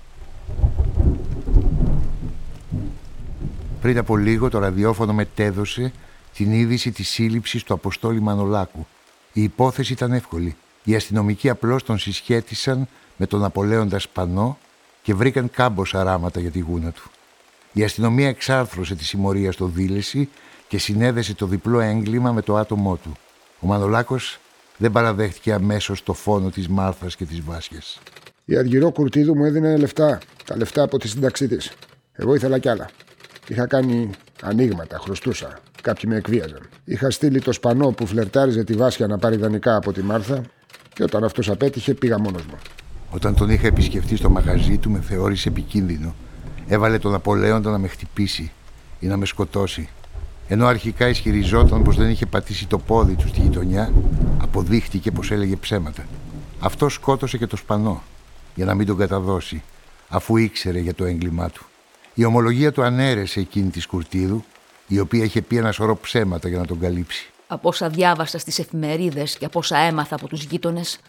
Πριν 3.84 3.97
από 3.97 4.17
λίγο 4.17 4.49
το 4.49 4.59
ραδιόφωνο 4.59 5.13
μετέδωσε 5.13 5.91
την 6.34 6.51
είδηση 6.51 6.91
της 6.91 7.09
σύλληψης 7.09 7.63
του 7.63 7.73
Αποστόλη 7.73 8.21
Μανολάκου. 8.21 8.88
Η 9.34 9.43
υπόθεση 9.43 9.93
ήταν 9.93 10.11
εύκολη. 10.11 10.55
Οι 10.84 10.95
αστυνομικοί 10.95 11.49
απλώς 11.49 11.84
τον 11.84 11.97
συσχέτισαν 11.97 12.88
με 13.17 13.25
τον 13.25 13.43
Απολέοντα 13.43 13.99
Σπανό 13.99 14.57
και 15.01 15.13
βρήκαν 15.13 15.49
κάμποσα 15.49 16.03
ράματα 16.03 16.39
για 16.39 16.51
τη 16.51 16.59
γούνα 16.59 16.91
του. 16.91 17.03
Η 17.73 17.84
αστυνομία 17.84 18.27
εξάρθρωσε 18.27 18.95
τη 18.95 19.03
συμμορία 19.03 19.51
στο 19.51 19.65
δίλεση 19.65 20.29
και 20.67 20.77
συνέδεσε 20.77 21.34
το 21.36 21.45
διπλό 21.45 21.79
έγκλημα 21.79 22.31
με 22.31 22.41
το 22.41 22.55
άτομό 22.55 22.95
του. 22.95 23.11
Ο 23.59 23.67
Μανολάκος 23.67 24.39
δεν 24.77 24.91
παραδέχτηκε 24.91 25.53
αμέσως 25.53 26.03
το 26.03 26.13
φόνο 26.13 26.49
της 26.49 26.67
Μάρθας 26.67 27.15
και 27.15 27.25
της 27.25 27.41
Βάσιας. 27.41 27.99
Η 28.45 28.57
Αργυρό 28.57 28.91
Κουρτίδου 28.91 29.36
μου 29.36 29.45
έδινε 29.45 29.77
λεφτά. 29.77 30.19
Τα 30.45 30.57
λεφτά 30.57 30.84
από 30.84 30.97
τη 30.97 31.07
σύνταξή 31.07 31.47
της. 31.47 31.71
Εγώ 32.13 32.36
ήθελα 32.36 32.57
κι 32.59 32.69
άλλα. 32.69 32.89
Είχα 33.48 33.68
κάνει 33.68 34.10
ανοίγματα, 34.41 34.98
χρωστούσα. 34.98 35.60
Κάποιοι 35.82 36.04
με 36.08 36.16
εκβίαζαν. 36.16 36.70
Είχα 36.84 37.12
στείλει 37.12 37.41
το 37.41 37.52
σπανό 37.52 37.91
που 37.91 38.06
φλερτάριζε 38.06 38.64
τη 38.64 38.74
Βάσια 38.74 39.08
να 39.08 39.18
πάρει 39.18 39.36
δανεικά 39.36 39.76
από 39.76 39.94
τη 39.94 40.04
Μάρθα 40.04 40.41
και 40.94 41.04
όταν 41.04 41.24
αυτός 41.24 41.50
απέτυχε 41.50 41.94
πήγα 41.94 42.20
μόνος 42.20 42.46
μου. 42.46 42.58
Όταν 43.10 43.36
τον 43.36 43.50
είχα 43.50 43.68
επισκεφτεί 43.68 44.16
στο 44.16 44.30
μαγαζί 44.30 44.78
του, 44.78 44.89
με 44.89 45.02
θεώρησε 45.02 45.50
επικίνδυνο. 45.50 46.16
Έβαλε 46.68 47.00
τον 47.00 47.14
Απολέοντα 47.14 47.72
να 47.72 47.78
με 47.78 47.88
χτυπήσει 47.88 48.52
ή 49.00 49.08
να 49.08 49.18
με 49.18 49.26
σκοτώσει. 49.26 49.89
Ενώ 50.48 50.66
αρχικά 50.66 51.08
ισχυριζόταν 51.08 51.84
πως 51.84 51.98
δεν 51.98 52.10
είχε 52.10 52.26
πατήσει 52.26 52.68
το 52.68 52.78
πόδι 52.78 53.16
του 53.16 53.28
στη 53.28 53.41
γειτονιά, 53.41 53.94
αποδείχτηκε 54.41 55.12
πως 55.12 55.32
έλεγε 55.32 55.56
ψέματα. 55.56 56.06
Αυτό 56.60 56.89
σκότωσε 56.89 57.38
και 57.38 57.48
το 57.48 57.56
σπανό, 57.56 58.04
για 58.56 58.66
να 58.66 58.74
μην 58.74 58.88
τον 58.88 58.98
καταδώσει, 58.98 59.64
αφού 60.08 60.38
ήξερε 60.38 60.80
για 60.80 60.94
το 60.94 61.06
έγκλημά 61.06 61.50
του. 61.50 61.66
Η 62.14 62.26
ομολογία 62.26 62.72
του 62.72 62.84
ανέρεσε 62.84 63.39
εκείνη 63.39 63.70
τη 63.70 63.88
Κουρτίδου, 63.88 64.43
η 64.88 64.99
οποία 64.99 65.24
είχε 65.24 65.41
πει 65.41 65.57
ένα 65.57 65.72
σωρό 65.72 65.97
ψέματα 65.97 66.47
για 66.47 66.57
να 66.57 66.66
τον 66.66 66.80
καλύψει. 66.80 67.32
Από 67.47 67.70
όσα 67.70 67.89
διάβασα 67.89 68.38
στις 68.38 68.59
εφημερίδες 68.59 69.38
και 69.38 69.45
από 69.45 69.59
όσα 69.59 69.78
έμαθα 69.78 70.16
από 70.16 70.28
τους 70.28 70.43
γείτονες, 70.43 70.99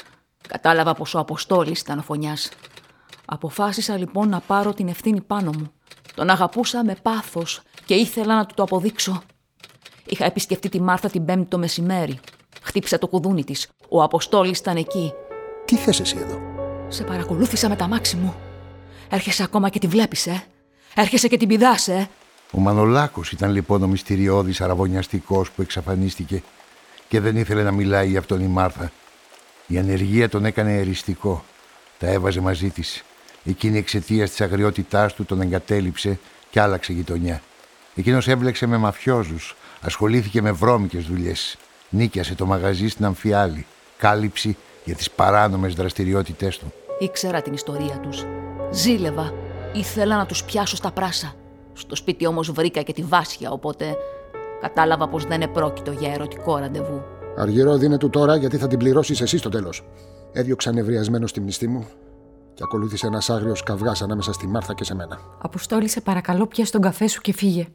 κατάλαβα 0.48 0.94
πως 0.94 1.14
ο 1.14 1.18
Αποστόλης 1.18 1.80
ήταν 1.80 1.98
ο 1.98 2.02
φωνιάς. 2.02 2.50
Αποφάσισα 3.24 3.96
λοιπόν 3.96 4.28
να 4.28 4.40
πάρω 4.40 4.74
την 4.74 4.88
ευθύνη 4.88 5.20
πάνω 5.20 5.50
μου. 5.59 5.72
Τον 6.14 6.30
αγαπούσα 6.30 6.84
με 6.84 6.96
πάθος 7.02 7.62
και 7.84 7.94
ήθελα 7.94 8.36
να 8.36 8.46
του 8.46 8.55
το 8.55 8.62
αποδείξω. 8.62 9.22
Είχα 10.07 10.24
επισκεφτεί 10.24 10.68
τη 10.68 10.80
Μάρθα 10.80 11.09
την 11.11 11.24
Πέμπτη 11.24 11.48
το 11.48 11.59
μεσημέρι. 11.59 12.20
Χτύπησα 12.62 12.98
το 12.98 13.09
κουδούνι 13.09 13.44
της. 13.44 13.68
Ο 13.88 14.02
Αποστόλης 14.02 14.59
ήταν 14.59 14.76
εκεί. 14.76 15.12
Τι 15.64 15.76
θες 15.76 16.00
εσύ 16.00 16.16
εδώ; 16.18 16.40
Σε 16.88 17.05
παρακολούθησα 17.05 17.68
με 17.68 17.76
τα 17.76 17.88
μάξι 17.88 18.16
μου. 18.16 18.34
Έρχεσαι 19.11 19.42
ακόμα 19.42 19.68
και 19.68 19.78
τη 19.78 19.86
βλέπεις, 19.86 20.26
ε; 20.26 20.44
Έρχεσαι 20.95 21.28
και 21.28 21.36
την 21.36 21.49
πηδάς, 21.49 21.88
ε. 21.88 22.09
Ο 22.51 22.59
Μανολάκος 22.59 23.32
ήταν 23.32 23.51
λοιπόν 23.51 23.82
ο 23.82 23.86
μυστηριώδης 23.86 24.61
αραβωνιαστικός 24.61 25.51
που 25.51 25.62
εξαφανίστηκε 25.62 26.42
και 27.09 27.20
δεν 27.20 27.36
ήθελε 27.36 27.62
να 27.62 27.72
μιλάει 27.72 28.09
για 28.09 28.18
αυτόν 28.18 28.40
η 28.40 28.47
Μάρθα. 28.47 28.92
Η 29.66 29.78
ανεργία 29.78 30.28
τον 30.28 30.45
έκανε 30.45 30.76
εριστικό. 30.76 31.45
Τα 31.99 32.07
έβαζε 32.07 32.40
μαζί 32.40 32.70
της. 32.70 33.05
Εκείνη 33.45 33.78
εξαιτίας 33.78 34.30
της 34.30 34.40
αγριότητάς 34.40 35.14
του 35.14 35.24
τον 35.24 35.40
εγκατέλειψε 35.40 36.18
και 36.51 36.61
άλλαξε 36.61 36.92
γειτονιά. 36.92 37.42
Εκείνος 37.95 38.28
έβλεξε 38.28 38.66
με 38.66 38.76
μαφιόζους, 38.76 39.57
ασχολήθηκε 39.80 40.42
με 40.42 40.53
βρώμικες 40.53 41.05
δουλειές. 41.05 41.57
Νίκιασε 41.88 42.34
το 42.34 42.47
μαγαζί 42.47 42.88
στην 42.88 43.05
Αμφιάλη. 43.05 43.66
Κάλυψη 43.97 44.57
για 44.84 44.95
τις 44.95 45.11
παράνομες 45.11 45.74
δραστηριότητές 45.74 46.59
του. 46.59 46.72
Ήξερα 46.99 47.42
την 47.42 47.53
ιστορία 47.53 47.99
τους. 47.99 48.24
Ζήλευα. 48.70 49.32
Ήθελα 49.74 50.16
να 50.16 50.26
τους 50.26 50.44
πιάσω 50.44 50.76
στα 50.76 50.90
πράσα. 50.90 51.32
Στο 51.72 51.96
σπίτι 51.96 52.26
όμως 52.26 52.50
βρήκα 52.50 52.82
και 52.82 52.92
τη 52.92 53.02
Βάσια, 53.02 53.50
οπότε 53.50 53.96
κατάλαβα 54.60 55.08
πως 55.08 55.24
δεν 55.24 55.40
επρόκειτο 55.40 55.90
για 55.90 56.12
ερωτικό 56.12 56.56
ραντεβού. 56.56 57.02
Αργυρό 57.36 57.76
δίνε 57.76 57.98
του 57.98 58.10
τώρα 58.10 58.36
γιατί 58.36 58.56
θα 58.56 58.66
την 58.66 58.78
πληρώσεις 58.78 59.20
εσύ 59.20 59.38
στο 59.38 59.48
τέλος. 59.48 59.86
Έδιωξα 60.32 60.72
νευριασμένο 60.72 61.26
στη 61.26 61.40
μνηστή 61.40 61.68
μου 61.68 61.86
και 62.54 62.62
ακολούθησε 62.64 63.06
ένας 63.06 63.30
άγριος 63.30 63.62
καυγάς 63.62 64.02
ανάμεσα 64.02 64.32
στη 64.32 64.46
Μάρθα 64.46 64.74
και 64.74 64.84
σε 64.84 64.94
μένα. 64.94 65.18
Αποστόλη, 65.42 65.88
σε 65.88 66.00
παρακαλώ, 66.00 66.46
πιάσει 66.46 66.72
τον 66.72 66.80
καφέ 66.80 67.06
σου 67.06 67.20
και 67.20 67.32
φύγε. 67.32 67.66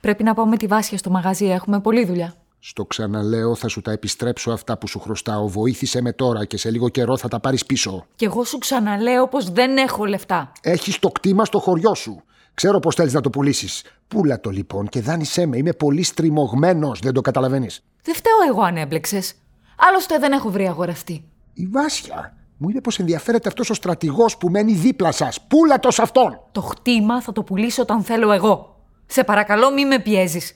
Πρέπει 0.00 0.22
να 0.22 0.34
πάμε 0.34 0.56
τη 0.56 0.66
Βάσια 0.66 0.98
στο 0.98 1.10
μαγαζί, 1.10 1.46
έχουμε 1.46 1.80
πολλή 1.80 2.04
δουλειά. 2.04 2.34
Στο 2.62 2.84
ξαναλέω, 2.84 3.54
θα 3.54 3.68
σου 3.68 3.80
τα 3.80 3.90
επιστρέψω 3.90 4.50
αυτά 4.50 4.78
που 4.78 4.86
σου 4.88 5.00
χρωστάω. 5.00 5.48
Βοήθησε 5.48 6.00
με 6.00 6.12
τώρα 6.12 6.44
και 6.44 6.56
σε 6.56 6.70
λίγο 6.70 6.88
καιρό 6.88 7.16
θα 7.16 7.28
τα 7.28 7.40
πάρεις 7.40 7.66
πίσω. 7.66 8.06
Κι 8.16 8.24
εγώ 8.24 8.44
σου 8.44 8.58
ξαναλέω 8.58 9.28
πως 9.28 9.50
δεν 9.50 9.76
έχω 9.76 10.04
λεφτά. 10.04 10.52
Έχεις 10.62 10.98
το 10.98 11.08
κτήμα 11.08 11.44
στο 11.44 11.58
χωριό 11.58 11.94
σου. 11.94 12.22
Ξέρω 12.54 12.78
πώ 12.78 12.90
θέλεις 12.90 13.12
να 13.12 13.20
το 13.20 13.30
πουλήσεις. 13.30 13.82
Πούλα 14.08 14.40
το 14.40 14.50
λοιπόν 14.50 14.88
και 14.88 15.00
δάνεισέ 15.00 15.46
με. 15.46 15.56
Είμαι 15.56 15.72
πολύ 15.72 16.02
στριμωγμένος, 16.02 16.98
δεν 16.98 17.12
το 17.12 17.20
καταλαβαίνεις. 17.20 17.82
Δεν 18.02 18.14
φταίω 18.14 18.36
εγώ 18.48 18.62
αν 18.62 18.76
έμπλεξες. 18.76 19.34
Άλλωστε 19.76 20.18
δεν 20.18 20.32
έχω 20.32 20.50
βρει 20.50 20.66
αγοραστή. 20.66 21.24
Η 21.54 21.66
Βάσια 21.66 22.36
μου 22.56 22.68
είπε 22.68 22.80
πως 22.80 22.98
ενδιαφέρεται 22.98 23.48
αυτός 23.48 23.70
ο 23.70 23.74
στρατηγός 23.74 24.36
που 24.36 24.48
μένει 24.48 24.72
δίπλα 24.72 25.12
σας. 25.12 25.40
Πούλα 25.48 25.78
το 25.78 25.90
σε 25.90 26.02
αυτόν! 26.02 26.40
Το 26.52 26.60
χτήμα 26.60 27.22
θα 27.22 27.32
το 27.32 27.42
πουλήσω 27.42 27.82
όταν 27.82 28.02
θέλω 28.02 28.32
εγώ. 28.32 28.76
Σε 29.06 29.24
παρακαλώ, 29.24 29.72
μη 29.72 29.86
με 29.86 29.98
πιέζεις. 29.98 30.54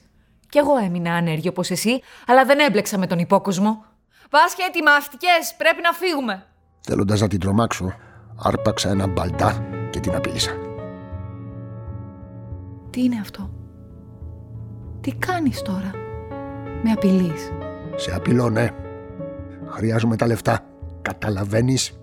Κι 0.55 0.61
εγώ 0.61 0.77
έμεινα 0.77 1.15
άνεργη 1.15 1.49
όπως 1.49 1.71
εσύ, 1.71 2.01
αλλά 2.27 2.45
δεν 2.45 2.59
έμπλεξα 2.59 2.99
με 2.99 3.07
τον 3.07 3.19
υπόκοσμο. 3.19 3.85
Βάσια, 4.31 4.65
ετοιμάστηκε, 4.69 5.27
πρέπει 5.57 5.83
να 5.83 5.93
φύγουμε. 5.93 6.47
Θέλοντας 6.81 7.21
να 7.21 7.29
την 7.29 7.41
τρομάξω, 7.41 7.95
άρπαξα 8.43 8.89
ένα 8.91 9.07
μπαλτά 9.07 9.67
και 9.91 10.01
την 10.01 10.15
απείλησα. 10.15 10.51
Τι 12.91 13.03
είναι 13.03 13.19
αυτό; 13.21 13.51
Τι 15.01 15.15
κάνεις 15.15 15.63
τώρα; 15.63 15.91
Με 16.83 16.91
απειλείς; 16.91 17.53
Σε 17.97 18.15
απειλώ, 18.15 18.51
ναι. 18.51 18.71
Χρειάζομαι 19.67 20.17
τα 20.17 20.27
λεφτά. 20.27 20.61
Καταλαβαίνεις; 21.03 22.01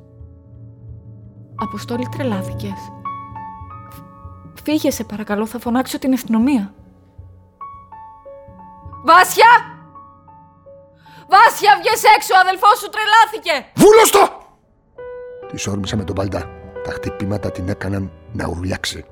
Αποστόλη 1.56 2.08
τρελάθηκες. 2.12 2.92
Φύγε 4.64 4.92
σε 4.92 5.04
παρακαλώ, 5.04 5.46
θα 5.46 5.60
φωνάξω 5.60 6.00
την 6.00 6.14
αστυνομία. 6.14 6.74
Βάσια! 9.04 9.52
Βάσια, 11.30 11.78
βγες 11.80 12.04
έξω, 12.16 12.34
ο 12.36 12.40
αδελφός 12.40 12.80
σου 12.80 12.90
τρελάθηκε! 12.90 13.72
Βούλωστο! 13.76 14.40
Τη 15.48 15.70
όρμησα 15.70 15.96
με 15.98 16.04
τον 16.04 16.16
παλτά. 16.16 16.50
Τα 16.84 16.92
χτυπήματα 16.92 17.52
την 17.52 17.70
έκαναν 17.70 18.12
να 18.34 18.48
ουρλιάξει. 18.48 19.06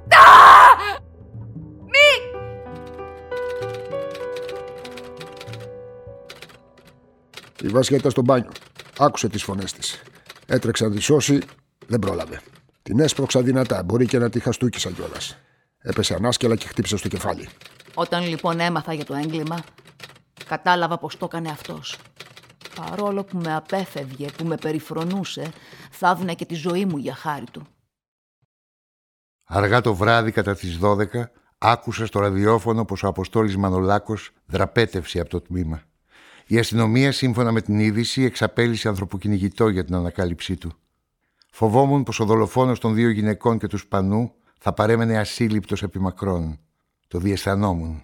Μη! 1.86 2.40
Η 7.62 7.68
Βάσια 7.68 7.98
ήταν 7.98 8.12
στο 8.12 8.22
μπάνιο. 8.22 8.52
Άκουσε 9.00 9.30
τις 9.30 9.44
φωνές 9.44 9.74
της. 9.74 10.02
Έτρεξε 10.48 10.84
να 10.84 10.92
τη 10.92 11.00
σώσει, 11.00 11.42
δεν 11.88 12.00
πρόλαβε. 12.00 12.42
Την 12.84 13.00
έσπρωξα 13.00 13.42
δυνατά, 13.42 13.84
μπορεί 13.84 14.06
και 14.06 14.18
να 14.20 14.30
τη 14.30 14.40
χαστούκησα 14.40 14.90
κιόλας. 14.90 15.38
Έπεσε 15.80 16.14
ανάσκελα 16.14 16.56
και 16.56 16.68
χτύπησε 16.68 16.98
στο 16.98 17.08
κεφάλι. 17.08 17.50
Όταν 17.94 18.28
λοιπόν 18.28 18.60
έμαθα 18.60 18.94
για 18.94 19.06
το 19.06 19.14
έγκλημα, 19.14 19.60
κατάλαβα 20.46 20.98
πως 20.98 21.18
το 21.18 21.26
έκανε 21.26 21.50
αυτός. 21.50 21.98
Παρόλο 22.76 23.24
που 23.24 23.38
με 23.38 23.56
απέφευγε, 23.56 24.28
που 24.38 24.46
με 24.46 24.56
περιφρονούσε, 24.56 25.52
θα 25.92 26.10
έδινε 26.10 26.34
και 26.34 26.46
τη 26.46 26.56
ζωή 26.56 26.86
μου 26.86 26.98
για 26.98 27.16
χάρη 27.16 27.46
του. 27.52 27.68
Αργά 29.44 29.82
το 29.82 29.96
βράδυ 29.96 30.32
κατά 30.32 30.56
τις 30.56 30.80
12 30.82 31.06
άκουσα 31.58 32.06
στο 32.06 32.20
ραδιόφωνο 32.20 32.86
πως 32.86 33.04
ο 33.04 33.08
Αποστόλης 33.08 33.58
Μανολάκος 33.58 34.32
δραπέτευσε 34.46 35.20
από 35.20 35.30
το 35.30 35.42
τμήμα. 35.42 35.82
Η 36.48 36.60
αστυνομία 36.60 37.12
σύμφωνα 37.12 37.52
με 37.52 37.62
την 37.62 37.80
είδηση 37.80 38.24
εξαπέλυσε 38.24 38.88
ανθρωποκυνηγητό 38.88 39.68
για 39.68 39.86
την 39.86 39.96
ανακάλυψή 39.96 40.58
του. 40.58 40.72
Φοβόμουν 41.52 42.04
πως 42.04 42.20
ο 42.20 42.26
δολοφόνος 42.26 42.80
των 42.80 42.94
δύο 42.94 43.10
γυναικών 43.10 43.58
και 43.60 43.68
του 43.68 43.78
Σπανού 43.78 44.34
θα 44.60 44.74
παρέμενε 44.74 45.18
ασύλληπτος 45.18 45.84
επί 45.84 46.00
μακρόν. 46.00 46.60
Το 47.12 47.20
διαισθανόμουν. 47.20 48.04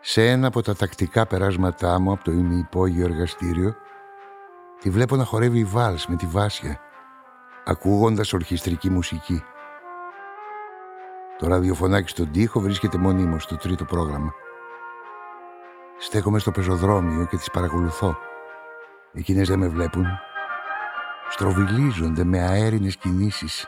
Σε 0.00 0.30
ένα 0.30 0.46
από 0.46 0.62
τα 0.62 0.76
τακτικά 0.76 1.26
περάσματά 1.26 2.00
μου 2.00 2.12
από 2.12 2.24
το 2.24 2.30
ημιυπόγειο 2.30 3.04
εργαστήριο 3.04 3.74
τη 4.80 4.90
βλέπω 4.90 5.16
να 5.16 5.24
χορεύει 5.24 5.64
βάλς 5.64 6.06
με 6.06 6.16
τη 6.16 6.26
Βάσια 6.26 6.80
ακούγοντας 7.64 8.32
ορχιστρική 8.32 8.90
μουσική. 8.90 9.42
Το 11.38 11.46
ραδιοφωνάκι 11.46 12.08
στον 12.08 12.30
τοίχο 12.30 12.60
βρίσκεται 12.60 12.98
μονίμως 12.98 13.42
στο 13.42 13.56
τρίτο 13.56 13.84
πρόγραμμα. 13.84 14.32
Στέκομαι 15.98 16.38
στο 16.38 16.50
πεζοδρόμιο 16.50 17.26
και 17.26 17.36
τις 17.36 17.50
παρακολουθώ. 17.50 18.16
Εκείνες 19.12 19.48
δεν 19.48 19.58
με 19.58 19.68
βλέπουν. 19.68 20.06
Στροβιλίζονται 21.28 22.24
με 22.24 22.40
αέρινες 22.40 22.96
κινήσεις, 22.96 23.66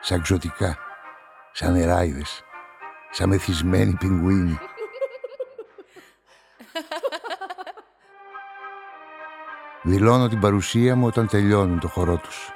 σαν 0.00 0.22
ξωτικά, 0.22 0.78
σαν 1.52 1.72
νεράιδες, 1.72 2.44
σαν 3.10 3.28
μεθυσμένοι 3.28 3.96
πιγκουίνοι. 3.98 4.58
Δηλώνω 9.82 10.28
την 10.28 10.40
παρουσία 10.40 10.96
μου 10.96 11.06
όταν 11.06 11.28
τελειώνουν 11.28 11.80
το 11.80 11.88
χορό 11.88 12.16
τους. 12.16 12.50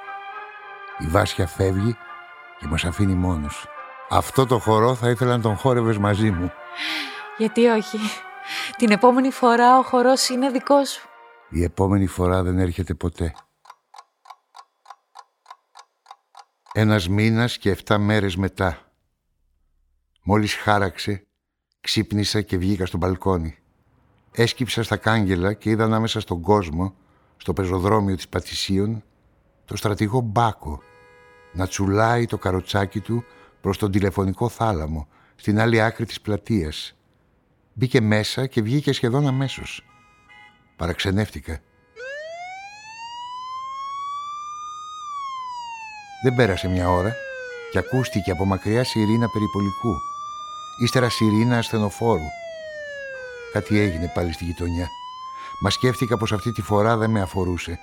Η 0.99 1.05
Βάσια 1.07 1.47
φεύγει 1.47 1.97
και 2.59 2.67
μας 2.67 2.85
αφήνει 2.85 3.13
μόνος. 3.13 3.67
Αυτό 4.09 4.45
το 4.45 4.59
χορό 4.59 4.95
θα 4.95 5.09
ήθελα 5.09 5.35
να 5.35 5.41
τον 5.41 5.55
χόρευες 5.55 5.97
μαζί 5.97 6.31
μου. 6.31 6.51
Γιατί 7.37 7.67
όχι; 7.67 7.97
Την 8.77 8.91
επόμενη 8.91 9.31
φορά 9.31 9.77
ο 9.77 9.81
χορός 9.81 10.29
είναι 10.29 10.49
δικός 10.49 10.89
σου. 10.89 11.07
Η 11.49 11.63
επόμενη 11.63 12.07
φορά 12.07 12.43
δεν 12.43 12.59
έρχεται 12.59 12.93
ποτέ. 12.93 13.33
Ένας 16.73 17.09
μήνας 17.09 17.57
και 17.57 17.69
εφτά 17.69 17.97
μέρες 17.97 18.35
μετά. 18.35 18.91
Μόλις 20.23 20.53
χάραξε, 20.53 21.27
ξύπνησα 21.81 22.41
και 22.41 22.57
βγήκα 22.57 22.85
στο 22.85 22.97
μπαλκόνι. 22.97 23.57
Έσκυψα 24.31 24.83
στα 24.83 24.97
κάγκελα 24.97 25.53
και 25.53 25.69
είδα 25.69 25.83
ανάμεσα 25.83 26.19
στον 26.19 26.41
κόσμο, 26.41 26.95
στο 27.37 27.53
πεζοδρόμιο 27.53 28.15
της 28.15 28.27
Πατησίων, 28.27 29.03
το 29.65 29.75
στρατηγό 29.75 30.19
Μπάκο 30.19 30.81
να 31.53 31.67
τσουλάει 31.67 32.25
το 32.25 32.37
καροτσάκι 32.37 32.99
του 32.99 33.23
προς 33.61 33.77
τον 33.77 33.91
τηλεφωνικό 33.91 34.49
θάλαμο, 34.49 35.07
στην 35.35 35.59
άλλη 35.59 35.81
άκρη 35.81 36.05
της 36.05 36.21
πλατείας. 36.21 36.95
Μπήκε 37.73 38.01
μέσα 38.01 38.47
και 38.47 38.61
βγήκε 38.61 38.93
σχεδόν 38.93 39.27
αμέσως. 39.27 39.85
Παραξενεύτηκα. 40.75 41.59
Δεν 46.23 46.35
πέρασε 46.35 46.67
μια 46.67 46.89
ώρα 46.89 47.15
και 47.71 47.77
ακούστηκε 47.77 48.31
από 48.31 48.45
μακριά 48.45 48.83
σιρήνα 48.83 49.27
περιπολικού. 49.29 49.95
Ύστερα 50.83 51.09
σιρήνα 51.09 51.57
ασθενοφόρου. 51.57 52.29
Κάτι 53.53 53.79
έγινε 53.79 54.11
πάλι 54.15 54.33
στη 54.33 54.43
γειτονιά. 54.43 54.87
Μα 55.63 55.69
σκέφτηκα 55.69 56.17
πως 56.17 56.31
αυτή 56.31 56.51
τη 56.51 56.61
φορά 56.61 56.97
δεν 56.97 57.09
με 57.09 57.21
αφορούσε. 57.21 57.79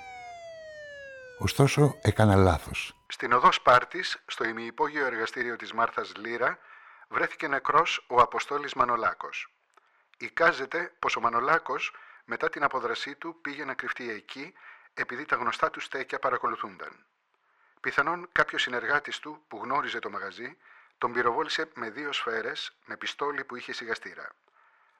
Ωστόσο 1.37 1.95
έκανα 2.01 2.35
λάθος. 2.35 2.95
Στην 3.07 3.33
οδό 3.33 3.51
Σπάρτης, 3.51 4.23
στο 4.27 4.47
ημιυπόγειο 4.47 5.05
εργαστήριο 5.05 5.55
της 5.55 5.73
Μάρθας 5.73 6.11
Λύρα, 6.15 6.57
βρέθηκε 7.09 7.47
νεκρός 7.47 8.05
ο 8.07 8.21
Αποστόλης 8.21 8.73
Μανολάκος. 8.73 9.51
Εικάζεται 10.17 10.91
πως 10.99 11.15
ο 11.15 11.19
Μανολάκος 11.19 11.93
μετά 12.25 12.49
την 12.49 12.63
αποδρασή 12.63 13.15
του 13.15 13.35
πήγε 13.41 13.65
να 13.65 13.73
κρυφτεί 13.73 14.09
εκεί 14.09 14.53
επειδή 14.93 15.25
τα 15.25 15.35
γνωστά 15.35 15.69
του 15.69 15.79
στέκια 15.79 16.19
παρακολουθούνταν. 16.19 17.05
Πιθανόν 17.81 18.29
κάποιος 18.31 18.61
συνεργάτης 18.61 19.19
του 19.19 19.41
που 19.47 19.59
γνώριζε 19.63 19.99
το 19.99 20.09
μαγαζί 20.09 20.57
τον 20.97 21.13
πυροβόλησε 21.13 21.69
με 21.75 21.89
δύο 21.89 22.11
σφαίρες 22.11 22.71
με 22.85 22.97
πιστόλι 22.97 23.43
που 23.43 23.55
είχε 23.55 23.73
σιγαστήρα. 23.73 24.35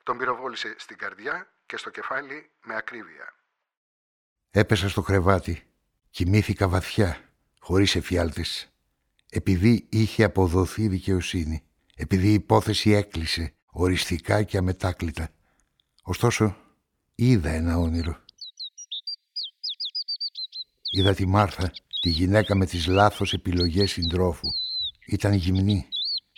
Τον 0.03 0.17
πυροβόλησε 0.17 0.75
στην 0.77 0.97
καρδιά 0.97 1.53
και 1.65 1.77
στο 1.77 1.89
κεφάλι 1.89 2.49
με 2.63 2.75
ακρίβεια. 2.75 3.34
Έπεσα 4.51 4.89
στο 4.89 5.01
κρεβάτι. 5.01 5.63
Κοιμήθηκα 6.09 6.67
βαθιά, 6.67 7.30
χωρίς 7.59 7.95
εφιάλτες. 7.95 8.69
Επειδή 9.30 9.88
είχε 9.89 10.23
αποδοθεί 10.23 10.88
δικαιοσύνη. 10.88 11.63
Επειδή 11.95 12.27
η 12.27 12.34
υπόθεση 12.34 12.91
έκλεισε 12.91 13.53
οριστικά 13.65 14.43
και 14.43 14.57
αμετάκλητα. 14.57 15.30
Ωστόσο, 16.03 16.57
είδα 17.15 17.49
ένα 17.49 17.77
όνειρο. 17.77 18.23
Είδα 20.91 21.13
τη 21.13 21.25
Μάρθα, 21.25 21.71
τη 22.00 22.10
γυναίκα 22.10 22.56
με 22.56 22.66
τις 22.66 22.88
λάθος 22.88 23.34
επιλογές 23.34 23.91
συντρόφου. 23.91 24.47
Ήταν 25.08 25.34
γυμνή, 25.34 25.88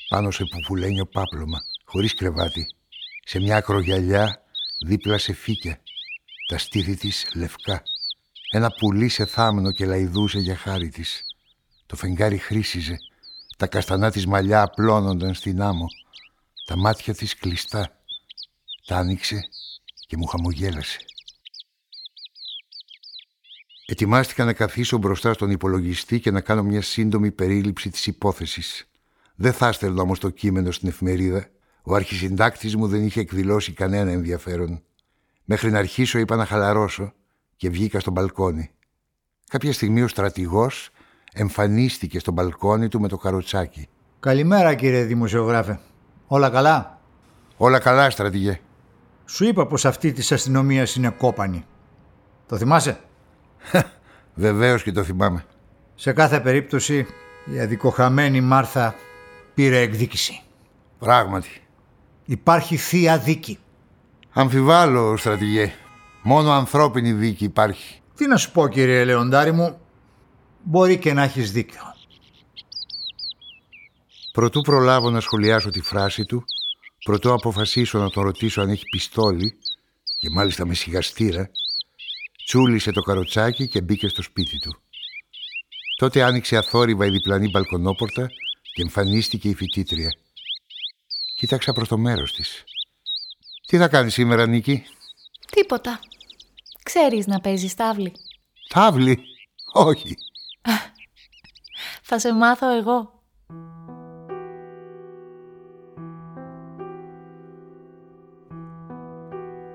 πάνω 0.10 0.32
σε 0.32 0.44
πουφουλένιο 0.46 1.06
πάπλωμα, 1.06 1.60
χωρίς 1.86 2.14
κρεβάτι. 2.14 2.66
Σε 3.26 3.40
μια 3.40 3.58
ακρογιαλιά 3.58 4.44
δίπλα 4.86 5.18
σε 5.18 5.34
φύκια, 5.34 5.82
τα 6.48 6.58
στήθη 6.58 6.96
της 6.96 7.28
λευκά. 7.36 7.84
Ένα 8.52 8.72
πουλί 8.80 9.10
σε 9.10 9.26
θάμνο 9.26 9.72
και 9.72 9.86
λαϊδούσε 9.86 10.40
για 10.40 10.56
χάρη 10.56 10.90
της. 10.90 11.24
Το 11.86 11.96
φεγγάρι 11.96 12.38
χρήσιζε, 12.38 12.98
τα 13.58 13.68
καστανά 13.68 14.12
της 14.12 14.26
μαλλιά 14.26 14.62
απλώνονταν 14.62 15.34
στην 15.34 15.62
άμμο. 15.62 15.86
Τα 16.66 16.78
μάτια 16.78 17.14
της 17.14 17.36
κλειστά. 17.36 18.02
Τα 18.86 18.98
άνοιξε 18.98 19.50
και 20.08 20.18
μου 20.18 20.26
χαμογέλασε. 20.26 21.00
Ετοιμάστηκα 23.92 24.46
να 24.46 24.54
καθίσω 24.54 24.98
μπροστά 24.98 25.34
στον 25.34 25.50
υπολογιστή 25.50 26.20
και 26.20 26.32
να 26.32 26.42
κάνω 26.42 26.64
μια 26.64 26.82
σύντομη 26.82 27.32
περίληψη 27.32 27.90
της 27.90 28.08
υπόθεσης. 28.08 28.90
Δεν 29.36 29.54
θα 29.54 29.68
έστελνα 29.68 30.02
όμως 30.02 30.20
το 30.20 30.30
κείμενο 30.30 30.72
στην 30.72 30.88
εφημερίδα. 30.88 31.48
Ο 31.84 31.96
αρχισυντάκτης 31.96 32.76
μου 32.76 32.88
δεν 32.88 33.06
είχε 33.06 33.20
εκδηλώσει 33.20 33.74
κανένα 33.74 34.12
ενδιαφέρον. 34.12 34.82
Μέχρι 35.44 35.72
να 35.72 35.78
αρχίσω 35.78 36.20
είπα 36.20 36.36
να 36.36 36.46
χαλαρώσω 36.46 37.14
και 37.56 37.70
βγήκα 37.70 38.00
στο 38.00 38.12
μπαλκόνι. 38.12 38.72
Κάποια 39.50 39.74
στιγμή 39.74 40.02
ο 40.02 40.08
στρατηγός 40.08 40.90
εμφανίστηκε 41.34 42.20
στο 42.20 42.32
μπαλκόνι 42.32 42.88
του 42.88 43.00
με 43.00 43.08
το 43.08 43.18
καροτσάκι. 43.18 43.88
Καλημέρα 44.20 44.74
κύριε 44.74 45.04
δημοσιογράφε. 45.04 45.80
Όλα 46.28 46.50
καλά; 46.50 47.02
Όλα 47.58 47.80
καλά 47.80 48.10
στρατηγέ. 48.10 48.60
Σου 49.26 49.46
είπα 49.46 49.68
πως 49.68 49.86
αυτή 49.86 50.12
της 50.12 50.32
αστυνομίας 50.32 50.96
είναι 50.96 51.10
κόπανη. 51.10 51.66
Το 52.48 52.58
θυμάσαι; 52.58 53.00
Βεβαίως 54.34 54.84
και 54.84 54.92
το 54.92 55.04
θυμάμαι. 55.04 55.46
Σε 55.96 56.12
κάθε 56.12 56.40
περίπτωση 56.40 57.06
η 57.46 57.60
αδικοχαμένη 57.60 58.42
Μάρθα 58.42 58.96
πήρε 59.54 59.80
εκδίκηση. 59.80 60.42
Πράγματι. 61.00 61.62
Υπάρχει 62.26 62.78
θεία 62.78 63.18
δίκη. 63.18 63.60
Αμφιβάλλω, 64.32 65.18
στρατηγέ. 65.18 65.74
Μόνο 66.22 66.52
ανθρώπινη 66.52 67.12
δίκη 67.12 67.44
υπάρχει. 67.44 68.02
Τι 68.16 68.28
να 68.28 68.38
σου 68.38 68.52
πω 68.52 68.68
κύριε 68.68 69.04
Λεοντάρη 69.04 69.52
μου, 69.52 69.80
μπορεί 70.64 70.98
και 70.98 71.14
να 71.14 71.24
έχεις 71.24 71.52
δίκιο. 71.52 71.82
Προτού 74.32 74.62
προλάβω 74.62 75.10
να 75.10 75.20
σχολιάσω 75.20 75.70
τη 75.70 75.82
φράση 75.82 76.26
του, 76.26 76.44
προτού 77.06 77.34
αποφασίσω 77.34 78.00
να 78.00 78.10
τον 78.10 78.24
ρωτήσω 78.24 78.62
αν 78.62 78.70
έχει 78.70 78.84
πιστόλι, 78.92 79.58
και 80.20 80.30
μάλιστα 80.30 80.66
με 80.66 80.74
σιγαστήρα, 80.74 81.50
τσούλησε 82.52 82.92
το 82.92 83.02
καροτσάκι 83.02 83.68
και 83.68 83.82
μπήκε 83.82 84.08
στο 84.08 84.22
σπίτι 84.22 84.58
του. 84.60 84.76
Τότε 85.98 86.24
άνοιξε 86.24 86.58
αθόρυβα 86.58 87.06
η 87.06 87.10
διπλανή 87.10 87.50
μπαλκονόπορτα 87.50 88.28
και 88.74 88.82
εμφανίστηκε 88.82 89.50
η 89.50 89.56
φοιτήτρια. 89.56 90.10
Κοίταξα 91.36 91.74
προς 91.74 91.88
το 91.88 91.98
μέρος 91.98 92.34
της. 92.34 92.64
«Τι 93.68 93.78
θα 93.78 93.88
κάνεις 93.88 94.14
σήμερα, 94.14 94.48
Νίκη» 94.48 94.84
Τίποτα. 95.52 96.00
Ξέρεις 96.84 97.28
να 97.28 97.40
παίζεις 97.40 97.74
τάβλη. 97.74 98.12
«Τάβλη» 98.70 99.20
«Όχι» 99.74 100.16
Θα 102.02 102.20
σε 102.20 102.34
μάθω 102.34 102.78
εγώ. 102.78 103.24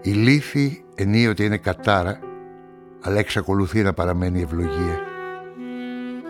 Η 0.03 0.11
λύθη 0.11 0.85
ενίοτε 0.95 1.45
είναι 1.45 1.59
κατάρα, 1.59 2.26
αλλά 3.07 3.19
εξακολουθεί 3.19 3.83
να 3.83 3.93
παραμένει 3.93 4.43
ευλογία. 4.43 5.01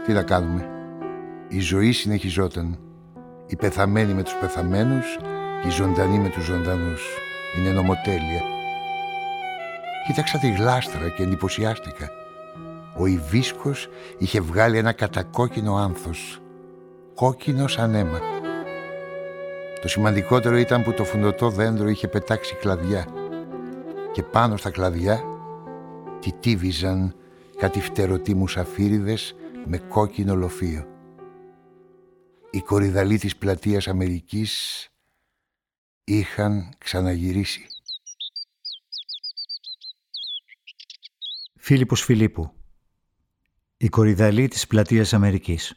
Τι 0.06 0.12
να 0.12 0.22
κάνουμε; 0.22 0.68
Η 1.48 1.60
ζωή 1.60 1.92
συνεχιζόταν. 1.92 2.78
Οι 3.46 3.56
πεθαμένοι 3.56 4.14
με 4.14 4.22
τους 4.22 4.34
πεθαμένους 4.40 5.16
και 5.62 5.68
οι 5.68 5.70
ζωντανοί 5.70 6.18
με 6.18 6.28
τους 6.28 6.44
ζωντανούς. 6.44 7.02
Είναι 7.58 7.70
νομοτέλεια. 7.70 8.42
Κοίταξα 10.06 10.38
τη 10.38 10.50
γλάστρα 10.50 11.08
και 11.08 11.22
εντυπωσιάστηκα. 11.22 12.10
Ο 12.96 13.06
Ιβίσκος 13.06 13.88
είχε 14.18 14.40
βγάλει 14.40 14.78
ένα 14.78 14.92
κατακόκκινο 14.92 15.76
άνθος. 15.76 16.40
Κόκκινο 17.14 17.66
σαν 17.66 17.94
αίμα. 17.94 18.20
Το 19.82 19.88
σημαντικότερο 19.88 20.56
ήταν 20.56 20.82
που 20.82 20.92
το 20.92 21.04
φουντωτό 21.04 21.50
δέντρο 21.50 21.88
είχε 21.88 22.08
πετάξει 22.08 22.54
κλαδιά 22.54 23.06
και 24.12 24.22
πάνω 24.22 24.56
στα 24.56 24.70
κλαδιά 24.70 25.20
τιτίβιζαν 26.20 27.14
κάτι 27.56 27.80
φτερωτοί 27.80 28.34
μουσαφίριδες 28.34 29.34
με 29.66 29.78
κόκκινο 29.78 30.34
λοφείο. 30.34 30.86
Οι 32.50 32.60
κορυδαλοί 32.60 33.18
της 33.18 33.36
πλατείας 33.36 33.88
Αμερικής 33.88 34.88
είχαν 36.04 36.68
ξαναγυρίσει. 36.78 37.66
Φίλιππος 41.66 42.02
Φιλίππου 42.02 42.50
Η 43.76 43.88
κορυδαλή 43.88 44.48
της 44.48 44.66
πλατείας 44.66 45.12
Αμερικής 45.12 45.74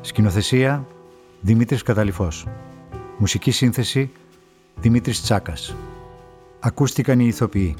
Σκηνοθεσία 0.00 0.86
Δημήτρης 1.40 1.82
Καταληφός 1.82 2.46
Μουσική 3.18 3.50
σύνθεση 3.50 4.10
Δημήτρης 4.76 5.22
Τσάκας 5.22 5.74
Ακούστηκαν 6.60 7.20
οι 7.20 7.26
ηθοποιοί 7.26 7.76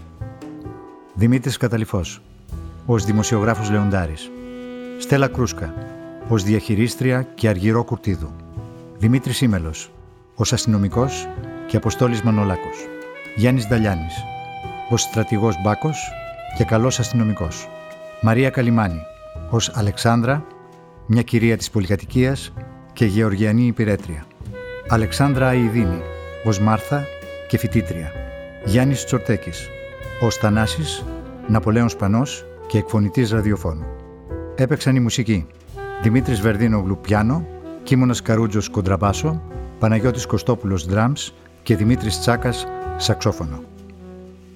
Δημήτρης 1.21 1.57
Καταληφός 1.57 2.23
ως 2.87 3.05
δημοσιογράφος 3.05 3.71
Λεοντάρης. 3.71 4.31
Στέλλα 4.99 5.29
Κρούσκα 5.29 5.75
ως 6.29 6.43
διαχειρίστρια 6.43 7.23
και 7.23 7.49
αργυρό 7.49 7.85
κουρτίδου. 7.85 8.33
Δημήτρης 8.99 9.37
Σίμελος 9.37 9.91
ως 10.35 10.53
αστυνομικός 10.53 11.29
και 11.67 11.77
Αποστόλης 11.77 12.23
Μανολάκος. 12.23 12.77
Γιάννης 13.37 13.67
Νταλιάνης 13.67 14.15
ως 14.91 15.01
στρατηγός 15.01 15.57
Μπάκος 15.63 16.11
και 16.57 16.65
καλός 16.65 16.99
αστυνομικός. 16.99 17.69
Μαρία 18.21 18.51
Καλιμάνη 18.51 19.03
ως 19.51 19.71
Αλεξάνδρα, 19.75 20.45
μια 21.07 21.23
κυρία 21.23 21.57
της 21.57 21.71
πολυκατοικίας 21.71 22.53
και 22.93 23.05
γεωργιανή 23.05 23.67
υπηρέτρια. 23.67 24.27
Αλεξάνδρα 24.89 25.51
Αιδίνη 25.51 26.03
ως 26.45 26.61
Μάρθα 26.61 27.05
και 27.49 27.59
φοιτήτρια. 27.59 28.13
Γιάννης 28.65 29.05
Τσορτέκης 29.05 29.69
Ο 30.23 30.31
Στανάσης, 30.31 31.05
Ναπολέων 31.49 31.89
Σπανός 31.89 32.45
και 32.67 32.79
εκφωνητής 32.79 33.31
ραδιοφώνου. 33.31 33.85
Έπαιξαν 34.55 34.97
η 34.97 35.01
μουσική 35.01 35.47
Δημήτρης 36.03 36.41
Βερδίνογλου 36.41 36.99
πιάνο, 37.01 37.47
Κίμωνας 37.83 38.23
Καρούτζος 38.23 38.69
κοντραμπάσο, 38.69 39.43
Παναγιώτης 39.79 40.27
Κωστόπουλος 40.27 40.87
δράμς 40.87 41.33
και 41.63 41.77
Δημήτρης 41.77 42.21
Τσάκας 42.21 42.67
σαξόφωνο. 42.97 43.63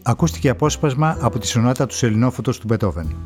Ακούστηκε 0.02 0.48
απόσπασμα 0.48 1.16
από 1.20 1.38
τη 1.38 1.46
σονάτα 1.46 1.86
του 1.86 1.94
Σελινόφωτος 1.94 2.58
του 2.58 2.66
Μπετόβεν. 2.66 3.16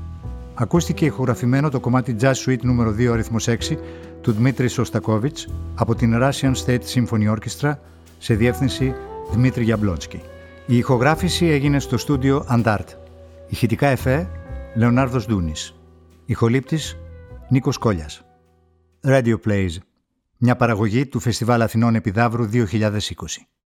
Ακούστηκε 0.55 1.05
ηχογραφημένο 1.05 1.68
το 1.68 1.80
κομμάτι 1.80 2.16
Jazz 2.20 2.34
Suite 2.47 2.62
νούμερο 2.62 2.95
2 2.99 3.12
αριθμός 3.12 3.49
6 3.49 3.78
του 4.20 4.32
Δημήτρη 4.32 4.68
Σωστακόβιτς 4.68 5.49
από 5.74 5.95
την 5.95 6.14
Russian 6.22 6.53
State 6.66 6.82
Symphony 6.95 7.34
Orchestra 7.34 7.72
σε 8.18 8.34
διεύθυνση 8.34 8.95
Δημήτρη 9.30 9.64
Γιαμπλότσκι. 9.64 10.20
Η 10.70 10.76
ηχογράφηση 10.76 11.46
έγινε 11.46 11.78
στο 11.78 11.98
στούντιο 11.98 12.44
Αντάρτ. 12.48 12.88
Ηχητικά 13.48 13.86
εφέ 13.86 14.28
Λεωνάρδος 14.74 15.26
Ντούνης. 15.26 15.74
Ηχολήπτης 16.24 16.96
Νίκος 17.48 17.78
Κόλιας. 17.78 18.24
Radio 19.04 19.34
Plays. 19.46 19.76
Μια 20.36 20.56
παραγωγή 20.56 21.06
του 21.06 21.20
Φεστιβάλ 21.20 21.62
Αθηνών 21.62 21.94
Επιδαύρου 21.94 22.44
2020. 22.44 23.48